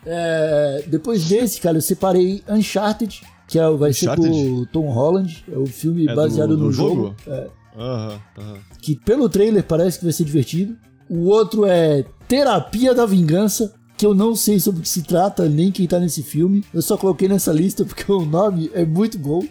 É, 0.07 0.85
depois 0.87 1.29
desse, 1.29 1.61
cara, 1.61 1.77
eu 1.77 1.83
separei 1.83 2.43
Uncharted, 2.49 3.21
que 3.47 3.59
é, 3.59 3.71
vai 3.71 3.93
ser 3.93 4.07
com 4.07 4.23
Uncharted? 4.23 4.49
o 4.49 4.67
Tom 4.67 4.89
Holland. 4.91 5.45
É 5.53 5.59
o 5.59 5.67
filme 5.67 6.09
É 6.09 6.15
baseado 6.15 6.57
do- 6.57 6.65
no 6.65 6.73
jogo. 6.73 6.95
jogo? 6.95 7.17
É, 7.27 7.47
Aham, 7.77 8.21
aham. 8.39 8.55
que 8.81 8.97
pelo 8.97 9.29
trailer 9.29 9.63
parece 9.63 9.99
que 9.99 10.05
vai 10.05 10.13
ser 10.13 10.25
divertido. 10.25 10.75
O 11.09 11.27
outro 11.29 11.67
é 11.67 12.05
Terapia 12.27 12.95
da 12.95 13.05
Vingança, 13.05 13.75
que 14.01 14.07
eu 14.07 14.15
não 14.15 14.35
sei 14.35 14.59
sobre 14.59 14.81
o 14.81 14.83
que 14.83 14.89
se 14.89 15.03
trata, 15.03 15.47
nem 15.47 15.71
quem 15.71 15.87
tá 15.87 16.01
nesse 16.01 16.23
filme. 16.23 16.65
Eu 16.73 16.81
só 16.81 16.97
coloquei 16.97 17.29
nessa 17.29 17.53
lista 17.53 17.85
porque 17.85 18.11
o 18.11 18.25
nome 18.25 18.71
é 18.73 18.83
muito 18.85 19.19
bom. 19.19 19.43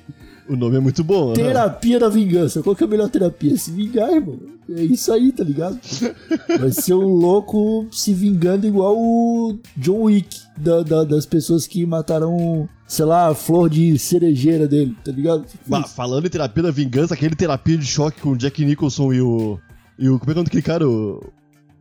O 0.48 0.56
nome 0.56 0.78
é 0.78 0.80
muito 0.80 1.04
bom. 1.04 1.34
Terapia 1.34 2.00
da 2.00 2.10
Vingança. 2.10 2.64
Qual 2.64 2.76
que 2.76 2.84
é 2.84 2.88
a 2.88 2.90
melhor 2.90 3.10
terapia? 3.10 3.56
Se 3.56 3.70
vingar, 3.70 4.10
irmão. 4.12 4.40
É 4.68 4.82
isso 4.84 5.14
aí, 5.14 5.32
tá 5.32 5.44
ligado? 5.44 5.80
Vai 6.60 6.72
ser 6.72 6.96
um 6.96 7.08
louco 7.14 7.86
se 7.92 8.12
vingando 8.14 8.66
igual 8.66 8.96
o 8.98 9.60
John 9.78 10.02
Wick 10.06 10.40
da- 10.58 10.82
da- 10.82 11.04
das 11.04 11.28
pessoas 11.28 11.68
que 11.68 11.86
mataram, 11.86 12.68
sei 12.88 13.06
lá, 13.06 13.28
a 13.30 13.36
flor 13.36 13.70
de 13.70 14.00
cerejeira 14.00 14.68
dele, 14.68 14.96
tá 15.06 15.12
ligado? 15.12 15.46
Bah, 15.68 15.84
falando 15.84 16.26
em 16.26 16.30
terapia 16.30 16.64
da 16.64 16.72
vingança, 16.72 17.14
aquele 17.14 17.36
terapia 17.36 17.78
de 17.78 17.86
choque 17.86 18.20
com 18.22 18.32
o 18.32 18.36
Jack 18.38 18.66
Nicholson 18.66 19.14
e 19.14 19.22
o. 19.22 19.60
E 20.00 20.10
o. 20.10 20.18
Como 20.18 20.24
é 20.24 20.26
que 20.26 20.32
é 20.32 20.34
o 20.34 20.36
nome 20.38 20.46
daquele 20.46 20.64
cara? 20.64 20.90
O, 20.90 21.24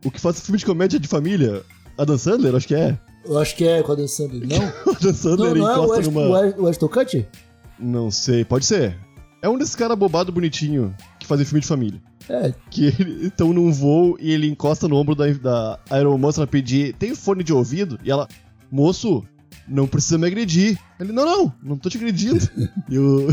o 0.05 0.11
que 0.11 0.19
faz 0.21 0.39
filme 0.41 0.59
de 0.59 0.65
comédia 0.67 0.99
de 0.99 1.07
família? 1.07 1.63
Adam 2.01 2.17
Sandler, 2.17 2.55
acho 2.55 2.67
que 2.67 2.75
é. 2.75 2.97
Eu 3.25 3.37
acho 3.37 3.55
que 3.55 3.67
é 3.67 3.83
com 3.83 3.91
a 3.91 3.95
Dan 3.95 4.07
Sandler, 4.07 4.47
não? 4.47 4.65
O 4.87 4.95
Adam 4.95 5.13
Sandler 5.13 5.55
Não, 5.55 5.55
não 5.55 5.69
é 5.69 5.71
o 5.71 5.73
encosta 5.83 5.95
West, 5.97 6.11
numa. 6.11 6.21
o 6.21 6.31
West- 6.31 6.57
o? 6.81 7.27
Não 7.77 8.09
sei, 8.11 8.43
pode 8.45 8.65
ser. 8.65 8.97
É 9.41 9.47
um 9.49 9.57
desses 9.57 9.75
caras 9.75 9.97
bobado 9.97 10.31
bonitinho 10.31 10.93
que 11.19 11.25
fazem 11.27 11.45
filme 11.45 11.61
de 11.61 11.67
família. 11.67 12.01
É, 12.27 12.53
Que 12.69 12.87
estão 13.23 13.51
num 13.53 13.71
voo 13.71 14.15
e 14.19 14.31
ele 14.31 14.47
encosta 14.47 14.87
no 14.87 14.95
ombro 14.97 15.15
da, 15.15 15.27
da 15.33 15.79
aeromoça 15.89 16.41
pra 16.41 16.47
pedir: 16.51 16.93
tem 16.95 17.15
fone 17.15 17.43
de 17.43 17.51
ouvido? 17.53 17.97
E 18.03 18.11
ela, 18.11 18.27
moço, 18.71 19.23
não 19.67 19.87
precisa 19.87 20.17
me 20.17 20.27
agredir. 20.27 20.77
Ele, 20.99 21.11
não, 21.11 21.25
não, 21.25 21.53
não 21.63 21.77
tô 21.77 21.89
te 21.89 21.97
agredindo. 21.97 22.47
e 22.89 22.99
o. 22.99 23.27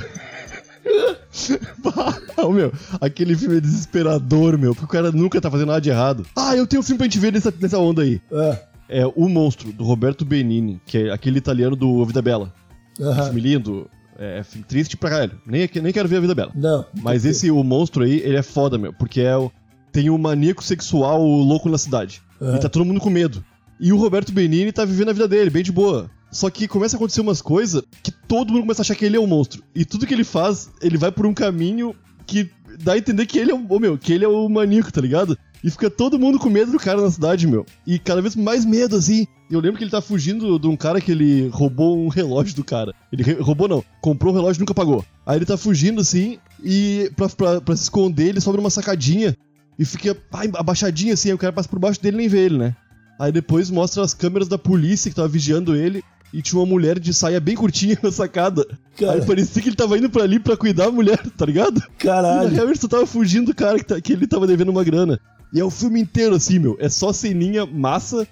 Ô, 2.36 2.50
meu, 2.50 2.72
aquele 3.00 3.36
filme 3.36 3.56
é 3.56 3.60
desesperador, 3.60 4.56
meu, 4.58 4.74
porque 4.74 4.84
o 4.84 4.88
cara 4.88 5.10
nunca 5.12 5.40
tá 5.40 5.50
fazendo 5.50 5.68
nada 5.68 5.80
de 5.80 5.90
errado. 5.90 6.24
Ah, 6.36 6.56
eu 6.56 6.66
tenho 6.66 6.80
um 6.80 6.82
filme 6.82 6.98
pra 6.98 7.06
gente 7.06 7.18
ver 7.18 7.32
nessa, 7.32 7.52
nessa 7.60 7.78
onda 7.78 8.02
aí. 8.02 8.20
é. 8.32 8.58
É 8.88 9.04
O 9.16 9.28
Monstro, 9.28 9.72
do 9.72 9.82
Roberto 9.82 10.24
Benini, 10.24 10.80
que 10.86 10.96
é 10.98 11.10
aquele 11.12 11.38
italiano 11.38 11.74
do 11.74 12.04
Vida 12.06 12.22
Bela. 12.22 12.52
aham. 13.00 13.24
Filme 13.24 13.40
lindo, 13.40 13.90
é 14.16 14.44
filme 14.44 14.64
triste 14.64 14.96
pra 14.96 15.10
caralho. 15.10 15.32
Nem, 15.44 15.68
nem 15.82 15.92
quero 15.92 16.08
ver 16.08 16.18
a 16.18 16.20
Vida 16.20 16.36
Bela. 16.36 16.52
Não. 16.54 16.84
Mas 17.02 17.24
esse, 17.24 17.50
o 17.50 17.64
monstro 17.64 18.04
aí, 18.04 18.20
ele 18.20 18.36
é 18.36 18.42
foda, 18.44 18.78
meu. 18.78 18.92
Porque 18.92 19.20
é 19.22 19.36
o, 19.36 19.50
tem 19.90 20.08
um 20.08 20.16
maníaco 20.16 20.62
sexual 20.62 21.20
louco 21.20 21.68
na 21.68 21.78
cidade. 21.78 22.22
E 22.40 22.58
tá 22.60 22.68
todo 22.68 22.84
mundo 22.84 23.00
com 23.00 23.10
medo. 23.10 23.44
E 23.80 23.92
o 23.92 23.96
Roberto 23.98 24.30
Benini 24.32 24.70
tá 24.70 24.84
vivendo 24.84 25.08
a 25.08 25.12
vida 25.12 25.26
dele, 25.26 25.50
bem 25.50 25.64
de 25.64 25.72
boa. 25.72 26.08
Só 26.30 26.50
que 26.50 26.68
começa 26.68 26.96
a 26.96 26.98
acontecer 26.98 27.20
umas 27.20 27.40
coisas 27.40 27.82
que 28.02 28.10
todo 28.10 28.52
mundo 28.52 28.62
começa 28.62 28.82
a 28.82 28.84
achar 28.84 28.94
que 28.94 29.04
ele 29.04 29.16
é 29.16 29.20
o 29.20 29.26
monstro. 29.26 29.62
E 29.74 29.84
tudo 29.84 30.06
que 30.06 30.14
ele 30.14 30.24
faz, 30.24 30.70
ele 30.82 30.98
vai 30.98 31.10
por 31.10 31.26
um 31.26 31.34
caminho 31.34 31.94
que 32.26 32.50
dá 32.82 32.92
a 32.92 32.98
entender 32.98 33.26
que 33.26 33.38
ele 33.38 33.50
é 33.50 33.54
o, 33.54 33.78
meu, 33.78 33.96
que 33.96 34.12
ele 34.12 34.24
é 34.24 34.28
o 34.28 34.48
maníaco, 34.48 34.92
tá 34.92 35.00
ligado? 35.00 35.38
E 35.64 35.70
fica 35.70 35.90
todo 35.90 36.18
mundo 36.18 36.38
com 36.38 36.50
medo 36.50 36.70
do 36.70 36.78
cara 36.78 37.00
na 37.00 37.10
cidade, 37.10 37.46
meu. 37.46 37.64
E 37.86 37.98
cada 37.98 38.20
vez 38.20 38.36
mais 38.36 38.64
medo, 38.64 38.96
assim. 38.96 39.26
Eu 39.50 39.60
lembro 39.60 39.78
que 39.78 39.84
ele 39.84 39.90
tá 39.90 40.00
fugindo 40.00 40.58
de 40.58 40.66
um 40.66 40.76
cara 40.76 41.00
que 41.00 41.10
ele 41.10 41.48
roubou 41.48 41.98
um 41.98 42.08
relógio 42.08 42.54
do 42.54 42.64
cara. 42.64 42.92
Ele 43.12 43.32
roubou, 43.34 43.68
não. 43.68 43.84
Comprou 44.00 44.32
o 44.32 44.36
relógio 44.36 44.58
e 44.58 44.62
nunca 44.62 44.74
pagou. 44.74 45.04
Aí 45.24 45.38
ele 45.38 45.46
tá 45.46 45.56
fugindo, 45.56 46.00
assim, 46.00 46.38
e 46.62 47.10
pra, 47.16 47.28
pra, 47.28 47.60
pra 47.60 47.76
se 47.76 47.84
esconder, 47.84 48.28
ele 48.28 48.40
sobe 48.40 48.58
numa 48.58 48.70
sacadinha 48.70 49.36
e 49.78 49.84
fica 49.84 50.16
ai, 50.32 50.50
abaixadinho, 50.54 51.14
assim. 51.14 51.28
Aí 51.28 51.34
o 51.34 51.38
cara 51.38 51.52
passa 51.52 51.68
por 51.68 51.78
baixo 51.78 52.00
dele 52.02 52.16
e 52.16 52.18
nem 52.18 52.28
vê 52.28 52.40
ele, 52.40 52.58
né? 52.58 52.76
Aí 53.18 53.32
depois 53.32 53.70
mostra 53.70 54.02
as 54.02 54.12
câmeras 54.12 54.48
da 54.48 54.58
polícia 54.58 55.10
que 55.10 55.16
tava 55.16 55.28
vigiando 55.28 55.74
ele. 55.74 56.04
E 56.36 56.42
tinha 56.42 56.60
uma 56.60 56.66
mulher 56.66 56.98
de 56.98 57.14
saia 57.14 57.40
bem 57.40 57.54
curtinha 57.56 57.96
na 58.02 58.10
sacada. 58.12 58.66
Cara. 58.98 59.14
Aí 59.14 59.24
parecia 59.26 59.62
que 59.62 59.68
ele 59.70 59.76
tava 59.76 59.96
indo 59.96 60.10
pra 60.10 60.22
ali 60.24 60.38
pra 60.38 60.56
cuidar 60.56 60.84
da 60.86 60.90
mulher, 60.92 61.18
tá 61.36 61.46
ligado? 61.46 61.78
E 61.78 61.80
na 61.80 61.88
Caralho. 61.98 62.50
real 62.50 62.66
ele 62.68 62.76
só 62.76 62.86
tava 62.88 63.06
fugindo 63.06 63.46
do 63.46 63.54
cara 63.54 63.78
que, 63.78 63.84
tá- 63.84 64.00
que 64.00 64.12
ele 64.12 64.26
tava 64.26 64.46
devendo 64.46 64.68
uma 64.70 64.84
grana. 64.84 65.18
E 65.52 65.58
é 65.60 65.64
o 65.64 65.70
filme 65.70 65.98
inteiro 66.00 66.34
assim, 66.34 66.58
meu. 66.58 66.76
É 66.78 66.88
só 66.88 67.12
ceninha 67.12 67.64
massa 67.64 68.26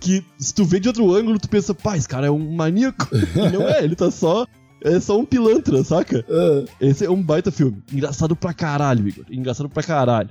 que 0.00 0.24
se 0.38 0.54
tu 0.54 0.64
vê 0.64 0.80
de 0.80 0.88
outro 0.88 1.12
ângulo, 1.14 1.38
tu 1.38 1.48
pensa, 1.48 1.74
pá, 1.74 1.96
esse 1.96 2.08
cara 2.08 2.26
é 2.26 2.30
um 2.30 2.54
maníaco. 2.54 3.08
E 3.36 3.52
não 3.52 3.68
é, 3.68 3.84
ele 3.84 3.94
tá 3.94 4.10
só. 4.10 4.46
É 4.84 4.98
só 4.98 5.16
um 5.18 5.24
pilantra, 5.24 5.84
saca? 5.84 6.24
Ah, 6.28 6.64
Esse 6.80 7.04
é 7.04 7.10
um 7.10 7.22
baita 7.22 7.52
filme. 7.52 7.82
Engraçado 7.92 8.34
pra 8.34 8.52
caralho, 8.52 9.06
Igor. 9.06 9.24
Engraçado 9.30 9.68
pra 9.68 9.80
caralho. 9.82 10.28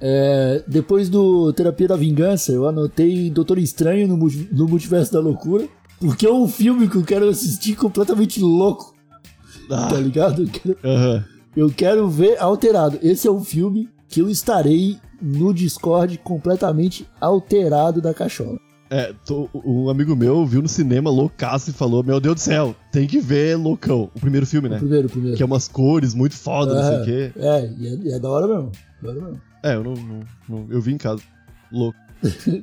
é, 0.00 0.62
depois 0.66 1.08
do 1.10 1.52
Terapia 1.52 1.88
da 1.88 1.96
Vingança, 1.96 2.50
eu 2.52 2.66
anotei 2.66 3.28
Doutor 3.30 3.58
Estranho 3.58 4.08
no, 4.08 4.16
no 4.16 4.66
Multiverso 4.68 5.12
da 5.12 5.20
Loucura. 5.20 5.68
Porque 6.00 6.26
é 6.26 6.32
um 6.32 6.48
filme 6.48 6.88
que 6.88 6.96
eu 6.96 7.04
quero 7.04 7.28
assistir 7.28 7.76
completamente 7.76 8.40
louco, 8.40 8.94
Ah, 9.70 9.88
tá 9.88 9.96
ligado? 10.00 10.42
Eu 10.42 10.48
quero, 10.48 10.78
aham. 10.84 11.24
eu 11.56 11.70
quero 11.70 12.08
ver 12.08 12.40
alterado. 12.40 12.98
Esse 13.02 13.28
é 13.28 13.30
um 13.30 13.44
filme 13.44 13.88
que 14.08 14.20
eu 14.20 14.28
estarei 14.30 14.96
no 15.20 15.52
Discord 15.52 16.16
completamente 16.18 17.06
alterado 17.20 18.00
da 18.00 18.14
cachola. 18.14 18.58
É, 18.92 19.14
tô- 19.24 19.48
um 19.64 19.88
amigo 19.88 20.16
meu 20.16 20.44
viu 20.44 20.60
no 20.62 20.66
cinema 20.68 21.10
loucaço 21.10 21.70
e 21.70 21.72
falou: 21.72 22.02
Meu 22.02 22.18
Deus 22.18 22.34
do 22.36 22.40
céu, 22.40 22.74
tem 22.90 23.06
que 23.06 23.20
ver 23.20 23.56
Loucão. 23.56 24.10
O 24.14 24.18
primeiro 24.20 24.44
filme, 24.46 24.66
O 24.66 24.70
né? 24.72 24.78
primeiro, 24.78 25.06
o 25.06 25.10
primeiro. 25.10 25.36
Que 25.36 25.42
é 25.44 25.46
umas 25.46 25.68
cores 25.68 26.12
muito 26.14 26.34
foda, 26.34 26.74
não 26.74 26.82
sei 26.82 26.96
o 26.96 27.02
É, 27.02 27.04
quê. 27.04 27.32
É, 27.38 27.72
e 27.78 28.08
é, 28.08 28.16
é 28.16 28.18
da 28.18 28.28
hora 28.28 28.48
mesmo. 28.48 28.72
Da 29.00 29.10
hora 29.10 29.20
mesmo. 29.20 29.40
É, 29.62 29.74
eu 29.76 29.84
não, 29.84 29.94
não- 29.94 30.20
não- 30.48 30.66
Eu 30.70 30.80
vi 30.80 30.92
em 30.92 30.98
casa. 30.98 31.22
Louco. 31.70 31.96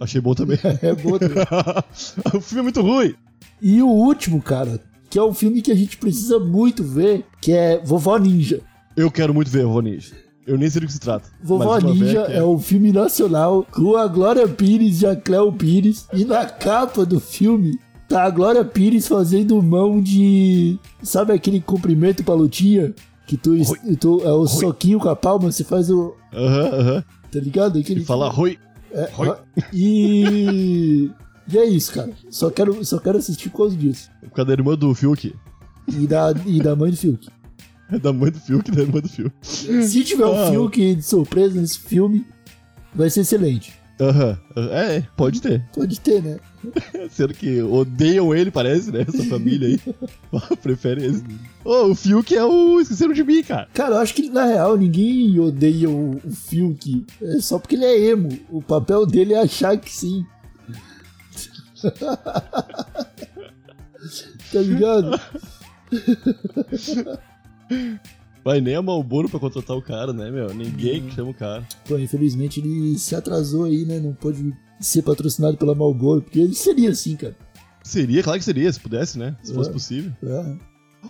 Achei 0.01 0.19
bom 0.19 0.33
também. 0.33 0.57
É 0.81 0.93
bom 0.93 1.17
também. 1.17 1.37
o 2.35 2.41
filme 2.41 2.59
é 2.59 2.63
muito 2.63 2.81
ruim. 2.81 3.15
E 3.61 3.81
o 3.81 3.87
último, 3.87 4.41
cara, 4.41 4.79
que 5.09 5.17
é 5.17 5.23
um 5.23 5.33
filme 5.33 5.61
que 5.61 5.71
a 5.71 5.75
gente 5.75 5.97
precisa 5.97 6.39
muito 6.39 6.83
ver, 6.83 7.25
que 7.41 7.51
é 7.51 7.81
Vovó 7.83 8.17
Ninja. 8.17 8.61
Eu 8.95 9.11
quero 9.11 9.33
muito 9.33 9.49
ver 9.49 9.65
Vovó 9.65 9.81
Ninja. 9.81 10.13
Eu 10.45 10.57
nem 10.57 10.69
sei 10.69 10.79
do 10.81 10.87
que 10.87 10.93
se 10.93 10.99
trata. 10.99 11.29
Vovó 11.43 11.77
Ninja 11.79 12.23
véia 12.23 12.25
que 12.25 12.31
é 12.33 12.43
um 12.43 12.57
filme 12.57 12.91
nacional 12.91 13.65
com 13.69 13.97
a 13.97 14.07
Glória 14.07 14.47
Pires 14.47 15.01
e 15.01 15.05
a 15.05 15.15
Cleo 15.15 15.51
Pires. 15.51 16.07
E 16.13 16.23
na 16.23 16.45
capa 16.45 17.05
do 17.05 17.19
filme 17.19 17.77
tá 18.07 18.23
a 18.23 18.29
Glória 18.29 18.63
Pires 18.63 19.07
fazendo 19.07 19.61
mão 19.61 20.01
de. 20.01 20.79
Sabe 21.03 21.33
aquele 21.33 21.59
comprimento 21.59 22.23
pra 22.23 22.33
lutinha? 22.33 22.93
Que 23.25 23.35
tu, 23.35 23.55
tu 23.99 24.21
é 24.23 24.31
o 24.31 24.47
soquinho 24.47 24.99
com 24.99 25.09
a 25.09 25.15
palma, 25.15 25.51
você 25.51 25.65
faz 25.65 25.89
o. 25.89 26.15
Aham, 26.33 26.69
aham. 26.79 27.03
Tá 27.29 27.39
ligado? 27.39 27.77
Aquele 27.79 27.99
E 28.01 28.05
fala 28.05 28.29
Rui. 28.29 28.57
É, 28.93 29.09
Oi. 29.17 29.35
e. 29.73 31.11
E 31.51 31.57
é 31.57 31.65
isso, 31.65 31.93
cara. 31.93 32.11
Só 32.29 32.49
quero, 32.49 32.83
só 32.83 32.99
quero 32.99 33.17
assistir 33.17 33.49
por 33.49 33.57
causa 33.59 33.75
disso. 33.75 34.09
Por 34.21 34.31
causa 34.31 34.47
da 34.47 34.53
irmã 34.53 34.75
do 34.75 34.93
Fiuk. 34.93 35.33
E 35.87 36.07
da, 36.07 36.33
e 36.45 36.59
da 36.61 36.75
mãe 36.75 36.91
do 36.91 36.97
Fiuk. 36.97 37.27
É 37.91 37.97
da 37.99 38.11
mãe 38.11 38.31
do 38.31 38.39
Fiuk 38.39 38.69
da 38.71 38.81
irmã 38.81 38.99
do 38.99 39.07
Fiuk. 39.07 39.31
Se 39.41 40.03
tiver 40.03 40.25
um 40.25 40.37
Ah. 40.37 40.51
Fiuk 40.51 40.95
de 40.95 41.01
surpresa 41.01 41.59
nesse 41.59 41.79
filme, 41.79 42.25
vai 42.93 43.09
ser 43.09 43.21
excelente. 43.21 43.73
Aham. 43.99 44.37
É, 44.55 44.95
é, 44.97 45.07
pode 45.15 45.41
ter. 45.41 45.63
Pode 45.73 45.99
ter, 45.99 46.21
né? 46.21 46.37
Sendo 47.09 47.33
que 47.33 47.61
odeiam 47.63 48.35
ele, 48.35 48.51
parece, 48.51 48.91
né? 48.91 49.05
Essa 49.07 49.23
família 49.23 49.69
aí. 49.69 49.79
Prefere 50.61 51.03
esse. 51.05 51.23
Ô, 51.65 51.91
o 51.91 51.95
Fiuk 51.95 52.35
é 52.35 52.43
o 52.43 52.79
Esqueceram 52.79 53.13
de 53.13 53.23
Mim, 53.23 53.41
cara. 53.41 53.67
Cara, 53.73 53.95
eu 53.95 53.99
acho 53.99 54.13
que 54.13 54.29
na 54.29 54.45
real 54.45 54.77
ninguém 54.77 55.39
odeia 55.39 55.89
o, 55.89 56.17
o 56.23 56.31
Fiuk. 56.31 57.05
É 57.21 57.39
só 57.39 57.57
porque 57.57 57.73
ele 57.75 57.85
é 57.85 58.09
emo. 58.09 58.29
O 58.51 58.61
papel 58.61 59.03
dele 59.05 59.33
é 59.33 59.41
achar 59.41 59.75
que 59.77 59.91
sim. 59.91 60.23
tá 64.51 64.59
ligado? 64.59 65.19
Vai 68.43 68.61
nem 68.61 68.75
a 68.75 68.81
Malboro 68.81 69.27
pra 69.27 69.39
contratar 69.39 69.75
o 69.75 69.81
cara, 69.81 70.13
né, 70.13 70.31
meu? 70.31 70.53
Ninguém 70.53 71.05
que 71.07 71.15
chama 71.15 71.31
o 71.31 71.33
cara. 71.33 71.67
Pô, 71.85 71.97
infelizmente 71.97 72.61
ele 72.61 72.97
se 72.97 73.13
atrasou 73.15 73.65
aí, 73.65 73.83
né? 73.83 73.99
Não 73.99 74.13
pôde 74.13 74.53
ser 74.79 75.01
patrocinado 75.01 75.57
pela 75.57 75.75
Marlboro, 75.75 76.21
porque 76.21 76.39
ele 76.39 76.53
seria 76.53 76.91
assim, 76.91 77.15
cara. 77.17 77.35
Seria, 77.83 78.23
claro 78.23 78.39
que 78.39 78.45
seria, 78.45 78.71
se 78.71 78.79
pudesse, 78.79 79.19
né? 79.19 79.35
Se 79.43 79.53
fosse 79.53 79.69
É. 79.69 79.73
possível. 79.73 80.11
É. 80.23 80.55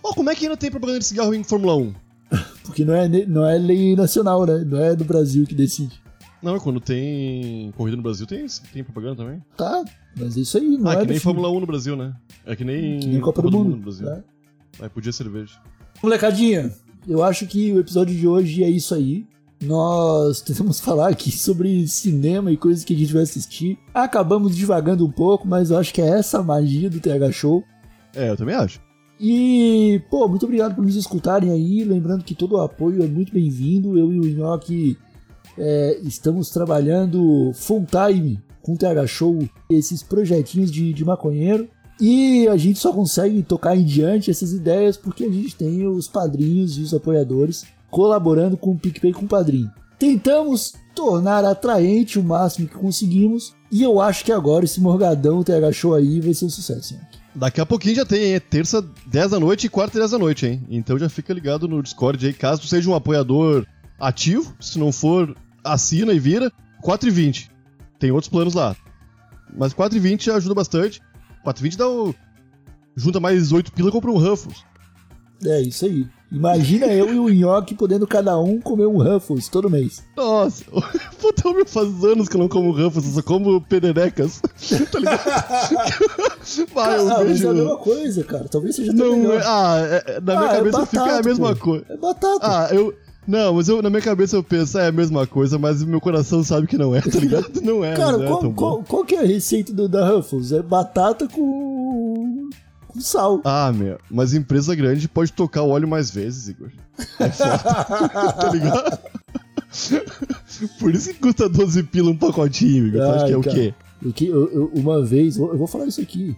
Ó, 0.02 0.12
como 0.14 0.30
é 0.30 0.34
que 0.34 0.46
ainda 0.46 0.56
tem 0.56 0.70
propaganda 0.70 0.98
de 0.98 1.04
cigarro 1.04 1.32
em 1.34 1.44
Fórmula 1.44 1.76
1? 1.76 1.94
Porque 2.64 2.84
não 2.84 2.94
é, 2.94 3.08
não 3.26 3.46
é 3.46 3.56
lei 3.56 3.94
nacional, 3.94 4.44
né? 4.44 4.64
Não 4.66 4.78
é 4.82 4.96
do 4.96 5.04
Brasil 5.04 5.46
que 5.46 5.54
decide. 5.54 6.00
Não, 6.42 6.58
quando 6.58 6.80
tem 6.80 7.72
corrida 7.76 7.96
no 7.96 8.02
Brasil, 8.02 8.26
tem, 8.26 8.46
tem 8.72 8.82
propaganda 8.84 9.16
também. 9.16 9.42
Tá, 9.56 9.84
mas 10.18 10.36
é 10.36 10.40
isso 10.40 10.58
aí, 10.58 10.76
não 10.76 10.90
ah, 10.90 10.94
é 10.94 10.96
que 10.98 11.06
do 11.06 11.10
nem. 11.10 11.20
Fórmula 11.20 11.50
1 11.50 11.60
no 11.60 11.66
Brasil, 11.66 11.96
né? 11.96 12.14
É 12.46 12.56
que 12.56 12.64
nem, 12.64 13.00
Que 13.00 13.06
nem 13.06 13.20
Copa 13.20 13.42
do 13.42 13.50
Mundo. 13.50 13.70
no 13.70 13.76
Brasil. 13.76 14.06
né? 14.06 14.22
Aí 14.80 14.88
podia 14.88 15.12
cerveja. 15.12 15.54
Molecadinha, 16.02 16.72
eu 17.06 17.22
acho 17.22 17.46
que 17.46 17.72
o 17.72 17.80
episódio 17.80 18.14
de 18.14 18.26
hoje 18.26 18.62
é 18.62 18.70
isso 18.70 18.94
aí. 18.94 19.26
Nós 19.60 20.40
tentamos 20.42 20.80
falar 20.80 21.08
aqui 21.08 21.30
sobre 21.30 21.86
cinema 21.88 22.50
e 22.52 22.56
coisas 22.56 22.84
que 22.84 22.94
a 22.94 22.96
gente 22.96 23.12
vai 23.12 23.22
assistir. 23.22 23.78
Acabamos 23.92 24.56
divagando 24.56 25.04
um 25.04 25.10
pouco, 25.10 25.46
mas 25.46 25.70
eu 25.70 25.78
acho 25.78 25.92
que 25.92 26.00
é 26.00 26.08
essa 26.08 26.38
a 26.38 26.42
magia 26.42 26.88
do 26.88 27.00
TH 27.00 27.32
Show. 27.32 27.64
É, 28.14 28.30
eu 28.30 28.36
também 28.36 28.54
acho. 28.54 28.80
E, 29.20 30.00
pô, 30.08 30.28
muito 30.28 30.46
obrigado 30.46 30.76
por 30.76 30.84
nos 30.84 30.94
escutarem 30.94 31.50
aí. 31.50 31.82
Lembrando 31.82 32.22
que 32.22 32.34
todo 32.34 32.54
o 32.54 32.60
apoio 32.60 33.02
é 33.02 33.06
muito 33.06 33.32
bem-vindo. 33.32 33.98
Eu 33.98 34.12
e 34.12 34.20
o 34.20 34.36
Nhoque 34.36 34.96
é, 35.56 35.98
estamos 36.04 36.50
trabalhando 36.50 37.50
full 37.54 37.84
time 37.84 38.40
com 38.68 38.74
o 38.74 38.76
TH 38.76 39.06
Show, 39.06 39.48
esses 39.70 40.02
projetinhos 40.02 40.70
de, 40.70 40.92
de 40.92 41.04
maconheiro. 41.04 41.66
E 41.98 42.46
a 42.48 42.56
gente 42.58 42.78
só 42.78 42.92
consegue 42.92 43.42
tocar 43.42 43.74
em 43.74 43.82
diante 43.82 44.30
essas 44.30 44.52
ideias 44.52 44.96
porque 44.96 45.24
a 45.24 45.32
gente 45.32 45.56
tem 45.56 45.86
os 45.88 46.06
padrinhos 46.06 46.76
e 46.76 46.82
os 46.82 46.92
apoiadores 46.92 47.64
colaborando 47.90 48.56
com 48.58 48.72
o 48.72 48.78
PicPay 48.78 49.10
e 49.10 49.14
com 49.14 49.24
o 49.24 49.28
padrinho. 49.28 49.70
Tentamos 49.98 50.74
tornar 50.94 51.44
atraente 51.44 52.18
o 52.18 52.22
máximo 52.22 52.68
que 52.68 52.74
conseguimos. 52.74 53.54
E 53.72 53.82
eu 53.82 54.00
acho 54.00 54.24
que 54.24 54.30
agora 54.30 54.64
esse 54.64 54.80
Morgadão 54.80 55.42
TH 55.42 55.72
Show 55.72 55.94
aí 55.94 56.20
vai 56.20 56.34
ser 56.34 56.44
um 56.44 56.50
sucesso. 56.50 56.94
Nhoque. 56.94 57.18
Daqui 57.34 57.60
a 57.60 57.66
pouquinho 57.66 57.96
já 57.96 58.04
tem, 58.04 58.34
hein? 58.34 58.40
Terça, 58.40 58.84
10 59.06 59.30
da 59.30 59.40
noite 59.40 59.66
e 59.66 59.70
quarta, 59.70 59.98
10 59.98 60.10
da 60.10 60.18
noite, 60.18 60.46
hein? 60.46 60.62
Então 60.68 60.98
já 60.98 61.08
fica 61.08 61.32
ligado 61.32 61.66
no 61.66 61.82
Discord 61.82 62.24
aí, 62.24 62.32
caso 62.32 62.66
seja 62.66 62.88
um 62.90 62.94
apoiador 62.94 63.66
ativo. 63.98 64.54
Se 64.60 64.78
não 64.78 64.92
for, 64.92 65.34
assina 65.64 66.12
e 66.12 66.18
vira. 66.18 66.52
4,20. 66.84 67.48
Tem 67.98 68.10
outros 68.10 68.30
planos 68.30 68.54
lá. 68.54 68.76
Mas 69.56 69.74
4,20 69.74 70.24
já 70.24 70.36
ajuda 70.36 70.54
bastante. 70.54 71.00
4,20 71.44 71.76
dá 71.76 71.88
o... 71.88 72.14
Junta 72.96 73.20
mais 73.20 73.52
8 73.52 73.72
pila 73.72 73.88
e 73.88 73.92
compra 73.92 74.10
um 74.10 74.18
Ruffles. 74.18 74.64
É 75.44 75.60
isso 75.60 75.84
aí. 75.84 76.06
Imagina 76.30 76.86
eu 76.88 77.14
e 77.14 77.18
o 77.18 77.28
Nhoque 77.30 77.74
podendo 77.74 78.06
cada 78.06 78.38
um 78.38 78.60
comer 78.60 78.86
um 78.86 78.98
Ruffles 78.98 79.48
todo 79.48 79.70
mês. 79.70 80.04
Nossa, 80.14 80.62
puta, 81.18 81.50
meu, 81.52 81.64
faz 81.64 82.04
anos 82.04 82.28
que 82.28 82.36
eu 82.36 82.40
não 82.40 82.48
como 82.48 82.70
Ruffles, 82.70 83.06
eu 83.06 83.12
só 83.12 83.22
como 83.22 83.60
pererecas. 83.62 84.42
tá 84.92 84.98
ligado? 84.98 85.24
Vai, 86.74 86.98
eu 86.98 87.10
ah, 87.10 87.22
vejo... 87.22 87.46
é 87.46 87.50
a 87.50 87.54
mesma 87.54 87.76
coisa, 87.78 88.24
cara. 88.24 88.44
Talvez 88.48 88.76
seja 88.76 88.92
Não, 88.92 89.16
melhor. 89.16 89.40
é, 89.40 89.44
ah, 89.46 90.02
é- 90.06 90.20
na 90.20 90.36
minha 90.36 90.50
Ah, 90.50 90.52
é 90.52 90.56
cabeça 90.56 90.86
fica 90.86 91.02
a 91.02 91.06
batata, 91.06 91.28
mesma 91.28 91.56
coisa. 91.56 91.86
É 91.88 91.96
batata. 91.96 92.38
Ah, 92.42 92.68
eu. 92.72 92.94
Não, 93.28 93.52
mas 93.54 93.68
eu, 93.68 93.82
na 93.82 93.90
minha 93.90 94.00
cabeça 94.00 94.34
eu 94.36 94.42
penso, 94.42 94.78
é 94.78 94.86
a 94.88 94.92
mesma 94.92 95.26
coisa, 95.26 95.58
mas 95.58 95.84
meu 95.84 96.00
coração 96.00 96.42
sabe 96.42 96.66
que 96.66 96.78
não 96.78 96.94
é, 96.96 97.00
tá 97.02 97.18
ligado? 97.20 97.46
Não 97.62 97.84
é, 97.84 97.94
cara, 97.94 98.16
não 98.16 98.24
é 98.24 98.28
qual, 98.28 98.42
bom. 98.42 98.52
qual, 98.54 98.82
qual 98.82 99.04
que 99.04 99.14
é 99.14 99.20
a 99.20 99.26
receita 99.26 99.70
do, 99.72 99.86
da 99.86 100.08
Ruffles? 100.08 100.50
É 100.50 100.62
batata 100.62 101.28
com, 101.28 102.48
com 102.88 103.00
sal. 103.00 103.42
Ah, 103.44 103.70
meu, 103.70 103.98
mas 104.10 104.32
empresa 104.32 104.74
grande 104.74 105.06
pode 105.06 105.30
tocar 105.34 105.62
o 105.62 105.68
óleo 105.68 105.86
mais 105.86 106.10
vezes, 106.10 106.48
Igor. 106.48 106.70
É 107.20 107.28
foda, 107.28 107.58
tá 108.32 108.50
ligado? 108.50 108.98
Por 110.78 110.94
isso 110.94 111.12
que 111.12 111.20
custa 111.20 111.48
12 111.48 111.82
pila 111.84 112.10
um 112.10 112.16
pacotinho, 112.16 112.86
Igor. 112.88 113.02
Ai, 113.02 113.26
que 113.26 113.32
é 113.32 113.36
o 113.36 113.42
cara. 113.42 113.54
quê? 113.56 113.74
Eu 114.02 114.12
que- 114.12 114.26
eu- 114.26 114.50
eu- 114.52 114.70
uma 114.74 115.04
vez, 115.04 115.36
eu 115.36 115.48
eu 115.52 115.58
vou 115.58 115.66
falar 115.66 115.86
isso 115.86 116.00
aqui. 116.00 116.34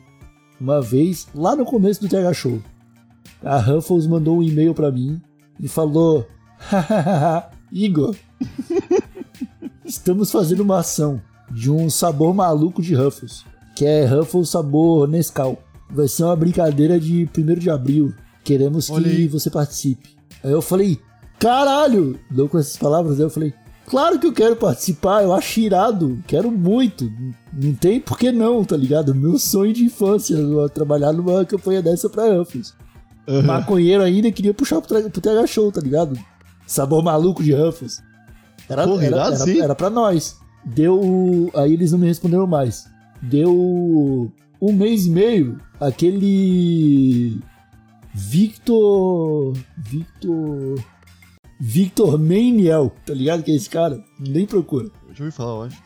Uma 0.60 0.82
vez, 0.82 1.28
lá 1.34 1.54
no 1.54 1.64
começo 1.64 2.00
do 2.00 2.08
TH 2.08 2.32
Show, 2.34 2.60
a 3.44 3.58
Ruffles 3.58 4.06
mandou 4.06 4.38
um 4.38 4.42
e-mail 4.42 4.74
pra 4.74 4.90
mim 4.90 5.20
e 5.60 5.68
falou: 5.68 6.26
Igor, 7.72 8.14
estamos 9.84 10.30
fazendo 10.30 10.60
uma 10.60 10.78
ação 10.80 11.20
de 11.50 11.70
um 11.70 11.88
sabor 11.88 12.34
maluco 12.34 12.82
de 12.82 12.94
Ruffles, 12.94 13.44
que 13.74 13.84
é 13.84 14.04
Ruffles 14.06 14.50
sabor 14.50 15.08
Nescau. 15.08 15.62
Vai 15.88 16.06
ser 16.08 16.24
uma 16.24 16.36
brincadeira 16.36 17.00
de 17.00 17.28
1 17.36 17.54
de 17.58 17.70
abril. 17.70 18.14
Queremos 18.44 18.88
que 18.88 18.94
aí. 18.94 19.26
você 19.26 19.50
participe. 19.50 20.16
Aí 20.42 20.52
eu 20.52 20.62
falei: 20.62 21.00
caralho! 21.38 22.18
Não 22.30 22.46
com 22.46 22.58
essas 22.58 22.76
palavras, 22.76 23.18
aí 23.18 23.26
eu 23.26 23.30
falei: 23.30 23.52
Claro 23.86 24.20
que 24.20 24.26
eu 24.26 24.32
quero 24.32 24.54
participar, 24.54 25.24
eu 25.24 25.32
acho 25.32 25.58
irado, 25.58 26.22
quero 26.28 26.50
muito. 26.50 27.10
Não 27.52 27.74
tem 27.74 28.00
por 28.00 28.16
que 28.16 28.30
não, 28.30 28.64
tá 28.64 28.76
ligado? 28.76 29.12
Meu 29.14 29.36
sonho 29.36 29.72
de 29.72 29.84
infância, 29.84 30.36
trabalhar 30.72 31.12
numa 31.12 31.44
campanha 31.44 31.82
dessa 31.82 32.08
pra 32.08 32.32
Ruffles. 32.32 32.72
Aham. 33.26 33.42
Maconheiro 33.42 34.02
ainda 34.02 34.30
queria 34.30 34.54
puxar 34.54 34.80
pro, 34.80 35.10
pro 35.10 35.20
TH 35.20 35.46
Show, 35.48 35.72
tá 35.72 35.80
ligado? 35.80 36.16
Sabor 36.70 37.02
maluco 37.02 37.42
de 37.42 37.52
Ruffles. 37.52 38.00
Era, 38.68 38.86
Porra, 38.86 39.04
era, 39.04 39.16
era, 39.26 39.64
era 39.64 39.74
pra 39.74 39.90
nós. 39.90 40.38
Deu. 40.64 41.50
Aí 41.52 41.72
eles 41.72 41.90
não 41.90 41.98
me 41.98 42.06
responderam 42.06 42.46
mais. 42.46 42.88
Deu 43.20 44.32
um 44.62 44.72
mês 44.72 45.06
e 45.06 45.10
meio, 45.10 45.60
aquele. 45.80 47.40
Victor. 48.14 49.56
Victor. 49.78 50.80
Victor 51.58 52.18
Maniel, 52.20 52.92
tá 53.04 53.14
ligado? 53.14 53.42
Que 53.42 53.50
é 53.50 53.56
esse 53.56 53.68
cara? 53.68 54.00
Nem 54.20 54.46
procura. 54.46 54.86
Eu 55.08 55.14
já 55.14 55.24
ouvi 55.24 55.36
falar, 55.36 55.52
eu 55.52 55.62
acho. 55.64 55.82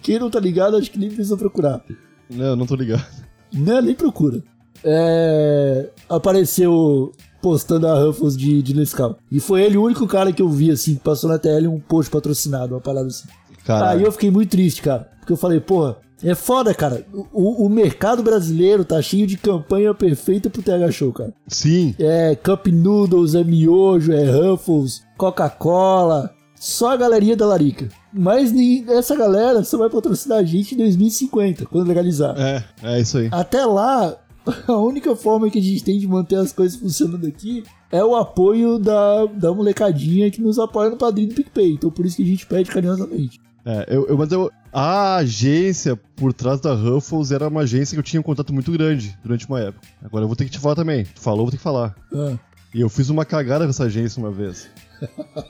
Quem 0.00 0.20
não 0.20 0.30
tá 0.30 0.38
ligado, 0.38 0.76
acho 0.76 0.92
que 0.92 0.98
nem 0.98 1.08
precisa 1.08 1.36
procurar. 1.36 1.84
Não, 2.30 2.54
não 2.54 2.66
tô 2.66 2.76
ligado. 2.76 3.04
Não, 3.52 3.82
nem 3.82 3.96
procura. 3.96 4.44
É, 4.84 5.90
apareceu 6.08 7.12
postando 7.40 7.86
a 7.86 7.98
Ruffles 7.98 8.36
de, 8.36 8.62
de 8.62 8.74
Nescau. 8.74 9.16
E 9.30 9.40
foi 9.40 9.62
ele 9.62 9.76
o 9.76 9.82
único 9.84 10.06
cara 10.06 10.32
que 10.32 10.42
eu 10.42 10.48
vi, 10.48 10.70
assim, 10.70 10.94
que 10.94 11.00
passou 11.00 11.28
na 11.30 11.38
TL 11.38 11.66
um 11.68 11.78
post 11.80 12.10
patrocinado, 12.10 12.74
uma 12.74 12.80
parada 12.80 13.06
assim. 13.08 13.28
Aí 13.28 13.56
Caralho. 13.64 14.06
eu 14.06 14.12
fiquei 14.12 14.30
muito 14.30 14.50
triste, 14.50 14.82
cara. 14.82 15.08
Porque 15.20 15.32
eu 15.32 15.36
falei, 15.36 15.58
porra, 15.60 15.96
é 16.22 16.34
foda, 16.34 16.72
cara. 16.72 17.04
O, 17.32 17.66
o 17.66 17.68
mercado 17.68 18.22
brasileiro 18.22 18.84
tá 18.84 19.02
cheio 19.02 19.26
de 19.26 19.36
campanha 19.36 19.92
perfeita 19.92 20.48
pro 20.48 20.62
TH 20.62 20.90
Show, 20.92 21.12
cara. 21.12 21.32
Sim. 21.48 21.94
É 21.98 22.34
Cup 22.36 22.68
Noodles, 22.68 23.34
é 23.34 23.42
Miojo, 23.44 24.12
é 24.12 24.24
Ruffles, 24.24 25.02
Coca-Cola. 25.16 26.30
Só 26.58 26.92
a 26.92 26.96
galerinha 26.96 27.36
da 27.36 27.44
Larica. 27.46 27.88
Mas 28.12 28.50
nem- 28.50 28.84
essa 28.88 29.14
galera 29.14 29.62
só 29.62 29.76
vai 29.76 29.90
patrocinar 29.90 30.38
a 30.38 30.42
gente 30.42 30.74
em 30.74 30.78
2050, 30.78 31.66
quando 31.66 31.86
legalizar. 31.88 32.34
É, 32.38 32.64
é 32.82 33.00
isso 33.00 33.18
aí. 33.18 33.28
Até 33.30 33.64
lá, 33.66 34.16
a 34.68 34.76
única 34.78 35.14
forma 35.16 35.50
que 35.50 35.58
a 35.58 35.62
gente 35.62 35.82
tem 35.84 35.98
de 35.98 36.06
manter 36.06 36.36
as 36.36 36.52
coisas 36.52 36.78
funcionando 36.78 37.26
aqui 37.26 37.62
é 37.90 38.04
o 38.04 38.14
apoio 38.16 38.78
da, 38.78 39.26
da 39.26 39.52
molecadinha 39.52 40.30
que 40.30 40.40
nos 40.40 40.58
apoia 40.58 40.90
no 40.90 40.96
padrinho 40.96 41.28
do 41.28 41.34
PicPay. 41.34 41.72
Então 41.74 41.90
por 41.90 42.06
isso 42.06 42.16
que 42.16 42.22
a 42.22 42.26
gente 42.26 42.46
pede 42.46 42.70
carinhosamente. 42.70 43.40
É, 43.64 43.86
eu, 43.96 44.06
eu- 44.06 44.16
mas 44.16 44.30
eu, 44.30 44.50
a 44.72 45.16
agência 45.16 45.96
por 46.14 46.32
trás 46.32 46.60
da 46.60 46.72
Ruffles 46.74 47.32
era 47.32 47.48
uma 47.48 47.62
agência 47.62 47.94
que 47.96 47.98
eu 47.98 48.02
tinha 48.04 48.20
um 48.20 48.22
contato 48.22 48.52
muito 48.54 48.70
grande 48.72 49.18
durante 49.24 49.46
uma 49.48 49.58
época. 49.60 49.86
Agora 50.04 50.22
eu 50.24 50.28
vou 50.28 50.36
ter 50.36 50.44
que 50.44 50.50
te 50.52 50.58
falar 50.60 50.76
também. 50.76 51.04
Tu 51.04 51.20
falou, 51.20 51.40
eu 51.40 51.44
vou 51.46 51.50
ter 51.50 51.56
que 51.56 51.62
falar. 51.62 51.94
Ah, 52.14 52.34
E 52.72 52.80
eu 52.80 52.88
fiz 52.88 53.08
uma 53.10 53.24
cagada 53.24 53.64
com 53.64 53.70
essa 53.70 53.84
agência 53.84 54.20
uma 54.22 54.30
vez. 54.30 54.68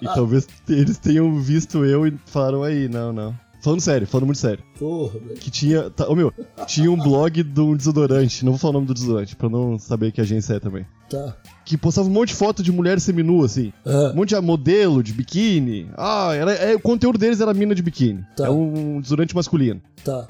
E 0.01 0.07
talvez 0.07 0.49
eles 0.69 0.97
tenham 0.99 1.39
visto 1.41 1.85
eu 1.85 2.07
e 2.07 2.15
falaram 2.27 2.63
aí, 2.63 2.89
não, 2.89 3.13
não. 3.13 3.35
Falando 3.67 3.81
sério, 3.81 4.07
falando 4.07 4.25
muito 4.27 4.39
sério. 4.39 4.63
Porra, 4.79 5.19
velho. 5.19 5.35
Que 5.39 5.51
tinha. 5.51 5.91
Tá, 5.91 6.09
ô 6.09 6.15
meu, 6.15 6.33
tinha 6.67 6.91
um 6.91 6.97
blog 6.97 7.43
de 7.43 7.61
um 7.61 7.77
desodorante. 7.77 8.45
Não 8.45 8.53
vou 8.53 8.59
falar 8.59 8.71
o 8.71 8.75
nome 8.75 8.87
do 8.87 8.95
desodorante, 8.95 9.37
pra 9.37 9.49
não 9.49 9.79
saber 9.79 10.11
que 10.13 10.21
agência 10.21 10.55
é 10.55 10.61
também. 10.61 10.87
Tá. 11.11 11.37
Que 11.65 11.77
postava 11.77 12.09
um 12.09 12.11
monte 12.13 12.29
de 12.29 12.35
foto 12.35 12.63
de 12.63 12.73
mulher 12.73 12.99
seminua, 13.01 13.47
assim. 13.47 13.73
Ah, 13.85 14.11
Um 14.13 14.17
monte 14.17 14.31
de 14.35 14.41
modelo, 14.41 15.03
de 15.03 15.13
biquíni. 15.13 15.89
Ah, 15.97 16.31
era, 16.35 16.53
é, 16.53 16.75
o 16.75 16.81
conteúdo 16.81 17.19
deles 17.19 17.41
era 17.41 17.53
mina 17.55 17.75
de 17.75 17.83
biquíni. 17.83 18.25
Tá. 18.37 18.47
É 18.47 18.51
um 18.51 19.01
desodorante 19.01 19.35
masculino. 19.35 19.81
tá. 20.05 20.27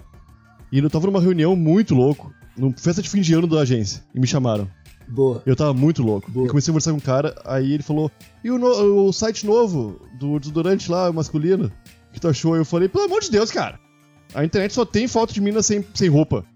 E 0.73 0.79
eu 0.81 0.91
tava 0.91 1.07
numa 1.07 1.21
reunião 1.21 1.55
muito 1.55 1.95
louco, 1.95 2.33
numa 2.59 2.73
festa 2.77 3.01
de 3.01 3.09
fim 3.09 3.21
de 3.21 3.33
ano 3.33 3.47
da 3.47 3.61
agência, 3.61 4.03
e 4.13 4.19
me 4.19 4.27
chamaram. 4.27 4.69
Boa. 5.09 5.41
Eu 5.47 5.55
tava 5.55 5.73
muito 5.73 6.03
louco. 6.03 6.29
Boa. 6.29 6.47
E 6.47 6.49
comecei 6.49 6.71
a 6.71 6.73
conversar 6.73 6.91
com 6.91 6.97
um 6.97 7.01
cara, 7.01 7.41
aí 7.45 7.73
ele 7.73 7.83
falou: 7.85 8.11
E 8.43 8.51
o, 8.51 8.59
no- 8.59 9.07
o 9.07 9.13
site 9.13 9.47
novo 9.47 10.01
do 10.19 10.41
desodorante 10.41 10.91
lá, 10.91 11.13
masculino? 11.13 11.71
Que 12.17 12.21
tu 12.21 12.29
achou? 12.29 12.57
Eu 12.57 12.65
falei: 12.65 12.89
Pelo 12.89 13.05
amor 13.05 13.21
de 13.21 13.31
Deus, 13.31 13.51
cara. 13.51 13.79
A 14.35 14.43
internet 14.43 14.73
só 14.73 14.87
tem 14.87 15.07
foto 15.07 15.35
de 15.35 15.41
mina 15.43 15.61
sem, 15.63 15.85
sem 15.93 16.09
roupa. 16.09 16.47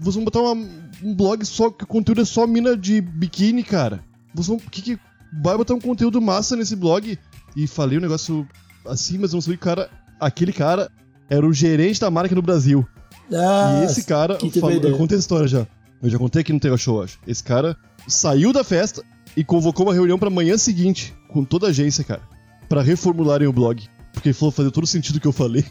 Vocês 0.00 0.16
vão 0.16 0.24
botar 0.24 0.40
uma- 0.40 0.66
um 1.04 1.14
blog 1.14 1.44
só 1.44 1.70
que 1.70 1.84
o 1.84 1.86
conteúdo 1.86 2.20
é 2.20 2.24
só 2.24 2.48
mina 2.48 2.76
de 2.76 3.00
biquíni, 3.00 3.62
cara. 3.62 4.02
Vocês 4.34 4.48
vão. 4.48 4.58
Que, 4.58 4.82
que 4.82 4.98
vai 5.40 5.56
botar 5.56 5.74
um 5.74 5.80
conteúdo 5.80 6.20
massa 6.20 6.56
nesse 6.56 6.74
blog? 6.74 7.16
E 7.54 7.66
falei 7.68 7.98
um 7.98 8.00
negócio 8.00 8.44
assim, 8.88 9.18
mas 9.18 9.32
eu 9.32 9.36
não 9.36 9.42
que 9.42 9.52
o 9.52 9.58
cara. 9.58 9.88
Aquele 10.18 10.52
cara 10.52 10.90
era 11.30 11.46
o 11.46 11.52
gerente 11.52 12.00
da 12.00 12.10
marca 12.10 12.34
no 12.34 12.42
Brasil. 12.42 12.84
Ah, 13.32 13.80
E 13.82 13.84
esse 13.84 14.02
cara, 14.04 14.34
que 14.36 14.50
falou, 14.60 14.74
eu 14.90 14.98
contei 14.98 15.16
a 15.16 15.20
história 15.20 15.46
já. 15.46 15.64
Eu 16.02 16.10
já 16.10 16.18
contei 16.18 16.40
aqui 16.40 16.52
no 16.52 16.58
Tega 16.58 16.76
Show, 16.76 17.02
acho. 17.02 17.20
Esse 17.24 17.42
cara 17.44 17.76
saiu 18.08 18.52
da 18.52 18.64
festa 18.64 19.02
e 19.36 19.44
convocou 19.44 19.86
uma 19.86 19.94
reunião 19.94 20.18
pra 20.18 20.28
manhã 20.28 20.58
seguinte, 20.58 21.14
com 21.28 21.44
toda 21.44 21.68
a 21.68 21.70
agência, 21.70 22.02
cara, 22.02 22.22
Pra 22.68 22.82
reformularem 22.82 23.46
o 23.46 23.52
blog. 23.52 23.86
Porque 24.14 24.28
ele 24.30 24.34
falou 24.34 24.50
fazer 24.52 24.70
todo 24.70 24.84
o 24.84 24.86
sentido 24.86 25.20
que 25.20 25.26
eu 25.26 25.32
falei, 25.32 25.64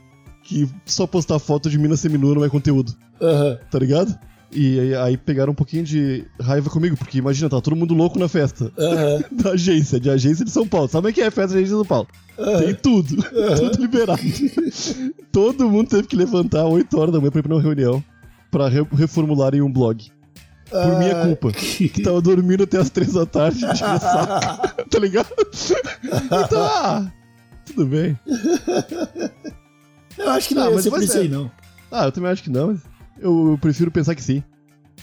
que 0.44 0.70
só 0.86 1.08
postar 1.08 1.40
foto 1.40 1.70
de 1.70 1.80
mina 1.80 1.98
seminua 1.98 2.36
não 2.36 2.44
é 2.46 2.50
conteúdo, 2.50 2.94
Aham. 3.20 3.58
tá 3.72 3.80
ligado? 3.80 4.16
E 4.56 4.80
aí, 4.80 4.94
aí 4.96 5.18
pegaram 5.18 5.52
um 5.52 5.56
pouquinho 5.56 5.84
de 5.84 6.26
raiva 6.40 6.70
comigo, 6.70 6.96
porque 6.96 7.18
imagina, 7.18 7.50
tá 7.50 7.60
todo 7.60 7.76
mundo 7.76 7.96
louco 7.96 8.20
na 8.20 8.28
festa 8.28 8.72
Aham. 8.78 9.24
da 9.42 9.52
agência, 9.54 10.00
de 10.00 10.12
agência 10.12 10.46
de 10.46 10.52
São 10.52 10.68
Paulo. 10.68 10.88
Sabe 10.88 11.10
o 11.10 11.14
que 11.14 11.22
é 11.22 11.26
a 11.28 11.32
festa 11.32 11.54
da 11.54 11.60
agência 11.60 11.76
de 11.76 11.80
São 11.80 11.86
Paulo? 11.86 12.08
Tem 12.60 12.76
tudo, 12.76 13.16
tudo 13.58 13.82
liberado. 13.82 14.22
Todo 15.32 15.70
mundo 15.70 15.90
teve 15.90 16.08
que 16.08 16.16
levantar 16.16 16.66
8 16.66 17.00
horas 17.00 17.14
da 17.14 17.20
manhã 17.20 17.32
pra 17.32 17.40
ir 17.40 17.44
pra 17.44 17.56
uma 17.56 17.62
reunião 17.62 18.04
pra 18.52 18.68
re- 18.70 18.86
reformularem 18.96 19.62
um 19.62 19.72
blog. 19.72 20.12
Por 20.70 21.00
minha 21.00 21.22
Ah, 21.22 21.26
culpa. 21.28 21.52
Que 21.52 22.02
tava 22.04 22.22
dormindo 22.22 22.64
até 22.64 22.78
as 22.78 22.90
3 22.90 23.14
da 23.14 23.26
tarde, 23.26 23.60
tinha 23.60 24.00
saco, 24.00 24.86
tá 24.90 25.00
ligado? 25.00 25.30
Então, 26.26 26.62
ah, 26.64 27.12
tudo 27.66 27.86
bem. 27.86 28.18
Eu 30.18 30.30
acho 30.30 30.48
que 30.50 30.56
não 30.56 30.64
Ah, 30.64 30.72
mas 30.72 30.86
isso 30.86 31.08
ser. 31.08 31.20
aí, 31.20 31.28
não. 31.30 31.50
Ah, 31.92 32.06
eu 32.06 32.12
também 32.12 32.32
acho 32.32 32.44
que 32.44 32.50
não, 32.50 32.68
mas 32.68 32.82
eu, 33.20 33.52
eu 33.52 33.58
prefiro 33.58 33.92
pensar 33.92 34.16
que 34.16 34.24
sim. 34.24 34.44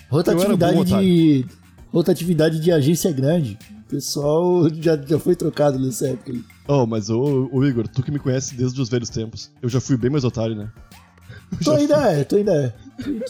Rotatividade 0.09 0.77
Eu 0.77 0.85
bom, 0.85 1.01
de. 1.01 1.47
Rotatividade 1.93 2.61
de 2.61 2.71
agência 2.71 3.09
é 3.09 3.13
grande. 3.13 3.59
O 3.87 3.91
pessoal 3.91 4.69
já, 4.75 4.97
já 4.97 5.19
foi 5.19 5.35
trocado 5.35 5.79
nessa 5.79 6.09
época 6.09 6.33
aí. 6.33 6.43
Oh, 6.69 6.87
mas 6.87 7.11
ô, 7.11 7.49
ô 7.53 7.65
Igor, 7.65 7.89
tu 7.89 8.03
que 8.03 8.11
me 8.13 8.19
conhece 8.21 8.55
desde 8.55 8.81
os 8.81 8.89
velhos 8.89 9.09
tempos. 9.09 9.51
Eu 9.61 9.69
já 9.69 9.81
fui 9.81 9.97
bem 9.97 10.11
mais 10.11 10.25
otário, 10.25 10.55
né? 10.55 10.71
Tu 11.65 11.71
ainda 11.73 11.97
é, 12.13 12.23
tu 12.23 12.37
ainda 12.37 12.53
é. 12.55 12.73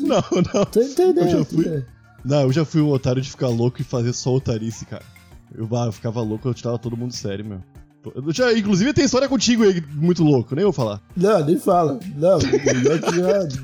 Não, 0.01 0.23
não. 0.53 0.65
Tu 0.67 0.81
ainda 0.81 1.21
é. 1.23 1.25
Eu 1.25 1.31
já 1.39 1.45
fui. 1.47 1.67
é. 1.67 1.83
Não, 2.23 2.43
eu 2.43 2.53
já 2.53 2.65
fui 2.67 2.83
um 2.83 2.91
otário 2.91 3.23
de 3.23 3.31
ficar 3.31 3.49
louco 3.49 3.81
e 3.81 3.85
fazer 3.85 4.13
só 4.13 4.35
otarice, 4.35 4.85
cara. 4.85 5.03
Eu, 5.55 5.67
eu 5.71 5.93
ficava 5.93 6.21
louco, 6.21 6.47
eu 6.47 6.53
tirava 6.53 6.79
todo 6.79 6.97
mundo 6.99 7.15
sério, 7.15 7.45
meu. 7.47 7.63
Eu 8.15 8.33
já, 8.33 8.53
inclusive 8.53 8.93
tem 8.93 9.05
história 9.05 9.29
contigo 9.29 9.63
aí, 9.63 9.83
muito 9.95 10.23
louco, 10.23 10.55
nem 10.55 10.65
vou 10.65 10.73
falar. 10.73 11.01
Não, 11.17 11.45
nem 11.45 11.59
fala. 11.59 12.01
Não, 12.17 12.41
já. 12.41 12.51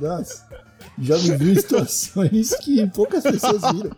Nossa. 0.00 0.44
Já 0.98 1.18
me 1.18 1.36
vi 1.36 1.52
em 1.52 1.54
situações 1.56 2.54
que 2.56 2.86
poucas 2.88 3.22
pessoas 3.22 3.62
viram. 3.72 3.90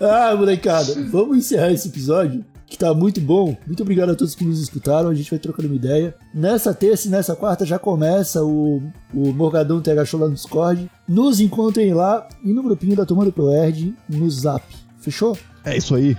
Ah, 0.00 0.34
molecada, 0.36 0.94
vamos 1.10 1.38
encerrar 1.38 1.72
esse 1.72 1.88
episódio, 1.88 2.44
que 2.66 2.78
tá 2.78 2.94
muito 2.94 3.20
bom. 3.20 3.56
Muito 3.66 3.82
obrigado 3.82 4.10
a 4.10 4.14
todos 4.14 4.34
que 4.36 4.44
nos 4.44 4.60
escutaram. 4.60 5.08
A 5.08 5.14
gente 5.14 5.30
vai 5.30 5.38
trocando 5.38 5.68
uma 5.68 5.76
ideia. 5.76 6.14
Nessa 6.32 6.72
terça 6.72 7.08
e 7.08 7.10
nessa 7.10 7.34
quarta 7.34 7.66
já 7.66 7.78
começa 7.78 8.44
o, 8.44 8.80
o 9.12 9.32
Morgadão 9.32 9.80
TH 9.80 10.04
Show 10.04 10.20
lá 10.20 10.28
no 10.28 10.34
Discord. 10.34 10.88
Nos 11.08 11.40
encontrem 11.40 11.92
lá 11.92 12.28
e 12.44 12.52
no 12.52 12.62
grupinho 12.62 12.94
da 12.94 13.04
Turma 13.04 13.24
do 13.24 13.32
ProErd 13.32 13.94
no 14.08 14.30
Zap. 14.30 14.64
Fechou? 15.00 15.36
É 15.64 15.76
isso 15.76 15.94
aí. 15.94 16.16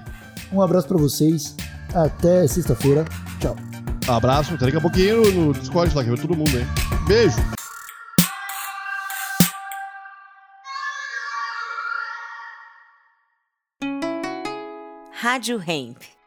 Um 0.52 0.62
abraço 0.62 0.88
pra 0.88 0.98
vocês. 0.98 1.56
Até 1.94 2.48
sexta-feira. 2.48 3.06
Tchau. 3.40 3.56
Abraço, 4.08 4.56
até 4.56 4.66
daqui 4.66 4.78
a 4.78 4.82
pouquinho 4.82 5.32
no, 5.32 5.54
Discord 5.54 5.96
lá, 5.96 6.04
que 6.04 6.10
vai 6.10 6.20
todo 6.20 6.36
mundo 6.36 6.52
aí. 6.58 6.66
Beijo! 7.08 7.38
Rádio 15.14 15.62
Hemp. 15.68 16.19